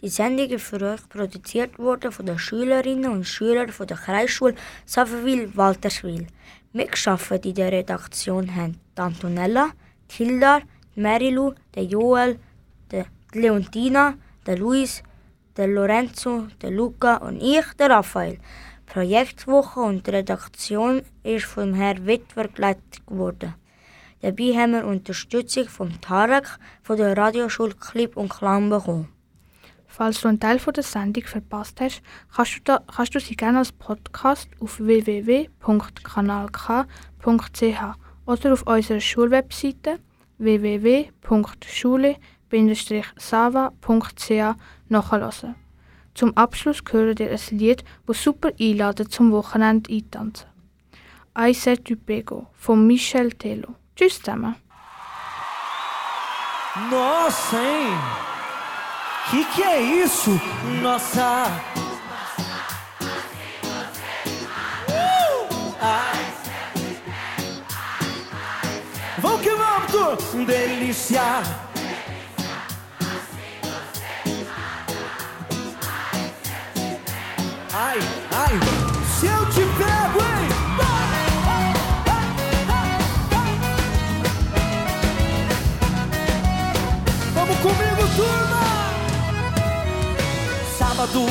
Die 0.00 0.08
Sendung 0.08 0.48
ist 0.50 0.64
für 0.64 0.80
euch 0.80 1.08
produziert 1.08 1.78
worden 1.78 2.12
von 2.12 2.26
den 2.26 2.38
Schülerinnen 2.38 3.10
und 3.10 3.24
Schülern 3.24 3.70
von 3.70 3.86
der 3.86 3.96
Kreisschule 3.96 4.54
Saferwil-Walterswil. 4.84 6.26
Mitgearbeitet 6.72 7.46
in 7.46 7.54
der 7.54 7.72
Redaktion 7.72 8.54
haben 8.54 8.78
Antonella, 8.96 9.70
die 10.18 10.40
Marilu, 10.94 11.54
der 11.74 11.84
Joel, 11.84 12.38
Leontina, 13.34 14.14
der 14.46 14.58
Luis, 14.58 15.02
der 15.56 15.66
Lorenzo, 15.66 16.46
der 16.62 16.70
Luca 16.70 17.16
und 17.16 17.40
ich, 17.42 17.66
der 17.78 17.90
Raphael. 17.90 18.38
Projektwoche 18.86 19.80
und 19.80 20.06
die 20.06 20.12
Redaktion 20.12 21.02
ist 21.22 21.44
vom 21.44 21.74
Herrn 21.74 22.06
Wittwer 22.06 22.48
geleitet 22.48 23.02
worden. 23.06 23.54
Dabei 24.22 24.54
haben 24.54 24.72
wir 24.72 24.86
Unterstützung 24.86 25.68
vom 25.68 26.00
Tarek 26.00 26.58
von 26.82 26.96
der 26.96 27.16
Radioschule 27.16 27.74
Clip 27.74 28.16
und 28.16 28.30
Klang 28.30 28.70
bekommen. 28.70 29.08
Falls 29.86 30.20
du 30.20 30.28
einen 30.28 30.40
Teil 30.40 30.58
von 30.58 30.72
der 30.72 30.84
Sendung 30.84 31.24
verpasst 31.24 31.80
hast, 31.80 32.02
kannst 32.34 32.56
du, 32.56 32.60
da, 32.64 32.80
kannst 32.94 33.14
du 33.14 33.20
sie 33.20 33.36
gerne 33.36 33.58
als 33.58 33.72
Podcast 33.72 34.48
auf 34.60 34.80
www.kanalk.ch 34.80 35.58
oder 38.26 38.52
auf 38.52 38.62
unserer 38.66 39.00
Schulwebseite 39.00 39.98
www.schule-sava.ch 42.50 44.56
nachhören. 44.88 45.54
Zum 46.14 46.34
Abschluss 46.36 46.82
hören 46.90 47.14
dir 47.14 47.30
ein 47.30 47.38
Lied, 47.50 47.84
das 48.06 48.22
super 48.22 48.50
einladet 48.58 49.12
zum 49.12 49.30
Wochenende 49.30 49.92
eintanzen. 49.92 50.48
I 51.38 51.52
Said 51.54 51.84
Tu 51.84 51.96
Pego 51.96 52.46
von 52.54 52.86
Michel 52.86 53.32
Tello. 53.32 53.74
Tschüss 53.94 54.18
zusammen. 54.18 54.56
Nossa, 56.90 57.56
hein? 57.56 57.98
Que 59.30 59.44
que 59.44 59.62
é 59.62 59.80
isso? 60.04 60.40
Nossa! 60.82 61.46
Uh! 64.88 65.46
Ai. 65.80 66.18
Vamos 69.18 69.40
que 69.42 69.50
vamos, 69.50 69.92
tu! 69.92 70.16
Delícia! 70.46 71.67
Ai, 77.80 78.00
ai! 78.32 78.58
Se 79.20 79.26
eu 79.26 79.46
te 79.50 79.60
pego, 79.60 80.18
hein? 80.18 80.48
Vamos 87.34 87.56
comigo, 87.58 88.02
turma! 88.16 88.64
Sábado 90.76 91.24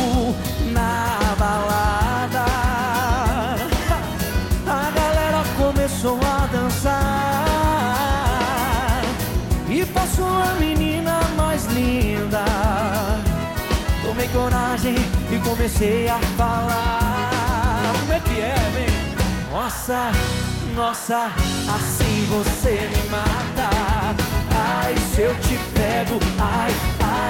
na 0.72 1.36
balada 1.38 2.07
comecei 15.68 16.08
a 16.08 16.18
falar. 16.38 17.94
Como 18.00 18.14
é 18.14 18.20
que 18.22 18.40
é, 18.40 18.56
vem? 18.74 19.52
Nossa, 19.52 20.12
nossa, 20.74 21.26
assim 21.76 22.26
você 22.30 22.90
me 22.90 23.10
mata. 23.10 23.70
Ai, 24.56 24.96
se 25.14 25.22
eu 25.24 25.36
te 25.42 25.60
pego, 25.74 26.20
ai, 26.40 26.72
ai, 27.04 27.27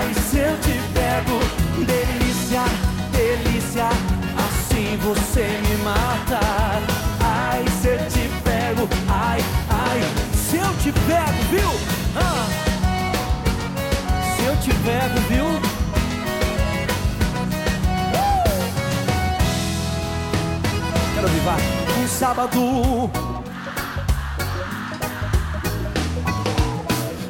sábado. 22.18 23.12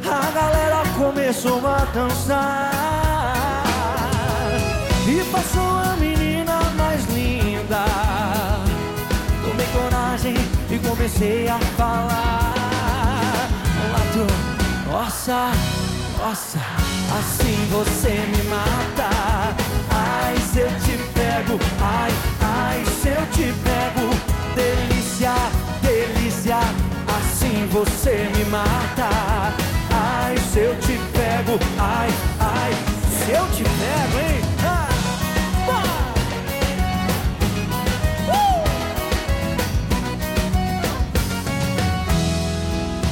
A 0.10 0.32
galera 0.32 0.84
começou 0.98 1.60
a 1.68 1.80
dançar 1.94 2.72
E 5.06 5.22
passou 5.30 5.62
a 5.62 5.98
menina 6.00 6.62
mais 6.78 7.04
linda. 7.08 7.84
Tomei 9.44 9.68
coragem 9.74 10.36
e 10.70 10.80
comecei 10.80 11.50
a 11.50 11.60
falar. 11.76 12.54
Tu, 14.14 14.90
nossa, 14.90 15.52
nossa 16.18 16.60
Assim 17.20 17.68
você 17.72 18.26
me 18.32 18.44
mata. 18.50 19.10
Ai, 19.92 20.38
se 20.38 20.60
eu 20.60 20.70
te 20.80 20.98
pego 21.14 21.60
Ai, 21.82 22.12
ai, 22.42 22.86
se 22.86 23.10
eu 23.10 23.26
te 23.32 23.54
pego 23.64 24.37
Delícia, 24.58 25.34
delícia 25.84 26.58
Assim 27.08 27.68
você 27.68 28.28
me 28.36 28.44
mata 28.46 29.08
Ai, 29.92 30.36
se 30.52 30.60
eu 30.60 30.76
te 30.80 30.98
pego, 31.14 31.60
ai, 31.78 32.10
ai, 32.40 32.74
se 33.24 33.32
eu 33.34 33.46
te 33.52 33.64
pego, 33.64 34.20
hein? 34.20 34.42
Ah, 34.66 34.90
uh! 35.70 35.84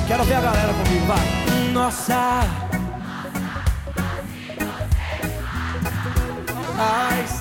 Quero 0.07 0.23
ver 0.23 0.35
a 0.35 0.41
galera 0.41 0.73
comigo, 0.73 1.05
vai. 1.05 1.71
Nossa. 1.71 2.41
Ai. 6.79 7.34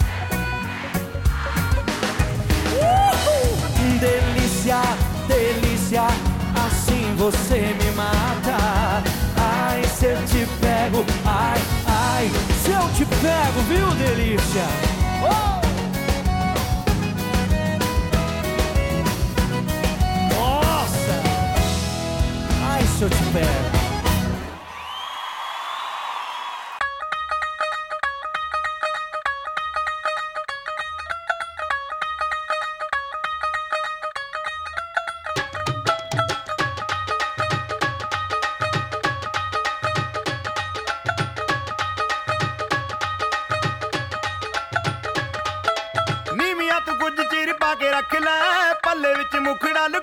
Delícia, 4.01 4.81
delícia, 5.29 6.03
assim 6.67 7.15
você 7.17 7.75
me 7.81 7.91
mata. 7.93 9.03
Ai, 9.37 9.85
se 9.85 10.07
eu 10.07 10.17
te 10.27 10.47
pego, 10.61 11.05
ai, 11.25 11.61
ai, 11.87 12.31
se 12.63 12.71
eu 12.73 12.89
te 12.95 13.05
pego, 13.05 13.61
viu, 13.69 13.87
delícia? 13.95 14.65
Oh! 15.23 15.61
Nossa! 20.35 21.23
Ai, 22.69 22.83
se 22.99 23.03
eu 23.03 23.11
te 23.11 23.25
pego. 23.33 23.84
ਵਿੱਚ 49.24 49.36
ਮੁਖੜਾ 49.36 49.88
ਲੁਕਾ 49.88 50.03